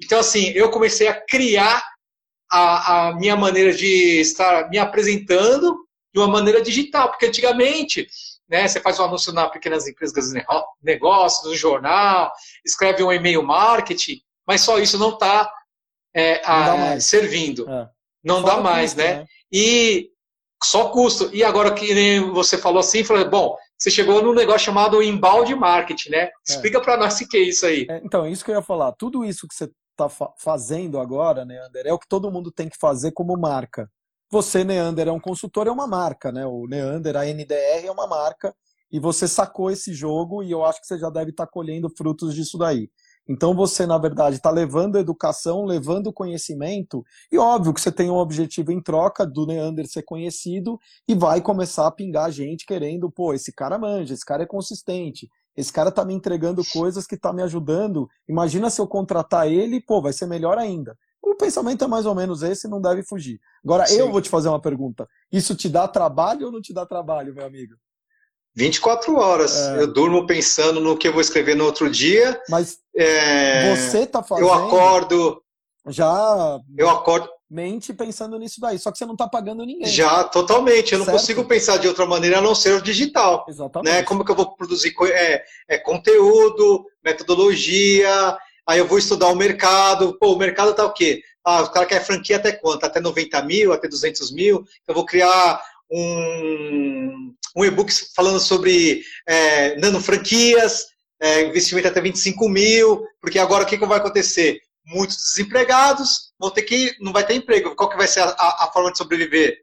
Então, 0.04 0.18
assim, 0.18 0.50
eu 0.56 0.72
comecei 0.72 1.08
a 1.08 1.14
criar 1.14 1.84
a, 2.52 3.10
a 3.10 3.16
minha 3.16 3.36
maneira 3.36 3.72
de 3.74 4.22
estar 4.22 4.72
me 4.72 4.80
apresentando 4.80 5.87
de 6.18 6.24
uma 6.24 6.28
maneira 6.28 6.62
digital, 6.62 7.10
porque 7.10 7.28
antigamente 7.28 8.08
né, 8.50 8.68
você 8.68 8.80
faz 8.80 9.00
um 9.00 9.04
anúncio 9.04 9.32
na 9.34 9.50
pequenas 9.50 9.88
empresas, 9.88 10.34
negócios, 10.82 11.46
no 11.46 11.56
jornal, 11.56 12.32
escreve 12.66 13.04
um 13.04 13.12
e-mail 13.12 13.44
marketing, 13.44 14.22
mas 14.46 14.62
só 14.62 14.80
isso 14.80 14.98
não 14.98 15.10
está 15.10 15.52
é, 16.14 17.00
servindo. 17.00 17.70
É 17.70 17.90
não 18.28 18.44
dá 18.44 18.60
mais, 18.60 18.94
custo, 18.94 19.08
né? 19.08 19.20
né? 19.20 19.26
E 19.52 20.10
só 20.64 20.90
custo. 20.90 21.30
E 21.34 21.44
agora 21.44 21.74
que 21.74 21.94
nem 21.94 22.32
você 22.32 22.58
falou 22.58 22.80
assim, 22.80 23.04
falou, 23.04 23.30
bom, 23.30 23.58
você 23.78 23.90
chegou 23.90 24.22
num 24.22 24.34
negócio 24.34 24.66
chamado 24.66 25.02
embalde 25.02 25.56
marketing, 25.56 26.10
né? 26.10 26.24
É. 26.24 26.32
Explica 26.48 26.80
é. 26.80 26.82
para 26.82 26.98
nós 26.98 27.20
o 27.20 27.28
que 27.28 27.38
é 27.38 27.42
isso 27.42 27.66
aí. 27.66 27.88
É, 27.90 28.02
então, 28.04 28.26
é 28.26 28.30
isso 28.30 28.44
que 28.44 28.52
eu 28.52 28.56
ia 28.56 28.62
falar. 28.62 28.92
Tudo 28.94 29.24
isso 29.24 29.48
que 29.48 29.56
você 29.56 29.70
está 29.92 30.10
fa 30.10 30.30
fazendo 30.38 31.00
agora, 31.00 31.46
Neander, 31.46 31.88
é 31.88 31.94
o 31.94 32.00
que 32.00 32.08
todo 32.08 32.32
mundo 32.32 32.52
tem 32.52 32.70
que 32.70 32.78
fazer 32.78 33.12
como 33.12 33.38
marca. 33.38 33.90
Você, 34.30 34.64
Neander, 34.64 35.08
é 35.08 35.12
um 35.12 35.20
consultor, 35.22 35.68
é 35.68 35.72
uma 35.72 35.88
marca, 35.88 36.34
né? 36.34 36.46
O 36.46 36.68
Neander, 36.68 37.16
a 37.16 37.26
NDR 37.26 37.86
é 37.86 37.92
uma 37.92 38.06
marca, 38.06 38.54
e 38.92 39.00
você 39.00 39.26
sacou 39.26 39.72
esse 39.72 39.94
jogo, 39.94 40.44
e 40.44 40.52
eu 40.52 40.66
acho 40.66 40.82
que 40.82 40.88
você 40.88 40.98
já 41.00 41.10
deve 41.10 41.32
estar 41.32 41.46
tá 41.46 41.52
colhendo 41.52 41.90
frutos 41.90 42.36
disso 42.36 42.58
daí. 42.58 42.90
Então 43.30 43.56
você, 43.56 43.86
na 43.86 43.98
verdade, 43.98 44.36
está 44.36 44.50
levando 44.50 44.98
educação, 44.98 45.64
levando 45.64 46.12
conhecimento, 46.12 47.04
e 47.32 47.38
óbvio 47.38 47.74
que 47.74 47.80
você 47.80 47.92
tem 47.92 48.10
um 48.10 48.18
objetivo 48.18 48.72
em 48.72 48.82
troca 48.82 49.26
do 49.26 49.46
Neander 49.46 49.88
ser 49.88 50.04
conhecido 50.04 50.78
e 51.08 51.16
vai 51.16 51.42
começar 51.42 51.88
a 51.88 51.92
pingar 51.92 52.30
gente 52.32 52.66
querendo, 52.66 53.10
pô, 53.10 53.34
esse 53.34 53.54
cara 53.54 53.78
manja, 53.78 54.14
esse 54.14 54.26
cara 54.26 54.44
é 54.44 54.46
consistente, 54.46 55.30
esse 55.56 55.72
cara 55.72 55.92
tá 55.92 56.06
me 56.06 56.14
entregando 56.14 56.64
coisas 56.72 57.08
que 57.08 57.18
tá 57.18 57.34
me 57.34 57.42
ajudando. 57.44 58.08
Imagina 58.28 58.70
se 58.70 58.80
eu 58.80 58.88
contratar 58.88 59.48
ele, 59.48 59.82
pô, 59.82 60.02
vai 60.02 60.14
ser 60.14 60.28
melhor 60.28 60.58
ainda. 60.58 60.98
O 61.30 61.36
pensamento 61.36 61.84
é 61.84 61.88
mais 61.88 62.06
ou 62.06 62.16
menos 62.16 62.42
esse, 62.42 62.68
não 62.68 62.82
deve 62.82 63.04
fugir. 63.04 63.40
Agora, 63.64 63.86
Sim. 63.86 64.00
eu 64.00 64.12
vou 64.12 64.22
te 64.22 64.30
fazer 64.30 64.48
uma 64.48 64.62
pergunta. 64.62 65.08
Isso 65.32 65.56
te 65.56 65.68
dá 65.68 65.88
trabalho 65.88 66.48
ou 66.48 66.52
não 66.52 66.62
te 66.62 66.74
dá 66.74 66.86
trabalho, 66.86 67.34
meu 67.34 67.46
amigo? 67.46 67.76
24 68.56 69.16
horas. 69.16 69.56
É... 69.56 69.82
Eu 69.82 69.88
durmo 69.88 70.26
pensando 70.26 70.80
no 70.80 70.98
que 70.98 71.08
eu 71.08 71.12
vou 71.12 71.22
escrever 71.22 71.56
no 71.56 71.66
outro 71.66 71.90
dia. 71.90 72.42
Mas 72.50 72.80
é... 72.96 73.76
você 73.76 74.08
tá 74.08 74.24
fazendo. 74.24 74.48
Eu 74.48 74.54
acordo. 74.54 75.44
Já. 75.88 76.60
Eu 76.76 76.90
acordo. 76.90 77.30
Mente 77.50 77.94
pensando 77.94 78.38
nisso 78.38 78.60
daí. 78.60 78.78
Só 78.80 78.92
que 78.92 78.98
você 78.98 79.06
não 79.06 79.16
tá 79.16 79.28
pagando 79.28 79.66
ninguém. 79.66 79.86
Já, 79.86 80.24
totalmente. 80.24 80.92
Eu 80.92 81.00
não 81.00 81.06
certo? 81.06 81.18
consigo 81.18 81.46
pensar 81.46 81.78
de 81.78 81.88
outra 81.88 82.06
maneira 82.06 82.40
a 82.40 82.42
não 82.42 82.56
ser 82.56 82.74
o 82.74 82.82
digital. 82.82 83.46
Exatamente. 83.48 83.94
Né? 83.94 84.04
Como 84.04 84.26
que 84.26 84.32
eu 84.32 84.36
vou 84.36 84.54
produzir 84.56 84.94
é, 85.14 85.44
é, 85.70 85.78
conteúdo, 85.78 86.84
metodologia. 87.04 88.38
Aí 88.68 88.80
eu 88.80 88.88
vou 88.88 88.98
estudar 88.98 89.28
o 89.28 89.36
mercado. 89.36 90.18
Pô, 90.20 90.34
o 90.34 90.38
mercado 90.38 90.74
tá 90.74 90.86
o 90.86 90.94
quê? 90.94 91.22
Ah, 91.46 91.62
o 91.62 91.72
cara 91.72 91.86
quer 91.86 92.06
franquia 92.06 92.36
até 92.36 92.52
quanto? 92.52 92.84
Até 92.84 93.00
90 93.00 93.42
mil, 93.44 93.72
até 93.72 93.88
200 93.88 94.32
mil. 94.34 94.66
Eu 94.86 94.94
vou 94.94 95.06
criar 95.06 95.64
um, 95.90 97.34
um 97.56 97.66
e-book 97.66 97.92
falando 98.14 98.40
sobre 98.40 99.02
é, 99.26 99.78
nano 99.78 100.02
franquias, 100.02 100.86
é, 101.22 101.44
investimento 101.44 101.88
até 101.88 102.02
25 102.02 102.50
mil, 102.50 103.06
porque 103.22 103.40
agora 103.40 103.64
o 103.64 103.68
que, 103.68 103.78
que 103.78 103.86
vai 103.86 103.98
acontecer? 103.98 104.60
Muitos 104.86 105.18
desempregados 105.18 106.34
vão 106.40 106.52
ter 106.52 106.64
que, 106.64 106.96
não 107.00 107.14
vai 107.14 107.26
ter 107.26 107.36
emprego. 107.36 107.76
Qual 107.76 107.90
que 107.90 107.98
vai 107.98 108.08
ser 108.08 108.22
a, 108.22 108.36
a, 108.38 108.70
forma 108.74 108.92
de 108.92 108.98
sobreviver? 108.98 109.58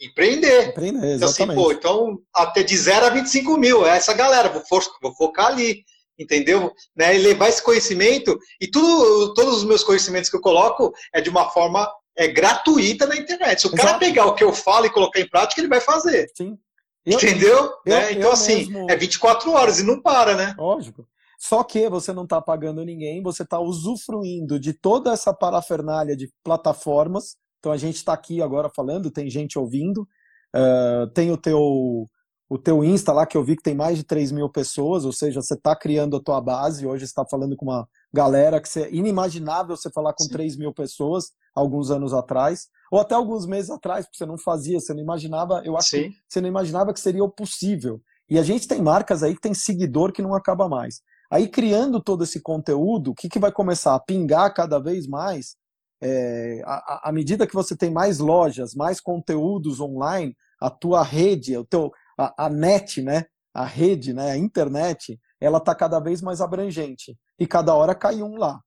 Empreender. 0.00 0.68
Empreender, 0.68 1.16
então, 1.16 1.28
assim, 1.28 1.46
pô, 1.46 1.72
então, 1.72 2.18
até 2.34 2.62
de 2.62 2.76
0 2.76 3.06
a 3.06 3.10
25 3.10 3.56
mil, 3.56 3.86
é 3.86 3.96
essa 3.96 4.12
galera, 4.12 4.48
vou, 4.48 4.62
for, 4.66 4.82
vou 5.00 5.14
focar 5.14 5.46
ali, 5.46 5.84
entendeu? 6.18 6.72
Né, 6.96 7.16
e 7.16 7.18
levar 7.18 7.48
esse 7.48 7.62
conhecimento, 7.62 8.38
e 8.60 8.70
tudo, 8.70 9.34
todos 9.34 9.58
os 9.58 9.64
meus 9.64 9.82
conhecimentos 9.82 10.30
que 10.30 10.36
eu 10.36 10.40
coloco 10.40 10.92
é 11.12 11.20
de 11.20 11.30
uma 11.30 11.50
forma 11.50 11.90
é 12.16 12.28
gratuita 12.28 13.06
na 13.06 13.16
internet. 13.16 13.60
Se 13.60 13.66
o 13.66 13.70
Exato. 13.70 13.82
cara 13.82 13.98
pegar 13.98 14.26
o 14.26 14.34
que 14.34 14.44
eu 14.44 14.52
falo 14.52 14.86
e 14.86 14.90
colocar 14.90 15.20
em 15.20 15.28
prática, 15.28 15.60
ele 15.60 15.68
vai 15.68 15.80
fazer. 15.80 16.30
Sim. 16.36 16.56
Eu, 17.04 17.18
Entendeu? 17.18 17.58
Eu, 17.58 17.78
né? 17.86 18.12
Então, 18.12 18.32
assim, 18.32 18.70
mesmo... 18.70 18.90
é 18.90 18.96
24 18.96 19.50
horas 19.50 19.78
e 19.80 19.82
não 19.82 20.00
para, 20.00 20.34
né? 20.34 20.54
Lógico. 20.56 21.06
Só 21.38 21.62
que 21.62 21.88
você 21.90 22.12
não 22.12 22.24
está 22.24 22.40
pagando 22.40 22.84
ninguém, 22.84 23.22
você 23.22 23.42
está 23.42 23.60
usufruindo 23.60 24.58
de 24.58 24.72
toda 24.72 25.12
essa 25.12 25.34
parafernália 25.34 26.16
de 26.16 26.30
plataformas. 26.42 27.36
Então 27.58 27.70
a 27.70 27.76
gente 27.76 27.96
está 27.96 28.14
aqui 28.14 28.40
agora 28.40 28.70
falando, 28.74 29.10
tem 29.10 29.28
gente 29.28 29.58
ouvindo. 29.58 30.08
Uh, 30.56 31.06
tem 31.12 31.30
o 31.30 31.36
teu, 31.36 32.08
o 32.48 32.58
teu 32.58 32.84
Insta 32.84 33.12
lá, 33.12 33.26
que 33.26 33.36
eu 33.36 33.44
vi 33.44 33.56
que 33.56 33.62
tem 33.62 33.74
mais 33.74 33.96
de 33.96 34.04
3 34.04 34.32
mil 34.32 34.48
pessoas, 34.48 35.04
ou 35.04 35.12
seja, 35.12 35.40
você 35.40 35.54
está 35.54 35.74
criando 35.74 36.16
a 36.16 36.22
tua 36.22 36.40
base. 36.40 36.86
Hoje 36.86 37.04
está 37.04 37.24
falando 37.24 37.56
com 37.56 37.64
uma, 37.64 37.88
galera 38.14 38.60
que 38.60 38.68
você, 38.68 38.88
inimaginável 38.90 39.76
você 39.76 39.90
falar 39.90 40.14
com 40.14 40.22
Sim. 40.22 40.30
3 40.30 40.56
mil 40.56 40.72
pessoas 40.72 41.32
alguns 41.52 41.90
anos 41.90 42.14
atrás, 42.14 42.68
ou 42.90 43.00
até 43.00 43.14
alguns 43.14 43.44
meses 43.44 43.70
atrás, 43.70 44.06
porque 44.06 44.18
você 44.18 44.26
não 44.26 44.38
fazia, 44.38 44.78
você 44.78 44.94
não 44.94 45.00
imaginava, 45.00 45.62
eu 45.64 45.76
acho 45.76 45.90
Sim. 45.90 46.10
que 46.10 46.16
você 46.28 46.40
não 46.40 46.48
imaginava 46.48 46.92
que 46.92 47.00
seria 47.00 47.24
o 47.24 47.28
possível. 47.28 48.00
E 48.30 48.38
a 48.38 48.42
gente 48.42 48.68
tem 48.68 48.80
marcas 48.80 49.22
aí 49.22 49.34
que 49.34 49.40
tem 49.40 49.52
seguidor 49.52 50.12
que 50.12 50.22
não 50.22 50.34
acaba 50.34 50.68
mais. 50.68 51.00
Aí, 51.30 51.48
criando 51.48 52.00
todo 52.00 52.22
esse 52.22 52.40
conteúdo, 52.40 53.10
o 53.10 53.14
que, 53.14 53.28
que 53.28 53.38
vai 53.38 53.50
começar 53.50 53.94
a 53.94 54.00
pingar 54.00 54.54
cada 54.54 54.78
vez 54.78 55.06
mais? 55.08 55.56
É, 56.00 56.60
à, 56.64 57.10
medida 57.12 57.46
que 57.46 57.54
você 57.54 57.76
tem 57.76 57.90
mais 57.90 58.18
lojas, 58.18 58.74
mais 58.74 59.00
conteúdos 59.00 59.80
online, 59.80 60.36
a 60.60 60.70
tua 60.70 61.02
rede, 61.02 61.56
o 61.56 61.64
teu, 61.64 61.90
a, 62.18 62.46
a 62.46 62.48
net, 62.48 63.02
né? 63.02 63.24
A 63.52 63.64
rede, 63.64 64.12
né? 64.12 64.32
A 64.32 64.36
internet, 64.36 65.18
ela 65.40 65.58
está 65.58 65.74
cada 65.74 66.00
vez 66.00 66.20
mais 66.20 66.40
abrangente. 66.40 67.16
E 67.38 67.46
cada 67.46 67.74
hora 67.74 67.94
cai 67.94 68.22
um 68.22 68.36
lá. 68.36 68.60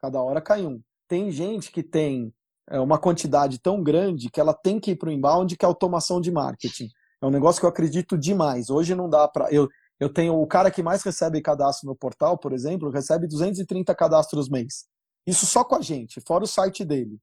Cada 0.00 0.22
hora 0.22 0.40
cai 0.40 0.64
um. 0.64 0.80
Tem 1.08 1.30
gente 1.30 1.72
que 1.72 1.82
tem 1.82 2.32
é, 2.68 2.78
uma 2.78 2.98
quantidade 2.98 3.58
tão 3.58 3.82
grande 3.82 4.30
que 4.30 4.40
ela 4.40 4.54
tem 4.54 4.78
que 4.78 4.92
ir 4.92 4.96
para 4.96 5.08
o 5.08 5.12
inbound, 5.12 5.56
que 5.56 5.64
é 5.64 5.68
automação 5.68 6.20
de 6.20 6.30
marketing. 6.30 6.88
É 7.20 7.26
um 7.26 7.30
negócio 7.30 7.60
que 7.60 7.66
eu 7.66 7.70
acredito 7.70 8.16
demais. 8.16 8.70
Hoje 8.70 8.94
não 8.94 9.08
dá 9.08 9.26
para. 9.26 9.50
Eu, 9.50 9.68
eu 9.98 10.08
tenho 10.12 10.40
o 10.40 10.46
cara 10.46 10.70
que 10.70 10.82
mais 10.82 11.02
recebe 11.02 11.40
cadastro 11.40 11.88
no 11.88 11.96
portal, 11.96 12.38
por 12.38 12.52
exemplo, 12.52 12.90
recebe 12.90 13.26
230 13.26 13.92
cadastros 13.94 14.48
mês. 14.48 14.86
Isso 15.26 15.44
só 15.44 15.64
com 15.64 15.74
a 15.74 15.82
gente, 15.82 16.20
fora 16.26 16.44
o 16.44 16.46
site 16.46 16.84
dele. 16.84 17.18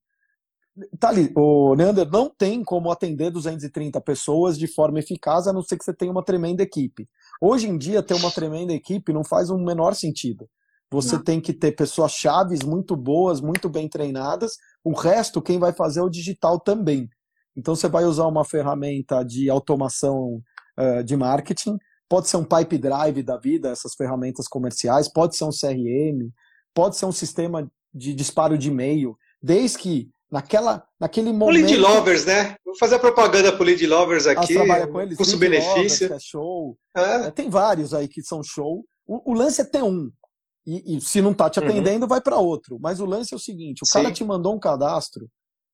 Tá 1.00 1.10
ali, 1.10 1.32
o 1.36 1.74
Neander 1.76 2.10
não 2.10 2.30
tem 2.30 2.64
como 2.64 2.92
atender 2.92 3.32
230 3.32 4.02
pessoas 4.02 4.58
de 4.58 4.68
forma 4.68 5.00
eficaz, 5.00 5.48
a 5.48 5.54
não 5.54 5.62
ser 5.62 5.78
que 5.78 5.86
você 5.86 5.94
tenha 5.94 6.12
uma 6.12 6.24
tremenda 6.24 6.62
equipe. 6.62 7.08
Hoje 7.42 7.70
em 7.70 7.78
dia, 7.78 8.04
ter 8.04 8.14
uma 8.14 8.30
tremenda 8.30 8.74
equipe 8.74 9.14
não 9.14 9.24
faz 9.24 9.50
o 9.50 9.56
um 9.56 9.64
menor 9.64 9.96
sentido. 9.96 10.50
Você 10.92 11.16
não. 11.16 11.24
tem 11.24 11.40
que 11.40 11.54
ter 11.54 11.72
pessoas 11.72 12.12
chaves 12.12 12.62
muito 12.62 12.96
boas, 12.96 13.40
muito 13.40 13.70
bem 13.70 13.88
treinadas. 13.88 14.58
O 14.84 14.94
resto, 14.94 15.42
quem 15.42 15.58
vai 15.58 15.72
fazer 15.72 16.02
é 16.02 16.04
o 16.04 16.10
digital 16.10 16.60
também. 16.60 17.10
Então, 17.56 17.74
você 17.76 17.88
vai 17.88 18.04
usar 18.04 18.28
uma 18.28 18.44
ferramenta 18.44 19.24
de 19.24 19.50
automação 19.50 20.42
uh, 20.78 21.04
de 21.04 21.16
marketing 21.16 21.78
Pode 22.08 22.30
ser 22.30 22.38
um 22.38 22.44
pipe 22.44 22.78
drive 22.78 23.24
da 23.24 23.38
vida, 23.38 23.70
essas 23.70 23.96
ferramentas 23.96 24.48
comerciais, 24.48 25.12
pode 25.12 25.36
ser 25.36 25.46
um 25.46 25.50
CRM, 25.50 26.30
pode 26.74 26.98
ser 26.98 27.06
um 27.06 27.12
sistema 27.12 27.70
de 27.94 28.14
disparo 28.14 28.58
de 28.58 28.70
e-mail, 28.70 29.18
desde 29.42 29.80
que 29.80 30.10
naquela, 30.36 30.86
naquele 31.00 31.32
momento. 31.32 31.64
O 31.64 31.68
Lead 31.68 31.78
Lovers, 31.78 32.26
né? 32.26 32.58
Vou 32.66 32.78
fazer 32.78 32.96
a 32.96 33.00
propaganda 33.00 33.56
pro 33.56 33.64
Lead 33.64 33.88
Lovers 33.88 34.28
aqui. 34.28 34.54
trabalha 34.54 34.86
com 34.86 35.00
eles. 35.00 35.18
Custo-benefício. 35.18 36.14
É 36.14 36.20
show. 36.20 36.78
É. 36.94 37.32
Tem 37.32 37.50
vários 37.50 37.94
aí 37.94 38.10
que 38.10 38.22
são 38.22 38.44
show. 38.44 38.84
O, 39.08 39.32
o 39.32 39.34
lance 39.34 39.62
é 39.62 39.64
ter 39.64 39.82
um. 39.82 40.12
E, 40.68 40.98
e, 40.98 41.02
se 41.02 41.22
não 41.22 41.34
tá 41.34 41.50
te 41.50 41.60
uhum. 41.60 41.68
atendendo, 41.68 42.04
uhum. 42.04 42.10
vai 42.10 42.20
para 42.20 42.38
outro. 42.38 42.78
Mas 42.82 43.00
o 43.00 43.06
lance 43.06 43.34
é 43.34 43.38
o 43.38 43.40
seguinte: 43.40 43.84
o 43.84 43.86
Sim. 43.86 43.94
cara 43.94 44.12
te 44.12 44.26
mandou 44.26 44.54
um 44.54 44.60
cadastro, 44.60 45.30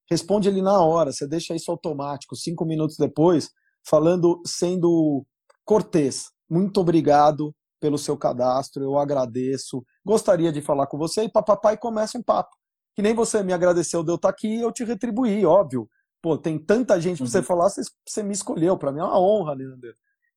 responde 0.10 0.48
ele 0.48 0.62
na 0.62 0.80
hora, 0.80 1.12
você 1.12 1.28
deixa 1.28 1.56
isso 1.56 1.72
automático, 1.72 2.36
cinco 2.36 2.64
minutos 2.64 2.98
depois, 2.98 3.50
falando, 3.84 4.42
sendo 4.46 5.26
Cortês, 5.66 6.26
muito 6.48 6.80
obrigado 6.82 7.52
pelo 7.80 7.98
seu 7.98 8.16
cadastro, 8.16 8.84
eu 8.84 9.00
agradeço. 9.00 9.84
Gostaria 10.06 10.52
de 10.52 10.62
falar 10.62 10.86
com 10.86 11.00
você 11.00 11.24
e 11.24 11.32
papai 11.32 11.78
começa 11.78 12.18
um 12.18 12.22
papo. 12.22 12.61
Que 12.96 13.02
nem 13.02 13.14
você 13.14 13.42
me 13.44 13.54
agradeceu 13.54 14.04
de 14.04 14.12
eu 14.12 14.16
estar 14.16 14.30
aqui, 14.30 14.60
eu 14.60 14.72
te 14.72 14.84
retribuí, 14.84 15.46
óbvio. 15.46 15.88
Pô, 16.22 16.38
tem 16.38 16.60
tanta 16.60 17.00
gente 17.00 17.18
para 17.18 17.26
uhum. 17.26 17.32
você 17.32 17.42
falar, 17.42 17.70
você, 17.70 18.22
me 18.22 18.34
escolheu. 18.34 18.78
Para 18.78 18.92
mim 18.92 19.00
é 19.00 19.04
uma 19.04 19.20
honra, 19.20 19.54
Leandro. 19.54 19.94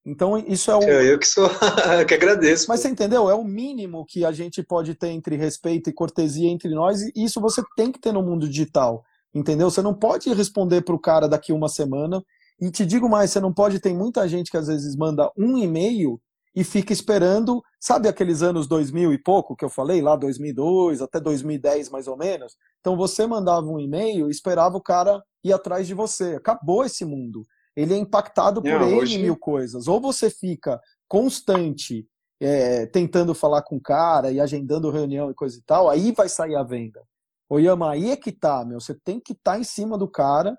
Então, 0.07 0.39
isso 0.39 0.71
é 0.71 0.77
o. 0.77 0.83
Eu, 0.83 1.03
eu 1.03 1.19
que 1.19 1.27
sou, 1.27 1.49
que 2.07 2.15
agradeço. 2.15 2.67
Mas 2.69 2.81
você 2.81 2.89
entendeu? 2.89 3.29
É 3.29 3.35
o 3.35 3.45
mínimo 3.45 4.05
que 4.07 4.25
a 4.25 4.33
gente 4.33 4.63
pode 4.63 4.95
ter 4.95 5.09
entre 5.09 5.37
respeito 5.37 5.89
e 5.89 5.93
cortesia 5.93 6.49
entre 6.49 6.71
nós, 6.75 7.03
e 7.03 7.13
isso 7.17 7.41
você 7.41 7.63
tem 7.77 7.91
que 7.91 7.99
ter 7.99 8.13
no 8.13 8.23
mundo 8.23 8.49
digital. 8.49 9.05
Entendeu? 9.35 9.71
Você 9.71 9.83
não 9.83 9.95
pode 9.95 10.33
responder 10.33 10.83
para 10.83 10.95
o 10.95 11.01
cara 11.01 11.29
daqui 11.29 11.53
uma 11.53 11.69
semana 11.69 12.23
e 12.61 12.71
te 12.71 12.87
digo 12.87 13.09
mais, 13.09 13.31
você 13.31 13.41
não 13.41 13.53
pode, 13.53 13.81
tem 13.81 13.97
muita 13.97 14.29
gente 14.29 14.51
que 14.51 14.57
às 14.57 14.69
vezes 14.69 14.95
manda 14.95 15.31
um 15.37 15.59
e-mail 15.59 16.21
e 16.55 16.63
fica 16.63 16.93
esperando, 16.93 17.63
sabe 17.81 18.09
aqueles 18.09 18.41
anos 18.41 18.69
2000 18.69 19.13
e 19.13 19.19
pouco 19.19 19.57
que 19.57 19.65
eu 19.65 19.69
falei, 19.69 20.01
lá 20.01 20.15
2002 20.15 21.03
até 21.03 21.19
2010 21.19 21.91
mais 21.91 22.07
ou 22.07 22.17
menos? 22.17 22.57
Então 22.81 22.97
você 22.97 23.27
mandava 23.27 23.67
um 23.67 23.81
e-mail 23.81 24.29
e 24.29 24.31
esperava 24.31 24.77
o 24.77 24.83
cara 24.83 25.23
ir 25.43 25.53
atrás 25.53 25.87
de 25.87 25.95
você. 25.95 26.37
Acabou 26.37 26.85
esse 26.85 27.05
mundo. 27.05 27.43
Ele 27.77 27.95
é 27.95 27.97
impactado 27.97 28.63
por 28.63 28.71
Não, 28.71 28.99
hoje... 28.99 29.19
mil 29.19 29.37
coisas. 29.37 29.89
Ou 29.89 30.01
você 30.01 30.31
fica 30.31 30.81
constante 31.09 32.07
é, 32.41 32.87
tentando 32.87 33.35
falar 33.35 33.63
com 33.63 33.77
o 33.77 33.83
cara 33.83 34.31
e 34.31 34.41
agendando 34.41 34.91
reunião 34.91 35.31
e 35.31 35.35
coisa 35.35 35.59
e 35.59 35.63
tal, 35.63 35.89
aí 35.89 36.13
vai 36.13 36.29
sair 36.29 36.55
a 36.55 36.63
venda. 36.63 37.03
Ô 37.49 37.59
Yama, 37.59 37.91
aí 37.91 38.11
é 38.11 38.17
que 38.17 38.31
tá, 38.31 38.65
meu. 38.65 38.81
Você 38.81 38.95
tem 38.95 39.21
que 39.21 39.33
estar 39.33 39.53
tá 39.53 39.59
em 39.59 39.65
cima 39.65 39.99
do 39.99 40.09
cara 40.09 40.57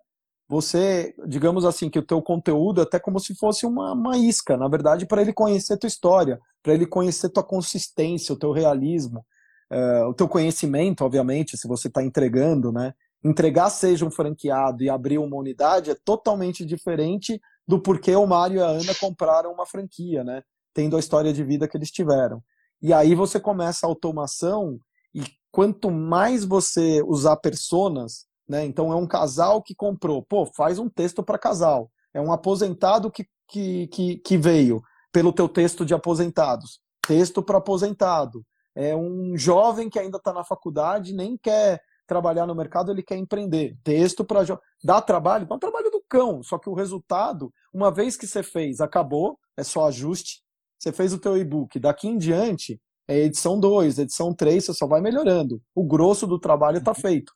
você, 0.47 1.15
digamos 1.27 1.65
assim, 1.65 1.89
que 1.89 1.97
o 1.97 2.05
teu 2.05 2.21
conteúdo 2.21 2.79
é 2.79 2.83
até 2.83 2.99
como 2.99 3.19
se 3.19 3.35
fosse 3.35 3.65
uma, 3.65 3.93
uma 3.93 4.17
isca, 4.17 4.55
na 4.55 4.67
verdade, 4.67 5.05
para 5.05 5.21
ele 5.21 5.33
conhecer 5.33 5.77
tua 5.77 5.87
história, 5.87 6.39
para 6.61 6.73
ele 6.73 6.85
conhecer 6.85 7.29
tua 7.29 7.43
consistência, 7.43 8.33
o 8.33 8.37
teu 8.37 8.51
realismo, 8.51 9.25
uh, 9.71 10.07
o 10.07 10.13
teu 10.13 10.27
conhecimento, 10.27 11.03
obviamente, 11.03 11.57
se 11.57 11.67
você 11.67 11.87
está 11.87 12.03
entregando, 12.03 12.71
né? 12.71 12.93
Entregar 13.23 13.71
seja 13.71 14.05
um 14.05 14.11
franqueado 14.11 14.83
e 14.83 14.89
abrir 14.89 15.17
uma 15.17 15.35
unidade 15.35 15.89
é 15.89 15.95
totalmente 16.05 16.63
diferente 16.63 17.41
do 17.67 17.81
porquê 17.81 18.15
o 18.15 18.27
Mário 18.27 18.57
e 18.57 18.61
a 18.61 18.67
Ana 18.67 18.93
compraram 18.99 19.51
uma 19.51 19.65
franquia, 19.65 20.23
né? 20.23 20.43
Tendo 20.75 20.95
a 20.95 20.99
história 20.99 21.33
de 21.33 21.43
vida 21.43 21.67
que 21.67 21.75
eles 21.75 21.89
tiveram. 21.89 22.43
E 22.81 22.93
aí 22.93 23.15
você 23.15 23.39
começa 23.39 23.85
a 23.85 23.89
automação 23.89 24.79
e 25.13 25.23
quanto 25.51 25.89
mais 25.89 26.45
você 26.45 27.01
usar 27.01 27.37
personas, 27.37 28.27
né? 28.47 28.65
Então 28.65 28.91
é 28.91 28.95
um 28.95 29.07
casal 29.07 29.61
que 29.61 29.75
comprou, 29.75 30.23
pô, 30.23 30.45
faz 30.45 30.79
um 30.79 30.89
texto 30.89 31.23
para 31.23 31.37
casal. 31.37 31.89
É 32.13 32.21
um 32.21 32.31
aposentado 32.31 33.11
que, 33.11 33.25
que, 33.47 33.87
que, 33.87 34.17
que 34.17 34.37
veio 34.37 34.81
pelo 35.11 35.33
teu 35.33 35.47
texto 35.47 35.85
de 35.85 35.93
aposentados, 35.93 36.79
texto 37.07 37.41
para 37.41 37.57
aposentado. 37.57 38.43
É 38.75 38.95
um 38.95 39.37
jovem 39.37 39.89
que 39.89 39.97
ainda 39.97 40.17
está 40.17 40.33
na 40.33 40.43
faculdade, 40.43 41.13
nem 41.13 41.37
quer 41.37 41.81
trabalhar 42.05 42.45
no 42.45 42.53
mercado, 42.53 42.91
ele 42.91 43.01
quer 43.01 43.17
empreender. 43.17 43.75
Texto 43.83 44.23
para 44.23 44.41
dá 44.83 45.01
trabalho, 45.01 45.47
é 45.49 45.53
um 45.53 45.59
trabalho 45.59 45.89
do 45.89 46.03
cão. 46.07 46.43
Só 46.43 46.57
que 46.57 46.69
o 46.69 46.73
resultado, 46.73 47.51
uma 47.73 47.91
vez 47.91 48.17
que 48.17 48.27
você 48.27 48.43
fez, 48.43 48.79
acabou, 48.79 49.39
é 49.57 49.63
só 49.63 49.87
ajuste. 49.87 50.43
Você 50.77 50.91
fez 50.91 51.13
o 51.13 51.19
teu 51.19 51.37
e-book, 51.37 51.79
daqui 51.79 52.07
em 52.07 52.17
diante 52.17 52.79
é 53.07 53.19
edição 53.19 53.59
2, 53.59 53.99
edição 53.99 54.33
3, 54.33 54.65
você 54.65 54.73
só 54.73 54.87
vai 54.87 54.99
melhorando. 54.99 55.61
O 55.73 55.83
grosso 55.83 56.25
do 56.25 56.39
trabalho 56.39 56.79
está 56.79 56.93
feito. 56.93 57.31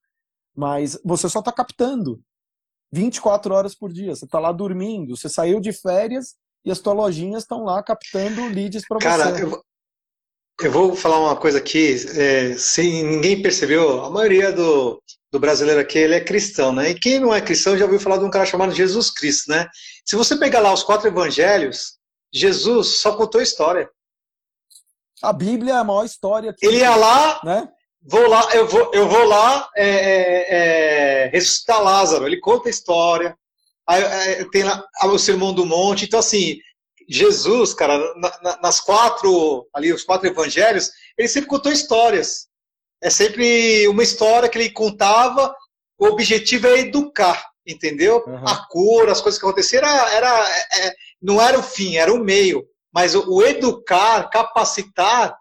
Mas 0.60 1.00
você 1.06 1.30
só 1.30 1.40
está 1.40 1.54
captando 1.54 2.20
24 2.92 3.54
horas 3.54 3.74
por 3.74 3.94
dia. 3.94 4.14
Você 4.14 4.26
está 4.26 4.40
lá 4.40 4.52
dormindo, 4.52 5.16
você 5.16 5.30
saiu 5.30 5.62
de 5.62 5.72
férias 5.72 6.36
e 6.66 6.70
as 6.70 6.80
tuas 6.80 6.98
lojinhas 6.98 7.44
estão 7.44 7.64
lá 7.64 7.82
captando 7.82 8.46
leads 8.50 8.86
para 8.86 8.98
você. 8.98 9.06
Cara, 9.06 9.40
eu, 9.40 9.64
eu, 10.62 10.72
vou 10.72 10.94
falar 10.98 11.18
uma 11.18 11.38
coisa 11.38 11.60
aqui. 11.60 11.96
É, 12.14 12.58
se 12.58 12.82
ninguém 13.04 13.42
percebeu, 13.42 14.04
a 14.04 14.10
maioria 14.10 14.52
do, 14.52 15.02
do 15.32 15.40
brasileiro 15.40 15.80
aqui 15.80 15.98
ele 15.98 16.16
é 16.16 16.20
cristão, 16.20 16.74
né? 16.74 16.90
E 16.90 17.00
quem 17.00 17.22
não 17.22 17.34
é 17.34 17.40
cristão 17.40 17.78
já 17.78 17.86
ouviu 17.86 17.98
falar 18.02 18.18
de 18.18 18.26
um 18.26 18.30
cara 18.30 18.46
chamado 18.46 18.76
Jesus 18.76 19.10
Cristo, 19.10 19.50
né? 19.50 19.66
Se 20.06 20.18
você 20.18 20.36
pegar 20.36 20.60
lá 20.60 20.74
os 20.74 20.84
quatro 20.84 21.08
evangelhos, 21.08 21.98
Jesus 22.34 23.00
só 23.00 23.16
contou 23.16 23.42
história. 23.42 23.90
A 25.24 25.32
Bíblia 25.32 25.76
é 25.76 25.78
a 25.78 25.86
maior 25.86 26.04
história. 26.04 26.54
Que, 26.54 26.66
ele 26.66 26.80
ia 26.80 26.98
lá, 26.98 27.40
né? 27.46 27.70
Vou 28.02 28.28
lá, 28.28 28.50
eu 28.54 28.68
vou, 28.68 28.92
eu 28.94 29.08
vou 29.08 29.26
lá 29.26 29.70
é, 29.76 29.90
é, 29.90 30.46
é, 30.50 31.28
ressuscitar 31.28 31.84
Lázaro. 31.84 32.26
Ele 32.26 32.40
conta 32.40 32.70
a 32.70 32.72
história. 32.72 33.38
Aí, 33.88 34.02
é, 34.04 34.46
tem 34.52 34.64
lá 34.64 34.84
o 35.06 35.18
Sermão 35.18 35.54
do 35.54 35.66
Monte. 35.66 36.06
Então, 36.06 36.20
assim, 36.20 36.60
Jesus, 37.10 37.74
cara, 37.74 37.98
na, 38.16 38.40
na, 38.42 38.62
nas 38.62 38.80
quatro, 38.80 39.68
ali, 39.74 39.92
os 39.92 40.04
quatro 40.04 40.28
evangelhos, 40.28 40.92
ele 41.18 41.28
sempre 41.28 41.50
contou 41.50 41.72
histórias. 41.72 42.48
É 43.02 43.10
sempre 43.10 43.88
uma 43.88 44.04
história 44.04 44.48
que 44.48 44.58
ele 44.58 44.70
contava. 44.70 45.54
O 45.98 46.06
objetivo 46.08 46.68
é 46.68 46.80
educar, 46.82 47.44
entendeu? 47.66 48.24
Uhum. 48.28 48.48
A 48.48 48.68
cor, 48.68 49.10
as 49.10 49.22
coisas 49.22 49.40
que 49.40 49.46
aconteceram, 49.46 49.88
era, 49.88 50.12
era 50.12 50.50
é, 50.78 50.94
não 51.22 51.42
era 51.42 51.58
o 51.58 51.64
fim, 51.64 51.96
era 51.96 52.14
o 52.14 52.24
meio. 52.24 52.66
Mas 52.94 53.16
o, 53.16 53.28
o 53.28 53.44
educar, 53.44 54.30
capacitar, 54.30 55.36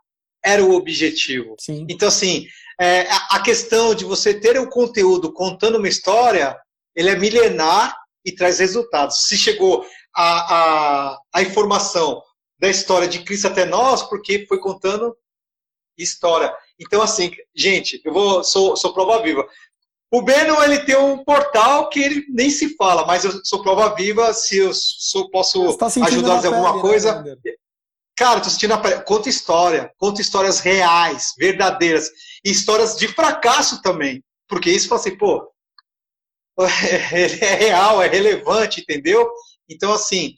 era 0.49 0.65
o 0.65 0.75
objetivo. 0.75 1.57
Sim. 1.61 1.87
Então, 1.91 2.09
assim, 2.09 2.47
é, 2.81 3.07
a 3.31 3.41
questão 3.41 3.95
de 3.95 4.05
você 4.05 4.33
ter 4.33 4.59
o 4.59 4.69
conteúdo 4.69 5.33
contando 5.33 5.77
uma 5.77 5.89
história, 5.89 6.59
ele 6.97 7.11
é 7.11 7.17
milenar 7.17 7.95
e 8.25 8.33
traz 8.33 8.59
resultados. 8.59 9.27
Se 9.27 9.37
chegou 9.37 9.85
a, 10.17 10.55
a, 10.55 11.19
a 11.35 11.43
informação 11.43 12.23
da 12.59 12.69
história 12.69 13.07
de 13.07 13.21
Cristo 13.21 13.47
até 13.47 13.67
nós, 13.67 14.03
porque 14.05 14.47
foi 14.47 14.59
contando 14.59 15.15
história. 15.99 16.55
Então, 16.81 17.03
assim, 17.03 17.31
gente, 17.55 18.01
eu 18.05 18.13
vou 18.13 18.43
sou, 18.43 18.77
sou 18.77 18.95
prova 18.95 19.23
viva. 19.23 19.47
O 20.11 20.23
Beno 20.23 20.63
ele 20.63 20.79
tem 20.81 20.97
um 20.97 21.23
portal 21.23 21.91
que 21.91 22.01
ele 22.01 22.25
nem 22.31 22.49
se 22.49 22.75
fala, 22.77 23.05
mas 23.05 23.25
eu 23.25 23.45
sou 23.45 23.63
prova 23.63 23.95
viva. 23.95 24.33
Se 24.33 24.57
eu 24.57 24.73
sou, 24.73 25.29
posso 25.31 25.77
tá 25.77 25.87
ajudar 25.87 26.43
em 26.43 26.47
alguma 26.47 26.71
pele, 26.71 26.77
né, 26.77 26.81
coisa, 26.81 27.23
né, 27.23 27.37
Cara, 28.19 28.41
tô 28.41 28.49
assistindo 28.49 28.75
a... 28.75 29.03
conta 29.03 29.29
história, 29.29 29.93
conta 29.97 30.21
histórias 30.21 30.59
reais, 30.59 31.35
verdadeiras, 31.39 32.11
e 32.45 32.51
histórias 32.51 32.97
de 32.97 33.07
fracasso 33.07 33.81
também. 33.81 34.25
Porque 34.49 34.71
isso 34.71 34.89
fala 34.89 35.01
assim, 35.01 35.16
pô, 35.16 35.49
é 36.59 37.55
real, 37.55 38.03
é 38.03 38.09
relevante, 38.09 38.81
entendeu? 38.81 39.31
Então, 39.69 39.93
assim, 39.93 40.35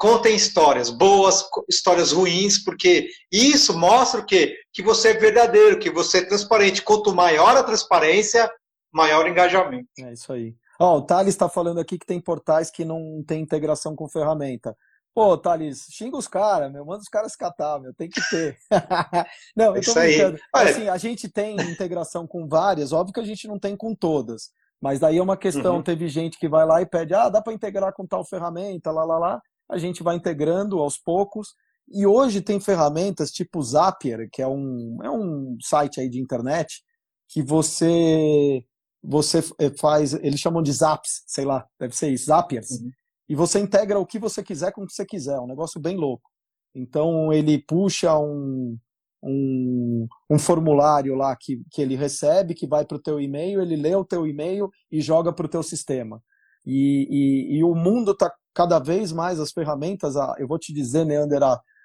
contem 0.00 0.34
histórias 0.34 0.88
boas, 0.88 1.44
histórias 1.68 2.12
ruins, 2.12 2.64
porque 2.64 3.10
isso 3.30 3.76
mostra 3.76 4.20
o 4.20 4.24
quê? 4.24 4.56
Que 4.72 4.82
você 4.82 5.10
é 5.10 5.14
verdadeiro, 5.14 5.78
que 5.78 5.90
você 5.90 6.18
é 6.18 6.24
transparente. 6.24 6.80
Quanto 6.80 7.14
maior 7.14 7.54
a 7.54 7.62
transparência, 7.62 8.50
maior 8.90 9.26
o 9.26 9.28
engajamento. 9.28 9.86
É 10.00 10.14
isso 10.14 10.32
aí. 10.32 10.54
Ó, 10.80 10.94
oh, 10.94 10.98
o 10.98 11.02
Thales 11.02 11.34
está 11.34 11.48
falando 11.48 11.78
aqui 11.78 11.98
que 11.98 12.06
tem 12.06 12.20
portais 12.20 12.70
que 12.70 12.86
não 12.86 13.22
tem 13.26 13.42
integração 13.42 13.94
com 13.94 14.08
ferramenta. 14.08 14.74
Pô, 15.18 15.36
Thales, 15.36 15.88
xinga 15.90 16.16
os 16.16 16.28
caras, 16.28 16.70
meu, 16.72 16.84
manda 16.84 17.00
os 17.00 17.08
caras 17.08 17.34
catar, 17.34 17.80
meu, 17.80 17.92
tem 17.92 18.08
que 18.08 18.20
ter. 18.30 18.56
não, 19.56 19.74
eu 19.74 19.82
tô 19.82 19.90
Isso 19.90 19.94
brincando. 19.94 20.38
Aí. 20.54 20.68
Assim, 20.68 20.88
a 20.88 20.96
gente 20.96 21.28
tem 21.28 21.56
integração 21.60 22.24
com 22.24 22.46
várias, 22.46 22.92
óbvio 22.92 23.12
que 23.12 23.18
a 23.18 23.24
gente 23.24 23.48
não 23.48 23.58
tem 23.58 23.76
com 23.76 23.96
todas. 23.96 24.50
Mas 24.80 25.00
daí 25.00 25.18
é 25.18 25.22
uma 25.22 25.36
questão, 25.36 25.78
uhum. 25.78 25.82
teve 25.82 26.06
gente 26.06 26.38
que 26.38 26.48
vai 26.48 26.64
lá 26.64 26.80
e 26.80 26.86
pede, 26.86 27.14
ah, 27.14 27.28
dá 27.28 27.42
para 27.42 27.52
integrar 27.52 27.92
com 27.92 28.06
tal 28.06 28.24
ferramenta, 28.24 28.92
lá, 28.92 29.04
lá, 29.04 29.18
lá. 29.18 29.42
A 29.68 29.76
gente 29.76 30.04
vai 30.04 30.14
integrando 30.14 30.78
aos 30.78 30.96
poucos. 30.96 31.48
E 31.88 32.06
hoje 32.06 32.40
tem 32.40 32.60
ferramentas 32.60 33.32
tipo 33.32 33.60
Zapier, 33.60 34.28
que 34.30 34.40
é 34.40 34.46
um, 34.46 34.98
é 35.02 35.10
um 35.10 35.56
site 35.60 35.98
aí 35.98 36.08
de 36.08 36.20
internet, 36.20 36.80
que 37.28 37.42
você 37.42 38.64
você 39.02 39.38
eh, 39.58 39.72
faz, 39.80 40.12
eles 40.12 40.38
chamam 40.38 40.62
de 40.62 40.72
zaps, 40.72 41.22
sei 41.26 41.44
lá, 41.44 41.66
deve 41.78 41.96
ser 41.96 42.10
isso, 42.10 42.26
zapiers. 42.26 42.70
Uhum. 42.70 42.90
E 43.28 43.34
você 43.34 43.60
integra 43.60 43.98
o 43.98 44.06
que 44.06 44.18
você 44.18 44.42
quiser 44.42 44.72
com 44.72 44.82
o 44.82 44.86
que 44.86 44.94
você 44.94 45.04
quiser, 45.04 45.36
é 45.36 45.40
um 45.40 45.46
negócio 45.46 45.80
bem 45.80 45.96
louco. 45.96 46.30
Então 46.74 47.32
ele 47.32 47.58
puxa 47.58 48.16
um, 48.18 48.76
um, 49.22 50.06
um 50.30 50.38
formulário 50.38 51.14
lá 51.14 51.36
que, 51.38 51.62
que 51.70 51.82
ele 51.82 51.96
recebe, 51.96 52.54
que 52.54 52.66
vai 52.66 52.84
para 52.84 52.96
o 52.96 53.02
teu 53.02 53.20
e-mail, 53.20 53.60
ele 53.60 53.76
lê 53.76 53.94
o 53.94 54.04
teu 54.04 54.26
e-mail 54.26 54.70
e 54.90 55.00
joga 55.00 55.32
para 55.32 55.46
o 55.46 55.48
teu 55.48 55.62
sistema. 55.62 56.22
E, 56.64 57.06
e, 57.10 57.58
e 57.58 57.64
o 57.64 57.74
mundo 57.74 58.12
está 58.12 58.32
cada 58.54 58.78
vez 58.78 59.12
mais, 59.12 59.38
as 59.38 59.52
ferramentas, 59.52 60.14
eu 60.38 60.48
vou 60.48 60.58
te 60.58 60.72
dizer, 60.72 61.04
Neander, 61.04 61.40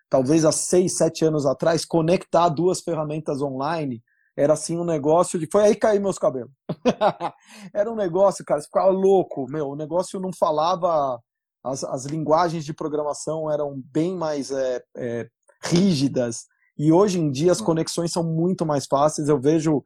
talvez 0.09 0.43
há 0.43 0.51
seis, 0.51 0.97
sete 0.97 1.23
anos 1.23 1.45
atrás, 1.45 1.85
conectar 1.85 2.49
duas 2.49 2.81
ferramentas 2.81 3.41
online 3.41 4.01
era 4.35 4.53
assim 4.53 4.77
um 4.77 4.83
negócio 4.83 5.37
de. 5.39 5.47
Foi 5.51 5.63
aí 5.63 5.73
que 5.75 5.81
caiu 5.81 6.01
meus 6.01 6.17
cabelos. 6.17 6.51
era 7.73 7.91
um 7.91 7.95
negócio, 7.95 8.43
cara, 8.43 8.59
você 8.59 8.65
ficava 8.65 8.89
louco. 8.89 9.45
Meu, 9.49 9.69
o 9.69 9.75
negócio 9.75 10.19
não 10.19 10.31
falava. 10.37 11.19
As, 11.63 11.83
as 11.83 12.05
linguagens 12.05 12.65
de 12.65 12.73
programação 12.73 13.49
eram 13.49 13.81
bem 13.91 14.15
mais 14.15 14.51
é, 14.51 14.83
é, 14.97 15.27
rígidas. 15.63 16.45
E 16.77 16.91
hoje 16.91 17.19
em 17.19 17.31
dia 17.31 17.51
as 17.51 17.61
hum. 17.61 17.65
conexões 17.65 18.11
são 18.11 18.23
muito 18.23 18.65
mais 18.65 18.85
fáceis. 18.85 19.29
Eu 19.29 19.39
vejo, 19.39 19.83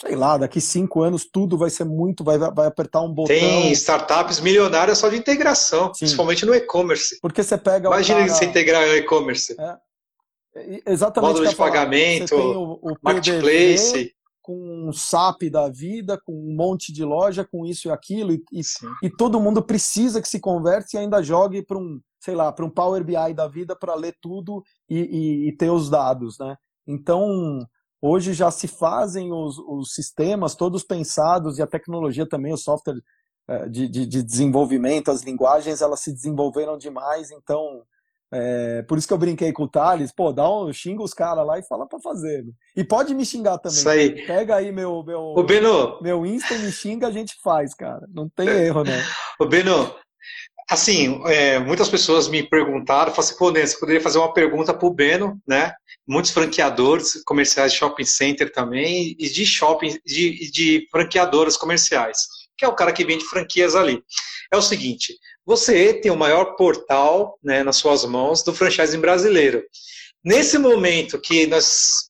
sei 0.00 0.16
lá, 0.16 0.36
daqui 0.36 0.60
cinco 0.60 1.02
anos 1.02 1.24
tudo 1.30 1.56
vai 1.56 1.70
ser 1.70 1.84
muito, 1.84 2.24
vai, 2.24 2.38
vai 2.38 2.66
apertar 2.66 3.02
um 3.02 3.12
botão. 3.12 3.34
Tem 3.34 3.70
startups 3.72 4.40
milionárias 4.40 4.98
só 4.98 5.08
de 5.08 5.16
integração, 5.16 5.92
Sim. 5.94 6.00
principalmente 6.00 6.44
no 6.44 6.54
e-commerce. 6.54 7.18
Porque 7.20 7.42
você 7.42 7.56
pega. 7.56 7.88
Imagina 7.88 8.20
cara... 8.20 8.32
você 8.32 8.44
integrar 8.46 8.82
o 8.82 8.96
e-commerce. 8.96 9.54
É. 9.58 9.76
Exatamente. 10.86 11.30
Módulo 11.30 11.48
de 11.48 11.56
pagamento, 11.56 12.36
o, 12.36 12.92
o 12.92 12.96
marketplace. 13.02 14.13
Com 14.44 14.88
um 14.88 14.92
SAP 14.92 15.44
da 15.50 15.70
vida, 15.70 16.20
com 16.22 16.32
um 16.32 16.54
monte 16.54 16.92
de 16.92 17.02
loja, 17.02 17.48
com 17.50 17.64
isso 17.64 17.88
e 17.88 17.90
aquilo, 17.90 18.30
e, 18.30 18.44
e, 18.52 18.60
e 19.02 19.10
todo 19.10 19.40
mundo 19.40 19.62
precisa 19.62 20.20
que 20.20 20.28
se 20.28 20.38
converse 20.38 20.96
e 20.96 21.00
ainda 21.00 21.22
jogue 21.22 21.62
para 21.62 21.78
um, 21.78 21.98
sei 22.20 22.34
lá, 22.34 22.52
para 22.52 22.64
um 22.64 22.70
Power 22.70 23.02
BI 23.02 23.32
da 23.34 23.48
vida 23.48 23.74
para 23.74 23.94
ler 23.94 24.14
tudo 24.20 24.62
e, 24.86 25.48
e, 25.48 25.56
ter 25.56 25.70
os 25.70 25.88
dados, 25.88 26.38
né? 26.38 26.56
Então, 26.86 27.66
hoje 28.02 28.34
já 28.34 28.50
se 28.50 28.68
fazem 28.68 29.32
os, 29.32 29.58
os 29.58 29.94
sistemas 29.94 30.54
todos 30.54 30.84
pensados 30.84 31.58
e 31.58 31.62
a 31.62 31.66
tecnologia 31.66 32.28
também, 32.28 32.52
o 32.52 32.58
software 32.58 33.00
eh, 33.48 33.68
de, 33.70 33.88
de, 33.88 34.06
de 34.06 34.22
desenvolvimento, 34.22 35.10
as 35.10 35.22
linguagens, 35.22 35.80
elas 35.80 36.00
se 36.00 36.12
desenvolveram 36.12 36.76
demais, 36.76 37.30
então 37.30 37.82
é, 38.36 38.82
por 38.82 38.98
isso 38.98 39.06
que 39.06 39.14
eu 39.14 39.18
brinquei 39.18 39.52
com 39.52 39.62
o 39.62 39.68
Thales, 39.68 40.10
pô, 40.10 40.32
dá 40.32 40.50
um, 40.50 40.72
xinga 40.72 41.04
os 41.04 41.14
caras 41.14 41.46
lá 41.46 41.56
e 41.56 41.62
fala 41.62 41.86
para 41.86 42.00
fazer. 42.00 42.44
E 42.76 42.82
pode 42.82 43.14
me 43.14 43.24
xingar 43.24 43.58
também. 43.58 43.78
Isso 43.78 43.88
aí. 43.88 44.26
Pega 44.26 44.56
aí 44.56 44.72
meu, 44.72 45.04
meu, 45.04 45.20
o 45.20 45.42
Beno, 45.44 46.00
meu 46.02 46.26
Insta 46.26 46.54
e 46.54 46.58
me 46.58 46.72
xinga, 46.72 47.06
a 47.06 47.12
gente 47.12 47.36
faz, 47.44 47.74
cara. 47.74 48.04
Não 48.12 48.28
tem 48.28 48.48
erro, 48.48 48.82
né? 48.82 49.00
O 49.38 49.46
Beno, 49.46 49.94
assim, 50.68 51.20
é, 51.26 51.60
muitas 51.60 51.88
pessoas 51.88 52.26
me 52.26 52.42
perguntaram, 52.42 53.12
falaram 53.12 53.20
assim, 53.20 53.36
pô, 53.36 53.52
Né, 53.52 53.64
você 53.64 53.78
poderia 53.78 54.00
fazer 54.00 54.18
uma 54.18 54.32
pergunta 54.32 54.74
pro 54.74 54.92
Beno, 54.92 55.40
né? 55.46 55.72
Muitos 56.06 56.32
franqueadores 56.32 57.22
comerciais 57.24 57.72
de 57.72 57.78
shopping 57.78 58.04
center 58.04 58.52
também, 58.52 59.14
e 59.16 59.28
de 59.28 59.46
shopping, 59.46 59.96
de, 60.04 60.50
de 60.50 60.88
franqueadoras 60.90 61.56
comerciais, 61.56 62.18
que 62.58 62.64
é 62.64 62.68
o 62.68 62.74
cara 62.74 62.92
que 62.92 63.04
vende 63.04 63.24
franquias 63.24 63.76
ali. 63.76 64.02
É 64.52 64.56
o 64.56 64.62
seguinte, 64.62 65.14
você 65.44 65.92
tem 65.94 66.10
o 66.10 66.16
maior 66.16 66.56
portal 66.56 67.38
né, 67.42 67.62
nas 67.62 67.76
suas 67.76 68.04
mãos 68.04 68.42
do 68.42 68.54
franchising 68.54 69.00
brasileiro. 69.00 69.62
Nesse 70.24 70.58
momento 70.58 71.20
que 71.20 71.46
nós 71.46 72.08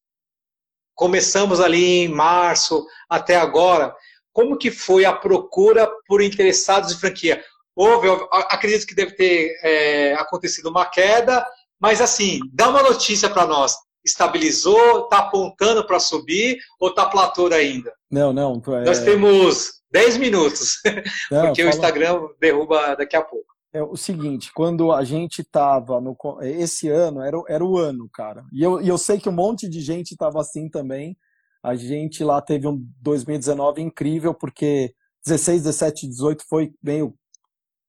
começamos 0.94 1.60
ali 1.60 2.04
em 2.04 2.08
março 2.08 2.86
até 3.08 3.36
agora, 3.36 3.94
como 4.32 4.56
que 4.56 4.70
foi 4.70 5.04
a 5.04 5.12
procura 5.12 5.90
por 6.06 6.22
interessados 6.22 6.92
em 6.92 6.98
franquia? 6.98 7.42
Houve, 7.74 8.08
acredito 8.32 8.86
que 8.86 8.94
deve 8.94 9.12
ter 9.12 9.58
é, 9.62 10.14
acontecido 10.14 10.68
uma 10.68 10.86
queda, 10.86 11.44
mas 11.80 12.00
assim, 12.00 12.38
dá 12.52 12.68
uma 12.68 12.82
notícia 12.82 13.28
para 13.28 13.46
nós. 13.46 13.76
Estabilizou? 14.04 15.04
Está 15.04 15.18
apontando 15.18 15.84
para 15.86 15.98
subir 15.98 16.58
ou 16.78 16.90
está 16.90 17.06
platô 17.06 17.46
ainda? 17.52 17.92
Não, 18.10 18.32
não. 18.32 18.62
É... 18.68 18.84
Nós 18.84 19.00
temos 19.00 19.82
10 19.94 20.16
minutos, 20.16 20.80
Não, 21.30 21.46
porque 21.46 21.62
fala... 21.62 21.72
o 21.72 21.76
Instagram 21.76 22.28
derruba 22.40 22.96
daqui 22.96 23.14
a 23.14 23.22
pouco. 23.22 23.46
É 23.72 23.80
o 23.80 23.96
seguinte, 23.96 24.52
quando 24.52 24.90
a 24.90 25.04
gente 25.04 25.40
estava 25.40 26.00
no 26.00 26.16
esse 26.42 26.88
ano 26.88 27.22
era, 27.22 27.40
era 27.48 27.64
o 27.64 27.78
ano, 27.78 28.08
cara. 28.12 28.44
E 28.52 28.62
eu, 28.62 28.80
e 28.80 28.88
eu 28.88 28.98
sei 28.98 29.18
que 29.18 29.28
um 29.28 29.32
monte 29.32 29.68
de 29.68 29.80
gente 29.80 30.12
estava 30.12 30.40
assim 30.40 30.68
também. 30.68 31.16
A 31.62 31.76
gente 31.76 32.22
lá 32.24 32.42
teve 32.42 32.66
um 32.66 32.84
2019 33.00 33.82
incrível 33.82 34.34
porque 34.34 34.92
16, 35.24 35.62
17, 35.62 36.08
18 36.08 36.44
foi 36.48 36.72
meio 36.82 37.14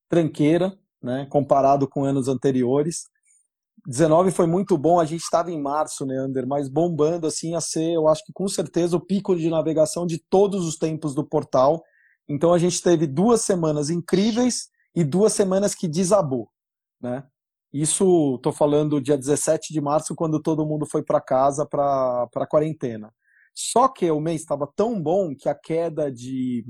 tranqueira, 0.08 0.78
né, 1.02 1.28
comparado 1.30 1.88
com 1.88 2.04
anos 2.04 2.28
anteriores. 2.28 3.04
19 3.88 4.32
foi 4.32 4.48
muito 4.48 4.78
bom, 4.78 5.00
a 5.00 5.06
gente 5.06 5.22
estava 5.22 5.52
em 5.52 5.62
março, 5.62 6.06
né, 6.06 6.16
Ander, 6.18 6.48
mas 6.48 6.70
bombando 6.70 7.28
assim 7.28 7.54
a 7.56 7.62
ser, 7.62 7.94
eu 7.94 8.08
acho 8.08 8.24
que 8.26 8.34
com 8.34 8.48
certeza 8.48 8.96
o 8.96 9.06
pico 9.06 9.36
de 9.36 9.50
navegação 9.50 10.06
de 10.06 10.18
todos 10.18 10.66
os 10.66 10.78
tempos 10.78 11.14
do 11.14 11.24
portal. 11.24 11.84
Então 12.28 12.54
a 12.54 12.58
gente 12.58 12.82
teve 12.82 13.06
duas 13.06 13.42
semanas 13.42 13.90
incríveis 13.90 14.70
e 14.96 15.04
duas 15.04 15.34
semanas 15.34 15.76
que 15.76 15.88
desabou, 15.88 16.50
né? 17.02 17.24
Isso, 17.74 18.36
estou 18.36 18.54
falando 18.54 19.02
dia 19.02 19.18
17 19.18 19.74
de 19.74 19.82
março, 19.82 20.16
quando 20.16 20.42
todo 20.42 20.66
mundo 20.66 20.86
foi 20.86 21.04
para 21.04 21.20
casa 21.20 21.66
para 21.66 22.26
a 22.34 22.48
quarentena. 22.48 23.14
Só 23.54 23.90
que 23.90 24.10
o 24.10 24.20
mês 24.20 24.42
estava 24.42 24.66
tão 24.76 25.02
bom 25.02 25.36
que 25.36 25.50
a 25.50 25.54
queda 25.54 26.10
de, 26.10 26.66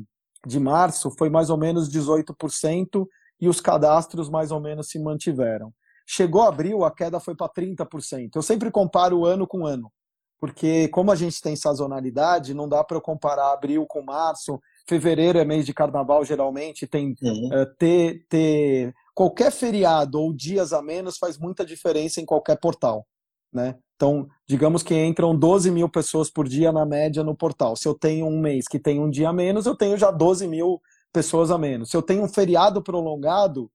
de 0.48 0.60
março 0.60 1.12
foi 1.16 1.30
mais 1.30 1.52
ou 1.52 1.58
menos 1.58 1.90
18% 1.90 3.08
e 3.40 3.48
os 3.48 3.62
cadastros 3.62 4.30
mais 4.30 4.52
ou 4.52 4.60
menos 4.60 4.90
se 4.90 4.98
mantiveram. 4.98 5.72
Chegou 6.08 6.42
abril, 6.42 6.84
a 6.84 6.92
queda 6.92 7.20
foi 7.20 7.36
para 7.36 7.52
30%. 7.52 8.32
Eu 8.36 8.42
sempre 8.42 8.72
comparo 8.72 9.26
ano 9.26 9.46
com 9.46 9.64
ano, 9.64 9.92
porque 10.40 10.88
como 10.88 11.12
a 11.12 11.16
gente 11.16 11.40
tem 11.40 11.56
sazonalidade, 11.56 12.56
não 12.56 12.68
dá 12.68 12.84
para 12.84 12.98
eu 12.98 13.02
comparar 13.02 13.54
abril 13.54 13.86
com 13.88 14.04
março, 14.04 14.60
fevereiro 14.88 15.40
é 15.40 15.46
mês 15.46 15.66
de 15.66 15.74
carnaval, 15.74 16.24
geralmente, 16.24 16.88
tem 16.88 17.16
uhum. 17.22 17.50
uh, 17.50 17.66
ter, 17.78 18.26
ter 18.30 18.94
qualquer 19.14 19.52
feriado 19.52 20.20
ou 20.20 20.34
dias 20.34 20.74
a 20.74 20.82
menos 20.82 21.18
faz 21.18 21.38
muita 21.38 21.66
diferença 21.66 22.22
em 22.22 22.26
qualquer 22.26 22.60
portal. 22.60 23.06
Né? 23.52 23.76
Então, 23.96 24.28
digamos 24.48 24.84
que 24.84 24.94
entram 24.94 25.36
12 25.36 25.72
mil 25.72 25.88
pessoas 25.88 26.30
por 26.30 26.48
dia 26.48 26.72
na 26.72 26.86
média 26.86 27.24
no 27.24 27.36
portal. 27.36 27.76
Se 27.76 27.88
eu 27.88 27.94
tenho 27.94 28.28
um 28.28 28.40
mês 28.40 28.68
que 28.68 28.78
tem 28.78 29.00
um 29.00 29.10
dia 29.10 29.30
a 29.30 29.34
menos, 29.34 29.66
eu 29.66 29.76
tenho 29.76 29.98
já 29.98 30.12
12 30.12 30.48
mil 30.48 30.82
pessoas 31.14 31.50
a 31.50 31.58
menos. 31.58 31.90
Se 31.90 31.96
eu 31.96 32.02
tenho 32.02 32.24
um 32.24 32.28
feriado 32.28 32.84
prolongado, 32.84 33.72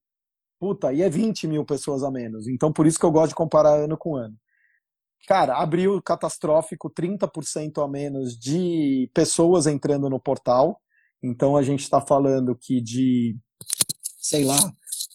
puta, 0.59 0.89
aí 0.89 1.01
é 1.01 1.09
20 1.09 1.47
mil 1.47 1.65
pessoas 1.65 2.03
a 2.03 2.11
menos. 2.11 2.47
Então, 2.47 2.71
por 2.71 2.85
isso 2.85 2.99
que 2.99 3.05
eu 3.05 3.11
gosto 3.11 3.29
de 3.29 3.35
comparar 3.35 3.73
ano 3.73 3.97
com 3.97 4.15
ano. 4.15 4.35
Cara, 5.27 5.57
abril 5.57 5.99
catastrófico, 6.01 6.89
30% 6.89 7.83
a 7.83 7.87
menos 7.87 8.37
de 8.37 9.09
pessoas 9.13 9.65
entrando 9.65 10.07
no 10.09 10.19
portal. 10.19 10.79
Então 11.21 11.55
a 11.55 11.61
gente 11.61 11.81
está 11.81 12.01
falando 12.01 12.55
que 12.55 12.81
de, 12.81 13.37
sei 14.17 14.43
lá, 14.43 14.57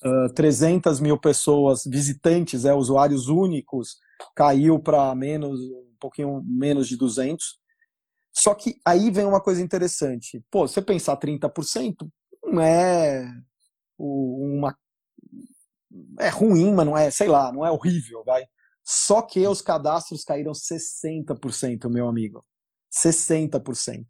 uh, 0.04 0.32
300 0.34 1.00
mil 1.00 1.18
pessoas 1.18 1.82
visitantes, 1.84 2.64
é, 2.64 2.72
usuários 2.72 3.28
únicos, 3.28 3.96
caiu 4.34 4.78
para 4.78 5.14
menos, 5.14 5.61
um 5.61 5.96
pouquinho 5.98 6.42
menos 6.44 6.88
de 6.88 6.96
200. 6.96 7.59
Só 8.32 8.54
que 8.54 8.78
aí 8.84 9.11
vem 9.11 9.24
uma 9.24 9.40
coisa 9.40 9.62
interessante. 9.62 10.44
Pô, 10.50 10.68
você 10.68 10.80
pensar 10.82 11.16
30%, 11.16 12.09
não 12.44 12.62
é 12.62 13.26
uma. 13.98 14.76
É 16.20 16.28
ruim, 16.28 16.72
mas 16.74 16.86
não 16.86 16.96
é, 16.96 17.11
sei 17.11 17.28
lá, 17.28 17.50
não 17.50 17.64
é 17.64 17.70
horrível, 17.70 18.22
vai. 18.24 18.44
Só 18.84 19.22
que 19.22 19.46
os 19.48 19.62
cadastros 19.62 20.22
caíram 20.22 20.52
60%, 20.52 21.88
meu 21.88 22.07
amigo. 22.07 22.44
60%. 22.92 24.04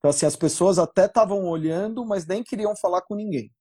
Então, 0.00 0.10
assim, 0.10 0.26
as 0.26 0.34
pessoas 0.34 0.78
até 0.78 1.04
estavam 1.04 1.44
olhando, 1.44 2.04
mas 2.04 2.26
nem 2.26 2.42
queriam 2.42 2.74
falar 2.74 3.02
com 3.02 3.14
ninguém. 3.14 3.52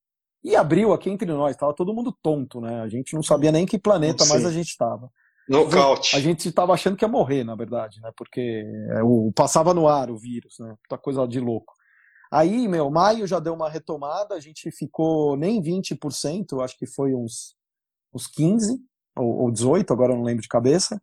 E 0.42 0.56
abriu 0.56 0.94
aqui 0.94 1.10
entre 1.10 1.28
nós, 1.28 1.56
tava 1.58 1.76
todo 1.76 1.94
mundo 1.94 2.18
tonto, 2.24 2.62
né? 2.62 2.82
A 2.82 2.88
gente 2.88 3.14
não 3.14 3.22
sabia 3.22 3.52
nem 3.52 3.66
que 3.66 3.78
planeta 3.78 4.26
mais 4.26 4.46
a 4.46 4.52
gente 4.52 4.70
estava. 4.70 5.12
Nocaute. 5.50 6.16
A 6.16 6.20
gente 6.20 6.48
estava 6.48 6.74
achando 6.74 6.96
que 6.96 7.04
ia 7.04 7.10
morrer, 7.10 7.44
na 7.44 7.56
verdade, 7.56 8.00
né? 8.02 8.12
Porque 8.16 8.64
é, 8.92 9.04
o, 9.04 9.34
passava 9.36 9.74
no 9.74 9.88
ar 9.88 10.10
o 10.10 10.18
vírus, 10.18 10.56
né? 10.60 10.76
Puta 10.84 10.98
coisa 10.98 11.28
de 11.28 11.42
louco. 11.42 11.74
Aí, 12.32 12.68
meu, 12.68 12.90
maio 12.90 13.28
já 13.28 13.40
deu 13.40 13.54
uma 13.54 13.70
retomada, 13.70 14.36
a 14.36 14.40
gente 14.40 14.72
ficou 14.72 15.36
nem 15.36 15.62
20%, 15.62 16.64
acho 16.64 16.78
que 16.78 16.86
foi 16.86 17.14
uns, 17.14 17.56
uns 18.14 18.28
15 18.28 18.80
ou, 19.18 19.44
ou 19.44 19.52
18, 19.52 19.92
agora 19.92 20.14
eu 20.14 20.18
não 20.18 20.24
lembro 20.24 20.44
de 20.44 20.48
cabeça. 20.48 21.02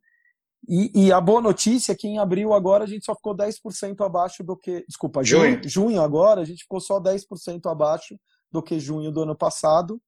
E, 0.69 1.07
e, 1.07 1.13
a 1.13 1.21
boa 1.21 1.41
notícia 1.41 1.93
é 1.93 1.95
que 1.95 2.09
em 2.09 2.19
abril 2.19 2.53
agora 2.53 2.85
a 2.85 2.87
gente 2.87 3.05
só 3.05 3.15
ficou 3.15 3.37
10% 3.37 4.05
abaixo 4.05 4.43
do 4.43 4.57
que. 4.57 4.85
Desculpa, 4.89 5.23
junho. 5.23 5.61
junho 5.65 6.01
agora 6.01 6.41
a 6.41 6.45
gente 6.45 6.63
ficou 6.63 6.81
só 6.81 7.01
10% 7.01 7.71
abaixo 7.71 8.19
do 8.51 8.63
que 8.63 8.81
junho 8.81 9.13
do 9.13 9.23
ano 9.23 9.37
passado. 9.37 10.01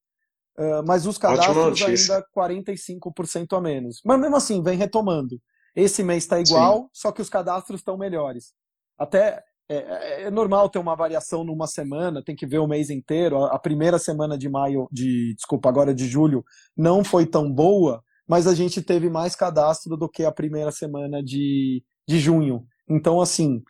Uh, 0.57 0.83
mas 0.85 1.05
os 1.05 1.17
cadastros 1.17 1.81
ainda 1.81 2.25
45% 2.35 3.57
a 3.57 3.61
menos. 3.61 4.01
Mas 4.03 4.19
mesmo 4.19 4.35
assim, 4.35 4.61
vem 4.61 4.77
retomando. 4.77 5.39
Esse 5.73 6.03
mês 6.03 6.23
está 6.23 6.39
igual, 6.39 6.81
Sim. 6.81 6.89
só 6.93 7.11
que 7.11 7.21
os 7.21 7.29
cadastros 7.29 7.79
estão 7.79 7.97
melhores. 7.97 8.53
Até 8.97 9.41
é, 9.69 9.75
é, 9.75 10.21
é, 10.23 10.31
normal 10.31 10.67
ter 10.67 10.79
uma 10.79 10.95
variação 10.95 11.43
numa 11.43 11.67
semana, 11.67 12.23
tem 12.23 12.35
que 12.35 12.47
ver 12.47 12.57
o 12.57 12.67
mês 12.67 12.89
inteiro. 12.89 13.37
A, 13.37 13.55
a 13.55 13.59
primeira 13.59 13.99
semana 13.99 14.35
de 14.35 14.49
maio, 14.49 14.89
de 14.91 15.35
desculpa, 15.35 15.69
agora 15.69 15.93
de 15.93 16.07
julho, 16.07 16.43
não 16.75 17.03
foi 17.03 17.25
tão 17.25 17.49
boa, 17.51 18.03
mas 18.29 18.45
a 18.45 18.53
gente 18.53 18.79
teve 18.83 19.09
mais 19.09 19.35
cadastro 19.35 19.97
do 19.97 20.07
que 20.07 20.23
a 20.23 20.31
primeira 20.31 20.71
semana 20.71 21.23
de, 21.23 21.83
de 22.07 22.19
junho. 22.19 22.63
Então, 22.87 23.19
assim, 23.19 23.63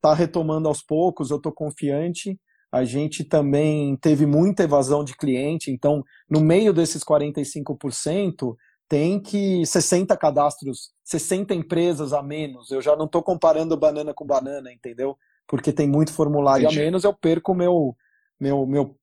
tá 0.00 0.12
retomando 0.12 0.66
aos 0.66 0.82
poucos, 0.82 1.30
eu 1.30 1.40
tô 1.40 1.52
confiante. 1.52 2.36
A 2.72 2.84
gente 2.84 3.22
também 3.22 3.96
teve 3.96 4.26
muita 4.26 4.64
evasão 4.64 5.04
de 5.04 5.16
cliente, 5.16 5.70
então, 5.70 6.02
no 6.28 6.40
meio 6.40 6.72
desses 6.72 7.04
45%, 7.04 8.56
tem 8.88 9.20
que 9.20 9.64
60 9.64 10.16
cadastros, 10.16 10.90
60 11.04 11.54
empresas 11.54 12.12
a 12.12 12.22
menos. 12.22 12.72
Eu 12.72 12.82
já 12.82 12.96
não 12.96 13.06
estou 13.06 13.22
comparando 13.22 13.76
banana 13.76 14.12
com 14.12 14.26
banana, 14.26 14.72
entendeu? 14.72 15.16
Porque 15.46 15.72
tem 15.72 15.86
muito 15.86 16.12
formulário 16.12 16.64
Entendi. 16.64 16.80
a 16.80 16.84
menos, 16.84 17.04
eu 17.04 17.14
perco 17.14 17.54
meu 17.54 17.96
meu 18.40 18.66
meu 18.66 18.96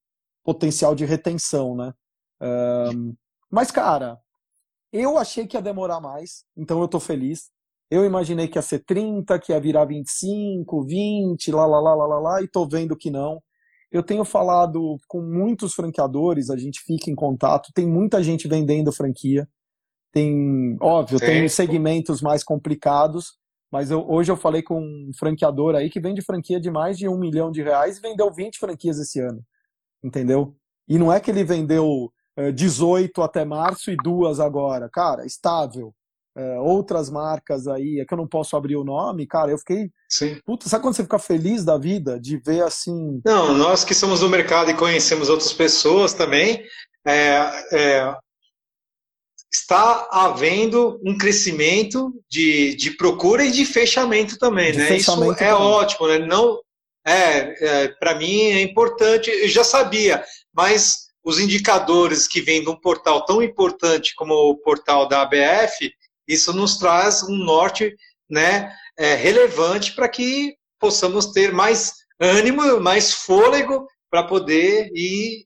potencial 0.44 0.94
de 0.94 1.06
retenção, 1.06 1.76
né? 1.76 1.94
Um, 2.42 3.16
mas 3.50 3.72
cara, 3.72 4.20
eu 4.92 5.18
achei 5.18 5.46
que 5.46 5.56
ia 5.58 5.62
demorar 5.62 6.00
mais, 6.00 6.44
então 6.58 6.82
eu 6.82 6.88
tô 6.88 7.00
feliz. 7.00 7.52
Eu 7.92 8.06
imaginei 8.06 8.48
que 8.48 8.58
ia 8.58 8.62
ser 8.62 8.84
30, 8.86 9.40
que 9.40 9.52
ia 9.52 9.60
virar 9.60 9.86
25, 9.86 10.86
20, 10.86 11.52
lá, 11.52 11.66
lá, 11.66 11.80
lá, 11.80 11.96
lá, 11.96 12.06
lá, 12.06 12.20
lá, 12.20 12.42
e 12.42 12.48
tô 12.48 12.68
vendo 12.68 12.96
que 12.96 13.10
não. 13.10 13.42
Eu 13.92 14.04
tenho 14.04 14.24
falado 14.24 14.98
com 15.08 15.22
muitos 15.22 15.74
franqueadores, 15.74 16.52
a 16.52 16.58
gente 16.58 16.82
fica 16.82 17.10
em 17.10 17.16
contato, 17.16 17.72
tem 17.74 17.88
muita 17.88 18.22
gente 18.22 18.48
vendendo 18.48 18.92
franquia. 18.92 19.48
Tem, 20.12 20.78
óbvio, 20.80 21.18
Sim. 21.20 21.26
tem 21.26 21.50
segmentos 21.50 22.22
mais 22.22 22.44
complicados, 22.44 23.38
mas 23.72 23.92
eu, 23.92 24.08
hoje 24.08 24.32
eu 24.32 24.38
falei 24.38 24.62
com 24.62 24.80
um 24.80 25.12
franqueador 25.18 25.76
aí 25.76 25.90
que 25.90 26.00
vende 26.00 26.22
franquia 26.22 26.60
de 26.60 26.70
mais 26.70 26.98
de 26.98 27.08
um 27.08 27.18
milhão 27.18 27.52
de 27.52 27.62
reais 27.62 27.98
e 27.98 28.02
vendeu 28.02 28.32
20 28.32 28.58
franquias 28.60 29.00
esse 29.00 29.20
ano. 29.20 29.44
Entendeu? 30.04 30.56
E 30.88 30.98
não 30.98 31.12
é 31.12 31.20
que 31.20 31.30
ele 31.30 31.44
vendeu 31.44 32.12
18 32.54 33.22
até 33.22 33.44
março 33.44 33.92
e 33.92 33.98
duas 33.98 34.40
agora. 34.40 34.90
Cara, 34.90 35.26
estável. 35.26 35.94
É, 36.38 36.60
outras 36.60 37.10
marcas 37.10 37.68
aí, 37.68 38.00
é 38.00 38.06
que 38.06 38.14
eu 38.14 38.18
não 38.18 38.28
posso 38.28 38.56
abrir 38.56 38.78
o 38.78 38.84
nome, 38.84 39.28
cara, 39.28 39.52
eu 39.52 39.58
fiquei. 39.58 39.90
Sim. 40.08 40.40
Puta, 40.46 40.70
sabe 40.70 40.84
quando 40.84 40.96
você 40.96 41.04
fica 41.04 41.20
feliz 41.20 41.66
da 41.66 41.78
vida 41.78 42.20
de 42.20 42.38
ver 42.38 42.64
assim. 42.64 43.20
Não, 43.26 43.54
nós 43.54 43.84
que 43.84 43.94
somos 43.94 44.22
do 44.22 44.30
mercado 44.30 44.72
e 44.72 44.76
conhecemos 44.76 45.28
outras 45.28 45.52
pessoas 45.52 46.14
também, 46.14 46.64
é, 47.06 47.42
é, 47.74 48.16
está 49.52 50.08
havendo 50.12 51.00
um 51.04 51.18
crescimento 51.18 52.14
de, 52.30 52.76
de 52.76 52.92
procura 52.92 53.44
e 53.44 53.52
de 53.52 53.66
fechamento 53.66 54.38
também, 54.38 54.72
de 54.72 54.78
né? 54.78 54.86
Fechamento 54.86 55.34
Isso 55.34 55.44
é 55.44 55.50
também. 55.50 55.68
ótimo, 55.68 56.08
né? 56.08 56.20
Não, 56.20 56.62
é, 57.06 57.84
é 57.86 57.88
para 58.00 58.16
mim 58.16 58.44
é 58.44 58.62
importante, 58.62 59.30
eu 59.30 59.48
já 59.48 59.64
sabia, 59.64 60.24
mas 60.54 61.09
os 61.24 61.40
indicadores 61.40 62.28
que 62.28 62.42
vêm 62.42 62.64
de 62.64 62.70
um 62.70 62.80
portal 62.80 63.26
tão 63.26 63.42
importante 63.42 64.16
como 64.16 64.34
o 64.34 64.58
portal 64.58 65.08
da 65.08 65.22
ABF, 65.22 65.92
isso 66.28 66.54
nos 66.54 66.78
traz 66.78 67.24
um 67.24 67.36
norte 67.36 67.96
né, 68.30 68.74
é, 68.98 69.16
relevante 69.16 69.94
para 69.94 70.08
que 70.08 70.56
possamos 70.80 71.28
ter 71.28 71.52
mais 71.52 71.94
ânimo, 72.20 72.80
mais 72.80 73.14
fôlego 73.14 73.88
para 74.10 74.24
poder 74.24 74.90
ir 74.94 75.46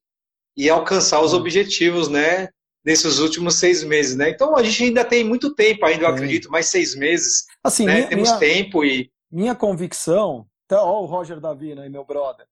e 0.56 0.70
alcançar 0.70 1.22
os 1.22 1.34
objetivos, 1.34 2.08
né, 2.08 2.48
nesses 2.86 3.20
últimos 3.20 3.56
seis 3.56 3.84
meses, 3.84 4.16
né? 4.16 4.30
Então 4.30 4.56
a 4.56 4.62
gente 4.62 4.84
ainda 4.84 5.06
tem 5.06 5.24
muito 5.24 5.56
tempo, 5.56 5.86
ainda 5.86 6.04
eu 6.04 6.10
acredito, 6.10 6.52
mais 6.52 6.68
seis 6.68 6.96
meses. 6.96 7.46
Assim, 7.64 7.86
né? 7.86 7.96
minha, 7.96 8.08
temos 8.08 8.30
minha, 8.30 8.40
tempo 8.40 8.84
e 8.84 9.12
minha 9.32 9.56
convicção. 9.56 10.46
Ó, 10.72 11.02
o 11.02 11.06
Roger 11.06 11.40
Davi, 11.40 11.74
né, 11.76 11.88
meu 11.88 12.04
brother. 12.04 12.46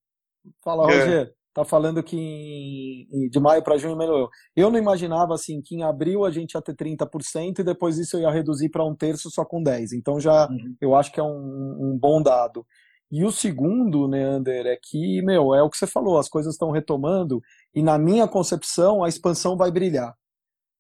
Fala, 0.64 0.92
é. 0.92 1.32
Tá 1.54 1.66
falando 1.66 2.02
que 2.02 3.08
em, 3.12 3.30
de 3.30 3.40
maio 3.40 3.62
para 3.62 3.78
junho 3.78 3.98
melhorou. 3.98 4.30
Eu 4.56 4.72
não 4.72 4.80
imaginava 4.80 5.34
assim 5.34 5.62
que 5.62 5.76
em 5.76 5.84
abril 5.84 6.24
a 6.24 6.32
gente 6.32 6.54
ia 6.54 6.62
ter 6.62 6.74
30% 6.74 7.60
e 7.60 7.64
depois 7.64 7.98
isso 7.98 8.16
eu 8.16 8.22
ia 8.22 8.32
reduzir 8.32 8.70
para 8.70 8.86
um 8.86 8.96
terço 8.96 9.30
só 9.30 9.44
com 9.44 9.62
10. 9.62 9.92
Então 9.92 10.18
já 10.18 10.48
uhum. 10.48 10.76
eu 10.80 10.96
acho 10.96 11.12
que 11.12 11.20
é 11.20 11.24
um, 11.24 11.28
um, 11.28 11.98
bom 12.00 12.22
dado. 12.22 12.66
E 13.12 13.26
o 13.26 13.32
segundo, 13.32 14.08
Neander, 14.08 14.66
é 14.66 14.78
que, 14.82 15.22
meu, 15.24 15.54
é 15.54 15.62
o 15.62 15.70
que 15.70 15.78
você 15.78 15.86
falou, 15.86 16.18
as 16.18 16.30
coisas 16.30 16.54
estão 16.54 16.72
retomando 16.72 17.42
e 17.76 17.84
na 17.84 17.98
minha 17.98 18.26
concepção 18.30 19.04
a 19.04 19.10
expansão 19.10 19.58
vai 19.58 19.70
brilhar. 19.70 20.16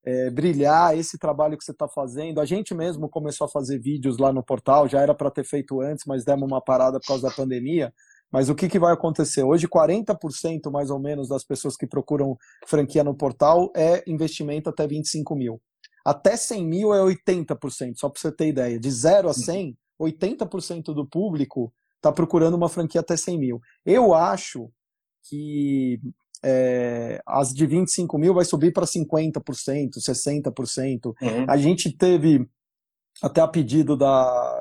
É, 0.05 0.30
brilhar 0.32 0.97
esse 0.97 1.17
trabalho 1.19 1.57
que 1.57 1.65
você 1.65 1.74
está 1.74 1.88
fazendo. 1.89 2.39
A 2.39 2.45
gente 2.45 2.74
mesmo 2.74 3.09
começou 3.09 3.45
a 3.45 3.49
fazer 3.49 3.78
vídeos 3.78 4.17
lá 4.17 4.32
no 4.32 4.41
portal, 4.41 4.88
já 4.88 5.01
era 5.01 5.13
para 5.13 5.30
ter 5.30 5.43
feito 5.43 5.82
antes, 5.82 6.05
mas 6.07 6.24
demos 6.24 6.49
uma 6.49 6.61
parada 6.61 6.97
por 6.97 7.07
causa 7.07 7.28
da 7.28 7.36
pandemia. 7.36 7.93
Mas 8.32 8.50
o 8.50 8.56
que, 8.56 8.70
que 8.70 8.80
vai 8.80 8.94
acontecer? 8.94 9.44
Hoje, 9.44 9.68
40% 9.68 10.72
mais 10.72 10.90
ou 10.90 11.00
menos 11.00 11.28
das 11.28 11.44
pessoas 11.44 11.76
que 11.76 11.86
procuram 11.86 12.38
franquia 12.66 13.04
no 13.04 13.14
portal 13.14 13.72
é 13.76 14.04
investimento 14.08 14.70
até 14.70 14.88
25 14.88 15.36
mil. 15.36 15.62
Até 16.06 16.36
100 16.36 16.66
mil 16.66 16.94
é 16.94 17.00
80%, 17.00 17.94
só 17.98 18.10
para 18.10 18.20
você 18.20 18.32
ter 18.32 18.48
ideia. 18.48 18.80
De 18.80 18.90
0 18.90 19.30
a 19.30 19.34
100, 19.34 19.78
80% 20.00 20.94
do 20.94 21.06
público 21.06 21.72
está 21.98 22.12
procurando 22.12 22.56
uma 22.56 22.70
franquia 22.70 23.02
até 23.02 23.16
100 23.16 23.38
mil. 23.38 23.62
Eu 23.86 24.14
acho 24.14 24.72
que 25.30 26.00
é, 26.44 27.22
as 27.26 27.54
de 27.54 27.66
25 27.68 28.18
mil 28.18 28.34
vai 28.34 28.46
subir 28.46 28.74
para 28.74 28.86
50%, 28.86 29.42
60%. 30.00 31.06
Uhum. 31.06 31.46
A 31.48 31.58
gente 31.58 31.96
teve, 31.96 32.48
até 33.22 33.42
a 33.42 33.48
pedido 33.48 33.96
da, 33.96 34.61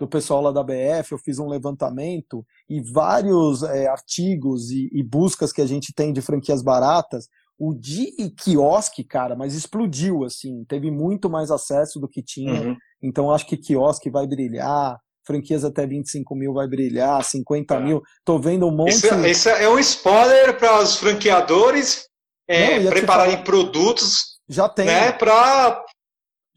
do 0.00 0.08
pessoal 0.08 0.40
lá 0.40 0.50
da 0.50 0.64
BF, 0.64 1.12
eu 1.12 1.18
fiz 1.18 1.38
um 1.38 1.46
levantamento 1.46 2.42
e 2.66 2.80
vários 2.80 3.62
é, 3.62 3.86
artigos 3.86 4.70
e, 4.70 4.88
e, 4.90 5.02
buscas 5.02 5.52
que 5.52 5.60
a 5.60 5.66
gente 5.66 5.92
tem 5.94 6.10
de 6.10 6.22
franquias 6.22 6.62
baratas, 6.62 7.28
o 7.58 7.74
de 7.74 8.10
quiosque, 8.42 9.04
cara, 9.04 9.36
mas 9.36 9.54
explodiu, 9.54 10.24
assim, 10.24 10.64
teve 10.66 10.90
muito 10.90 11.28
mais 11.28 11.50
acesso 11.50 12.00
do 12.00 12.08
que 12.08 12.22
tinha, 12.22 12.62
uhum. 12.62 12.76
então 13.02 13.30
acho 13.30 13.46
que 13.46 13.58
quiosque 13.58 14.08
vai 14.08 14.26
brilhar, 14.26 14.98
franquias 15.22 15.66
até 15.66 15.86
25 15.86 16.34
mil 16.34 16.54
vai 16.54 16.66
brilhar, 16.66 17.22
50 17.22 17.74
é. 17.74 17.80
mil, 17.80 18.02
tô 18.24 18.38
vendo 18.38 18.66
um 18.66 18.74
monte... 18.74 18.94
Isso, 18.94 19.26
isso 19.26 19.48
é 19.50 19.68
um 19.68 19.78
spoiler 19.78 20.58
para 20.58 20.80
os 20.80 20.96
franqueadores 20.96 22.06
é, 22.48 22.80
prepararem 22.88 23.44
produtos 23.44 24.40
já 24.48 24.68
tem. 24.68 24.86
Né, 24.86 25.12
para 25.12 25.84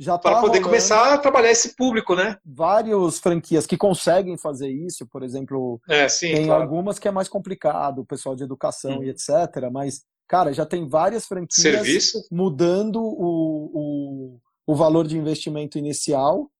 já 0.04 0.18
para 0.18 0.36
tá 0.36 0.42
poder 0.42 0.62
começar 0.62 1.14
a 1.14 1.18
trabalhar 1.18 1.52
esse 1.52 1.76
público, 1.76 2.16
né? 2.16 2.38
Vários 2.46 3.20
franquias 3.20 3.66
que 3.66 3.78
conseguem 3.78 4.38
fazer 4.38 4.70
isso, 4.70 5.08
por 5.08 5.24
exemplo, 5.24 5.82
é, 5.90 6.08
sim, 6.08 6.34
tem 6.34 6.46
claro. 6.46 6.62
algumas 6.62 7.00
que 7.00 7.08
é 7.08 7.12
mais 7.12 7.28
complicado, 7.28 8.00
o 8.00 8.06
pessoal 8.06 8.36
de 8.36 8.44
educação 8.44 9.00
hum. 9.00 9.04
e 9.04 9.10
etc. 9.10 9.30
Mas, 9.72 10.04
cara, 10.28 10.54
já 10.54 10.66
tem 10.66 10.88
várias 10.88 11.26
franquias 11.26 11.62
Serviço? 11.62 12.28
mudando 12.30 13.02
o, 13.02 13.72
o, 13.74 14.40
o 14.68 14.76
valor 14.76 15.08
de 15.08 15.18
investimento 15.18 15.78
inicial 15.78 16.52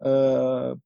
uh, 0.00 0.80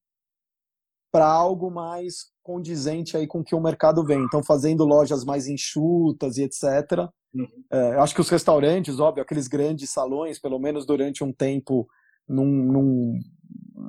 para 1.12 1.26
algo 1.26 1.70
mais 1.70 2.26
condizente 2.42 3.16
aí 3.16 3.26
com 3.26 3.40
o 3.40 3.44
que 3.44 3.54
o 3.54 3.60
mercado 3.60 4.02
vem. 4.04 4.22
Então, 4.22 4.42
fazendo 4.42 4.84
lojas 4.84 5.24
mais 5.24 5.46
enxutas 5.46 6.38
e 6.38 6.42
etc. 6.42 7.08
Uhum. 7.34 7.46
É, 7.70 7.94
acho 7.96 8.14
que 8.14 8.20
os 8.20 8.28
restaurantes, 8.28 8.98
óbvio, 8.98 9.22
aqueles 9.22 9.48
grandes 9.48 9.90
salões, 9.90 10.38
pelo 10.38 10.58
menos 10.58 10.86
durante 10.86 11.22
um 11.22 11.32
tempo, 11.32 11.88
não, 12.28 12.44
não, 12.44 13.12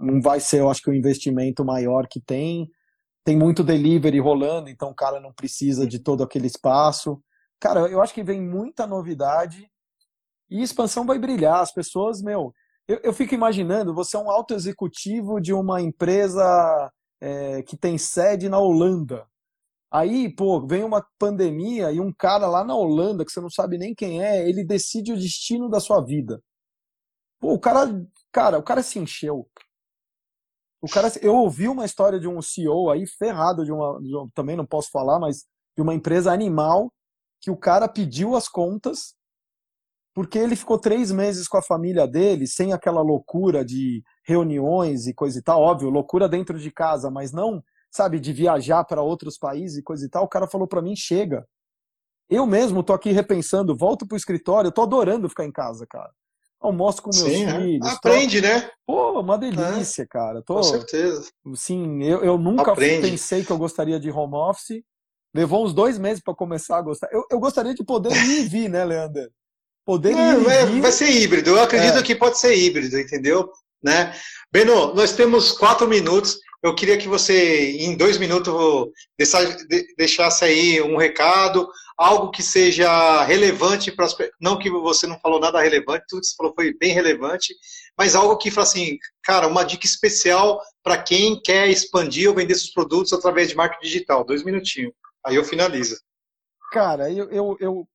não 0.02 0.22
vai 0.22 0.40
ser, 0.40 0.60
eu 0.60 0.70
acho 0.70 0.82
que 0.82 0.90
o 0.90 0.96
investimento 0.96 1.64
maior 1.66 2.08
que 2.08 2.22
tem. 2.22 2.70
Tem 3.24 3.38
muito 3.38 3.64
delivery 3.64 4.20
rolando, 4.20 4.70
então 4.70 4.90
o 4.90 4.96
cara 4.96 5.20
não 5.20 5.32
precisa 5.34 5.86
de 5.86 6.00
todo 6.00 6.24
aquele 6.24 6.48
espaço. 6.48 7.22
Cara, 7.60 7.82
eu 7.82 8.02
acho 8.02 8.14
que 8.14 8.24
vem 8.24 8.42
muita 8.42 8.88
novidade 8.88 9.70
e 10.50 10.62
expansão 10.64 11.06
vai 11.06 11.20
brilhar. 11.20 11.60
As 11.60 11.72
pessoas, 11.72 12.22
meu, 12.22 12.54
eu, 12.88 13.00
eu 13.04 13.14
fico 13.14 13.36
imaginando, 13.36 13.94
você 13.94 14.18
é 14.18 14.20
um 14.20 14.32
alto 14.32 14.54
executivo 14.54 15.40
de 15.40 15.54
uma 15.54 15.82
empresa 15.82 16.92
é, 17.22 17.62
que 17.62 17.78
tem 17.78 17.98
sede 17.98 18.50
na 18.50 18.58
Holanda. 18.58 19.28
Aí, 19.92 20.34
pô, 20.34 20.66
vem 20.66 20.84
uma 20.84 21.06
pandemia 21.18 21.92
e 21.92 22.00
um 22.00 22.14
cara 22.14 22.48
lá 22.48 22.64
na 22.64 22.76
Holanda, 22.76 23.26
que 23.26 23.32
você 23.32 23.42
não 23.42 23.50
sabe 23.50 23.78
nem 23.78 23.94
quem 23.94 24.24
é, 24.24 24.48
ele 24.48 24.64
decide 24.64 25.12
o 25.12 25.18
destino 25.18 25.70
da 25.70 25.80
sua 25.80 26.04
vida. 26.04 26.42
Pô, 27.40 27.54
o 27.54 27.60
cara, 27.60 27.88
cara, 28.32 28.58
o 28.58 28.64
cara 28.64 28.84
se 28.84 29.00
encheu. 29.00 29.50
O 30.82 30.88
cara, 30.88 31.12
eu 31.22 31.36
ouvi 31.36 31.68
uma 31.68 31.86
história 31.86 32.20
de 32.20 32.28
um 32.28 32.42
CEO 32.42 32.90
aí 32.90 33.06
ferrado 33.06 33.66
de 33.66 33.72
uma, 33.72 34.00
de 34.02 34.16
uma, 34.16 34.30
também 34.34 34.56
não 34.56 34.66
posso 34.66 34.90
falar, 34.92 35.20
mas 35.20 35.46
de 35.76 35.82
uma 35.82 35.94
empresa 35.94 36.32
animal 36.32 36.92
que 37.42 37.52
o 37.52 37.58
cara 37.58 37.88
pediu 37.88 38.36
as 38.36 38.48
contas 38.48 39.16
porque 40.14 40.38
ele 40.38 40.56
ficou 40.56 40.78
três 40.78 41.12
meses 41.12 41.48
com 41.48 41.58
a 41.58 41.62
família 41.62 42.06
dele, 42.06 42.46
sem 42.46 42.74
aquela 42.74 43.02
loucura 43.02 43.64
de 43.64 44.04
reuniões 44.26 45.08
e 45.08 45.14
coisa 45.14 45.40
e 45.40 45.42
tal. 45.42 45.62
Óbvio, 45.62 45.90
loucura 45.90 46.28
dentro 46.28 46.60
de 46.60 46.70
casa, 46.72 47.10
mas 47.10 47.32
não, 47.32 47.64
sabe, 47.90 48.20
de 48.20 48.34
viajar 48.34 48.84
para 48.84 49.02
outros 49.02 49.38
países 49.38 49.78
e 49.78 49.84
coisa 49.84 50.06
e 50.06 50.10
tal. 50.10 50.26
O 50.26 50.28
cara 50.28 50.46
falou 50.46 50.68
para 50.68 50.82
mim: 50.82 50.96
chega. 50.96 51.48
Eu 52.30 52.46
mesmo 52.46 52.84
tô 52.84 52.94
aqui 52.94 53.12
repensando, 53.12 53.76
volto 53.76 54.06
pro 54.06 54.18
escritório, 54.18 54.72
tô 54.72 54.84
adorando 54.84 55.30
ficar 55.30 55.46
em 55.46 55.52
casa, 55.52 55.88
cara. 55.90 56.12
Almoço 56.60 57.01
com 57.01 57.10
meus 57.14 57.24
Sim, 57.24 57.45
é. 57.45 57.60
filhos. 57.60 57.88
Aprende, 57.88 58.41
tô... 58.41 58.47
né? 58.47 58.70
Pô, 58.86 59.20
uma 59.22 59.38
delícia, 59.38 60.03
é. 60.03 60.07
cara. 60.07 60.41
Tô... 60.41 60.55
Com 60.55 60.64
certeza. 60.64 61.30
Sim, 61.55 62.03
eu, 62.03 62.24
eu 62.24 62.38
nunca 62.38 62.74
Aprende. 62.74 63.10
pensei 63.10 63.45
que 63.45 63.51
eu 63.51 63.57
gostaria 63.57 63.99
de 63.99 64.12
home 64.12 64.36
office. 64.36 64.84
Levou 65.34 65.64
uns 65.64 65.74
dois 65.74 65.97
meses 65.97 66.22
para 66.22 66.36
começar 66.36 66.78
a 66.78 66.82
gostar. 66.82 67.07
Eu, 67.12 67.24
eu 67.32 67.39
gostaria 67.39 67.74
de 67.74 67.84
poder 67.84 68.12
ir 68.12 68.41
e 68.41 68.47
vir, 68.47 68.70
né, 68.70 68.84
Leander? 68.84 69.30
Poder 69.86 70.12
é, 70.12 70.36
vai, 70.36 70.82
vai, 70.82 70.91
ser 70.91 71.10
híbrido. 71.10 71.51
Eu 71.51 71.62
acredito 71.62 71.97
é. 71.97 72.03
que 72.03 72.16
pode 72.16 72.38
ser 72.38 72.55
híbrido, 72.55 72.99
entendeu? 72.99 73.49
Né? 73.82 74.14
Beno, 74.51 74.93
nós 74.93 75.14
temos 75.14 75.51
quatro 75.51 75.88
minutos. 75.88 76.38
Eu 76.62 76.76
queria 76.76 76.97
que 76.97 77.07
você, 77.07 77.78
em 77.78 77.95
dois 77.95 78.18
minutos, 78.18 78.53
deixasse 79.97 80.43
aí 80.43 80.82
um 80.82 80.97
recado, 80.97 81.70
algo 81.97 82.32
que 82.32 82.43
seja 82.43 83.24
relevante 83.24 83.91
para 83.91 84.05
as 84.05 84.16
Não 84.41 84.60
que 84.60 84.70
você 84.70 85.07
não 85.07 85.18
falou 85.20 85.39
nada 85.39 85.62
relevante, 85.62 86.05
tudo 86.10 86.20
que 86.20 86.28
você 86.28 86.36
falou 86.36 86.53
foi 86.53 86.74
bem 86.78 86.93
relevante, 86.93 87.55
mas 87.97 88.14
algo 88.14 88.38
que 88.38 88.51
fala 88.51 88.68
assim, 88.68 88.97
cara, 89.24 89.47
uma 89.47 89.64
dica 89.64 89.86
especial 89.86 90.62
para 90.84 91.01
quem 91.01 91.41
quer 91.41 91.70
expandir 91.70 92.30
ou 92.30 92.36
vender 92.36 92.55
seus 92.55 92.72
produtos 92.72 93.14
através 93.14 93.47
de 93.49 93.55
marketing 93.55 93.86
digital. 93.86 94.26
Dois 94.26 94.43
minutinhos. 94.43 94.93
Aí 95.26 95.36
eu 95.36 95.45
finalizo. 95.45 95.97
Cara, 96.72 97.12
eu, 97.12 97.30
eu, 97.30 97.57
eu, 97.60 97.88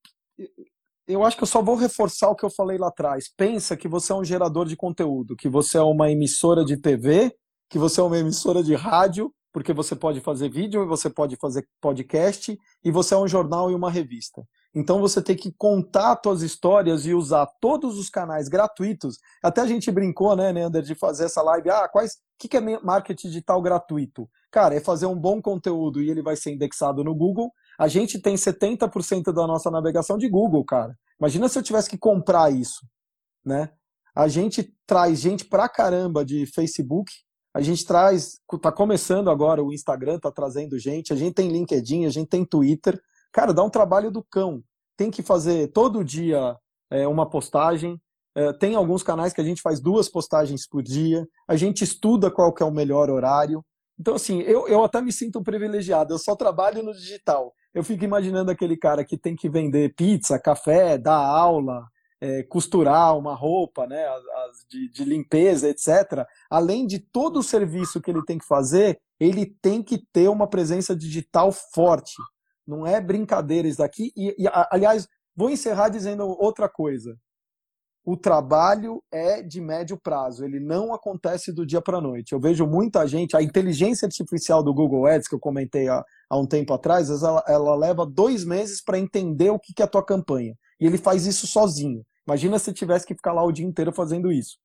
eu 1.07 1.23
acho 1.23 1.37
que 1.37 1.43
eu 1.43 1.49
só 1.49 1.63
vou 1.63 1.77
reforçar 1.77 2.31
o 2.31 2.35
que 2.35 2.45
eu 2.45 2.51
falei 2.51 2.79
lá 2.79 2.89
atrás. 2.89 3.31
Pensa 3.37 3.77
que 3.77 3.89
você 3.89 4.13
é 4.13 4.15
um 4.15 4.25
gerador 4.25 4.67
de 4.67 4.77
conteúdo, 4.77 5.37
que 5.37 5.49
você 5.49 5.77
é 5.77 5.83
uma 5.83 6.11
emissora 6.11 6.65
de 6.65 6.77
TV, 6.77 7.35
que 7.75 7.79
você 7.79 8.01
é 8.01 8.05
uma 8.05 8.17
emissora 8.17 8.63
de 8.63 8.73
rádio, 8.77 9.35
porque 9.53 9.73
você 9.73 9.97
pode 9.97 10.21
fazer 10.21 10.49
vídeo, 10.49 10.87
você 10.87 11.11
pode 11.11 11.35
fazer 11.35 11.67
podcast, 11.81 12.57
e 12.85 12.91
você 12.93 13.15
é 13.15 13.19
um 13.19 13.27
jornal 13.27 13.69
e 13.69 13.75
uma 13.75 13.91
revista. 13.91 14.47
Então 14.73 15.01
você 15.01 15.21
tem 15.21 15.35
que 15.35 15.53
contar 15.59 16.21
suas 16.23 16.43
histórias 16.43 17.05
e 17.05 17.13
usar 17.13 17.49
todos 17.61 17.99
os 17.99 18.09
canais 18.09 18.49
gratuitos. 18.49 19.19
Até 19.43 19.61
a 19.61 19.67
gente 19.67 19.91
brincou, 19.91 20.37
né, 20.37 20.53
Neander, 20.53 20.83
de 20.83 20.95
fazer 20.95 21.25
essa 21.25 21.43
live. 21.43 21.69
Ah, 21.69 21.89
quais. 21.89 22.13
O 22.13 22.17
que, 22.39 22.47
que 22.47 22.57
é 22.57 22.61
marketing 22.61 23.27
digital 23.27 23.61
gratuito? 23.61 24.31
Cara, 24.53 24.77
é 24.77 24.81
fazer 24.81 25.07
um 25.07 25.19
bom 25.19 25.43
conteúdo 25.43 26.01
e 26.01 26.09
ele 26.09 26.23
vai 26.23 26.37
ser 26.37 26.53
indexado 26.53 27.03
no 27.03 27.13
Google 27.13 27.53
a 27.77 27.89
gente 27.89 28.21
tem 28.21 28.37
70% 28.37 29.33
da 29.33 29.49
nossa 29.49 29.69
navegação 29.69 30.17
de 30.17 30.29
Google, 30.29 30.65
cara. 30.65 30.97
Imagina 31.19 31.49
se 31.49 31.59
eu 31.59 31.63
tivesse 31.63 31.91
que 31.91 31.99
comprar 31.99 32.53
isso, 32.53 32.87
né? 33.45 33.73
A 34.15 34.29
gente 34.29 34.73
traz 34.87 35.19
gente 35.19 35.45
pra 35.45 35.69
caramba 35.69 36.25
de 36.25 36.47
Facebook, 36.47 37.13
a 37.55 37.61
gente 37.61 37.87
traz, 37.87 38.41
tá 38.61 38.73
começando 38.73 39.31
agora 39.31 39.63
o 39.63 39.73
Instagram, 39.73 40.19
tá 40.19 40.31
trazendo 40.31 40.79
gente, 40.79 41.13
a 41.13 41.17
gente 41.17 41.35
tem 41.35 41.49
LinkedIn, 41.49 42.05
a 42.05 42.11
gente 42.11 42.29
tem 42.29 42.45
Twitter. 42.45 43.01
Cara, 43.33 43.55
dá 43.55 43.63
um 43.63 43.71
trabalho 43.71 44.11
do 44.11 44.23
cão. 44.23 44.63
Tem 44.97 45.11
que 45.11 45.23
fazer 45.23 45.69
todo 45.69 46.05
dia 46.05 46.57
é, 46.91 47.07
uma 47.07 47.29
postagem. 47.29 48.01
É, 48.35 48.53
tem 48.53 48.75
alguns 48.75 49.03
canais 49.03 49.33
que 49.33 49.41
a 49.41 49.45
gente 49.45 49.63
faz 49.63 49.81
duas 49.81 50.09
postagens 50.09 50.67
por 50.67 50.83
dia. 50.83 51.27
A 51.49 51.57
gente 51.57 51.85
estuda 51.85 52.31
qual 52.31 52.53
que 52.53 52.63
é 52.63 52.67
o 52.67 52.73
melhor 52.73 53.09
horário. 53.09 53.65
Então, 53.99 54.17
assim, 54.17 54.41
eu, 54.43 54.67
eu 54.67 54.83
até 54.83 55.01
me 55.01 55.13
sinto 55.13 55.43
privilegiado. 55.43 56.13
Eu 56.13 56.19
só 56.19 56.35
trabalho 56.35 56.83
no 56.83 56.93
digital 56.93 57.55
eu 57.75 57.83
fico 57.83 58.05
imaginando 58.05 58.53
aquele 58.53 58.77
cara 58.77 59.05
que 59.05 59.19
tem 59.19 59.35
que 59.35 59.49
vender 59.49 59.95
pizza, 59.97 60.39
café, 60.39 60.97
dar 60.97 61.17
aula, 61.17 61.85
é, 62.25 62.43
costurar 62.43 63.19
uma 63.19 63.35
roupa, 63.35 63.87
né, 63.87 64.03
de, 64.71 64.89
de, 64.89 65.05
limpeza, 65.05 65.69
etc. 65.69 66.27
Além 66.49 66.87
de 66.87 66.99
todo 66.99 67.41
o 67.41 67.43
serviço 67.43 68.01
que 68.01 68.11
ele 68.11 68.25
tem 68.25 68.39
que 68.39 68.47
fazer, 68.47 68.99
ele 69.21 69.45
tem 69.61 69.83
que 69.83 69.99
ter 70.11 70.29
uma 70.29 70.49
presença 70.49 70.97
digital 70.97 71.53
forte. 71.53 72.15
Não 72.67 72.87
é 72.87 72.99
brincadeira 72.99 73.69
isso 73.69 73.77
daqui. 73.77 74.11
E, 74.17 74.35
e 74.39 74.49
aliás, 74.71 75.07
vou 75.37 75.51
encerrar 75.51 75.91
dizendo 75.91 76.27
outra 76.27 76.67
coisa. 76.67 77.15
O 78.07 78.17
trabalho 78.17 79.03
é 79.13 79.43
de 79.43 79.61
médio 79.61 79.99
prazo, 79.99 80.45
ele 80.45 80.61
não 80.61 80.95
acontece 80.95 81.53
do 81.53 81.67
dia 81.67 81.81
para 81.81 81.99
a 81.99 82.03
noite. 82.03 82.33
Eu 82.33 82.41
vejo 82.41 82.67
muita 82.67 83.07
gente, 83.07 83.37
a 83.37 83.43
inteligência 83.43 84.07
artificial 84.07 84.63
do 84.63 84.75
Google 84.75 85.07
Ads, 85.07 85.29
que 85.29 85.35
eu 85.35 85.41
comentei 85.41 85.89
há, 85.89 86.03
há 86.29 86.39
um 86.39 86.47
tempo 86.47 86.73
atrás, 86.73 87.11
ela, 87.11 87.45
ela 87.47 87.75
leva 87.75 88.07
dois 88.07 88.45
meses 88.45 88.83
para 88.83 88.99
entender 88.99 89.51
o 89.51 89.59
que, 89.59 89.75
que 89.75 89.83
é 89.83 89.85
a 89.85 89.89
tua 89.89 90.05
campanha. 90.05 90.55
E 90.81 90.87
ele 90.87 90.99
faz 90.99 91.27
isso 91.27 91.47
sozinho. 91.47 92.03
Imagina 92.27 92.59
se 92.59 92.73
tivesse 92.73 93.07
que 93.07 93.15
ficar 93.15 93.33
lá 93.33 93.43
o 93.43 93.53
dia 93.53 93.67
inteiro 93.67 93.93
fazendo 93.93 94.33
isso. 94.33 94.59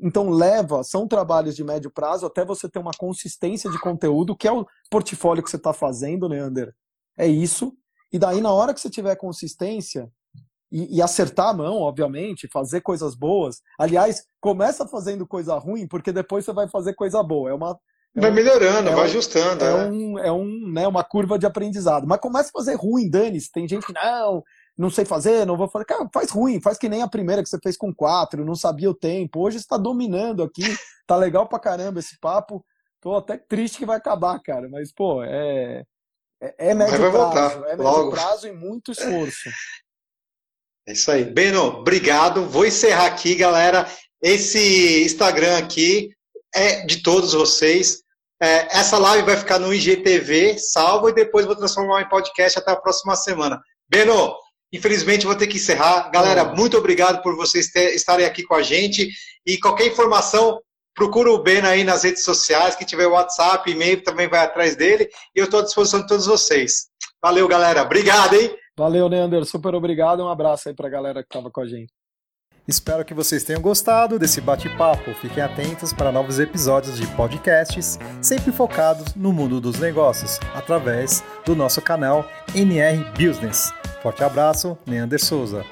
Então 0.00 0.30
leva, 0.30 0.82
são 0.82 1.06
trabalhos 1.06 1.54
de 1.54 1.62
médio 1.62 1.90
prazo 1.90 2.24
até 2.24 2.44
você 2.44 2.68
ter 2.68 2.78
uma 2.78 2.92
consistência 2.96 3.70
de 3.70 3.78
conteúdo, 3.78 4.36
que 4.36 4.48
é 4.48 4.52
o 4.52 4.66
portfólio 4.90 5.42
que 5.42 5.50
você 5.50 5.56
está 5.56 5.72
fazendo, 5.72 6.28
Neander. 6.28 6.74
É 7.18 7.26
isso. 7.26 7.74
E 8.12 8.18
daí, 8.18 8.40
na 8.40 8.50
hora 8.50 8.72
que 8.72 8.80
você 8.80 8.88
tiver 8.88 9.14
consistência 9.16 10.10
e, 10.72 10.96
e, 10.98 11.02
acertar 11.02 11.48
a 11.48 11.52
mão, 11.52 11.78
obviamente, 11.78 12.48
fazer 12.48 12.80
coisas 12.80 13.14
boas. 13.14 13.60
Aliás, 13.78 14.24
começa 14.40 14.86
fazendo 14.86 15.26
coisa 15.26 15.58
ruim, 15.58 15.86
porque 15.86 16.12
depois 16.12 16.44
você 16.44 16.52
vai 16.52 16.68
fazer 16.68 16.94
coisa 16.94 17.22
boa. 17.22 17.50
É 17.50 17.54
uma, 17.54 17.78
é 18.16 18.20
vai 18.20 18.30
melhorando, 18.30 18.88
é 18.88 18.92
vai 18.92 19.02
um, 19.02 19.04
ajustando. 19.04 19.64
É, 19.64 19.68
é, 19.68 19.90
Um, 19.90 20.18
é 20.18 20.32
um, 20.32 20.70
né, 20.72 20.86
uma 20.86 21.02
curva 21.02 21.38
de 21.38 21.46
aprendizado. 21.46 22.06
Mas 22.06 22.20
começa 22.20 22.50
a 22.50 22.58
fazer 22.58 22.74
ruim, 22.74 23.10
dane-se. 23.10 23.50
Tem 23.50 23.66
gente 23.66 23.84
que, 23.84 23.92
não, 23.92 24.44
não 24.80 24.88
sei 24.88 25.04
fazer, 25.04 25.44
não 25.44 25.58
vou 25.58 25.68
fazer. 25.68 25.84
Cara, 25.84 26.08
faz 26.12 26.30
ruim, 26.30 26.58
faz 26.58 26.78
que 26.78 26.88
nem 26.88 27.02
a 27.02 27.08
primeira 27.08 27.42
que 27.42 27.48
você 27.48 27.58
fez 27.62 27.76
com 27.76 27.94
quatro, 27.94 28.46
não 28.46 28.54
sabia 28.54 28.90
o 28.90 28.94
tempo. 28.94 29.40
Hoje 29.40 29.58
está 29.58 29.76
dominando 29.76 30.42
aqui, 30.42 30.62
tá 31.06 31.16
legal 31.16 31.46
pra 31.46 31.58
caramba 31.58 32.00
esse 32.00 32.18
papo. 32.18 32.64
Tô 32.98 33.14
até 33.14 33.36
triste 33.36 33.78
que 33.78 33.84
vai 33.84 33.98
acabar, 33.98 34.40
cara. 34.40 34.68
Mas, 34.70 34.90
pô, 34.90 35.22
é. 35.22 35.84
É, 36.42 36.70
é 36.70 36.74
médio 36.74 36.96
prazo. 36.98 37.12
Voltar, 37.12 37.52
é 37.52 37.76
médio 37.76 37.82
logo. 37.82 38.10
prazo 38.12 38.48
e 38.48 38.52
muito 38.52 38.92
esforço. 38.92 39.50
É 40.88 40.92
isso 40.92 41.10
aí. 41.10 41.24
Beno, 41.24 41.62
obrigado. 41.62 42.46
Vou 42.46 42.66
encerrar 42.66 43.06
aqui, 43.06 43.36
galera. 43.36 43.86
Esse 44.20 45.04
Instagram 45.04 45.58
aqui 45.58 46.08
é 46.54 46.84
de 46.86 47.02
todos 47.02 47.34
vocês. 47.34 48.02
É, 48.42 48.76
essa 48.76 48.96
live 48.98 49.26
vai 49.26 49.36
ficar 49.36 49.58
no 49.58 49.72
IGTV, 49.72 50.58
salvo, 50.58 51.10
e 51.10 51.14
depois 51.14 51.44
vou 51.44 51.54
transformar 51.54 52.00
em 52.00 52.08
podcast 52.08 52.58
até 52.58 52.72
a 52.72 52.76
próxima 52.76 53.14
semana. 53.14 53.60
Beno, 53.88 54.34
infelizmente 54.72 55.26
vou 55.26 55.34
ter 55.34 55.46
que 55.46 55.56
encerrar. 55.56 56.10
Galera, 56.10 56.44
muito 56.44 56.76
obrigado 56.76 57.22
por 57.22 57.36
vocês 57.36 57.70
ter, 57.70 57.94
estarem 57.94 58.26
aqui 58.26 58.42
com 58.42 58.54
a 58.54 58.62
gente. 58.62 59.08
E 59.46 59.58
qualquer 59.58 59.86
informação, 59.86 60.60
procura 60.94 61.30
o 61.30 61.42
Beno 61.42 61.68
aí 61.68 61.84
nas 61.84 62.04
redes 62.04 62.22
sociais, 62.22 62.74
que 62.76 62.84
tiver 62.84 63.06
WhatsApp, 63.06 63.70
e-mail, 63.70 64.02
também 64.02 64.28
vai 64.28 64.40
atrás 64.40 64.76
dele. 64.76 65.08
E 65.34 65.38
eu 65.38 65.44
estou 65.44 65.60
à 65.60 65.62
disposição 65.62 66.00
de 66.00 66.06
todos 66.06 66.26
vocês. 66.26 66.88
Valeu, 67.22 67.46
galera. 67.48 67.82
Obrigado, 67.82 68.34
hein? 68.34 68.54
Valeu, 68.76 69.08
Neander. 69.08 69.44
Super 69.44 69.74
obrigado. 69.74 70.22
Um 70.22 70.28
abraço 70.28 70.68
aí 70.68 70.74
para 70.74 70.88
a 70.88 70.90
galera 70.90 71.22
que 71.22 71.28
estava 71.28 71.50
com 71.50 71.60
a 71.60 71.66
gente. 71.66 71.92
Espero 72.70 73.04
que 73.04 73.12
vocês 73.12 73.42
tenham 73.42 73.60
gostado 73.60 74.16
desse 74.16 74.40
bate-papo. 74.40 75.12
Fiquem 75.14 75.42
atentos 75.42 75.92
para 75.92 76.12
novos 76.12 76.38
episódios 76.38 76.96
de 76.96 77.06
podcasts, 77.16 77.98
sempre 78.22 78.52
focados 78.52 79.12
no 79.16 79.32
mundo 79.32 79.60
dos 79.60 79.80
negócios, 79.80 80.38
através 80.54 81.24
do 81.44 81.56
nosso 81.56 81.82
canal 81.82 82.24
NR 82.54 83.04
Business. 83.10 83.74
Forte 84.00 84.22
abraço, 84.22 84.78
Neander 84.86 85.20
Souza. 85.20 85.64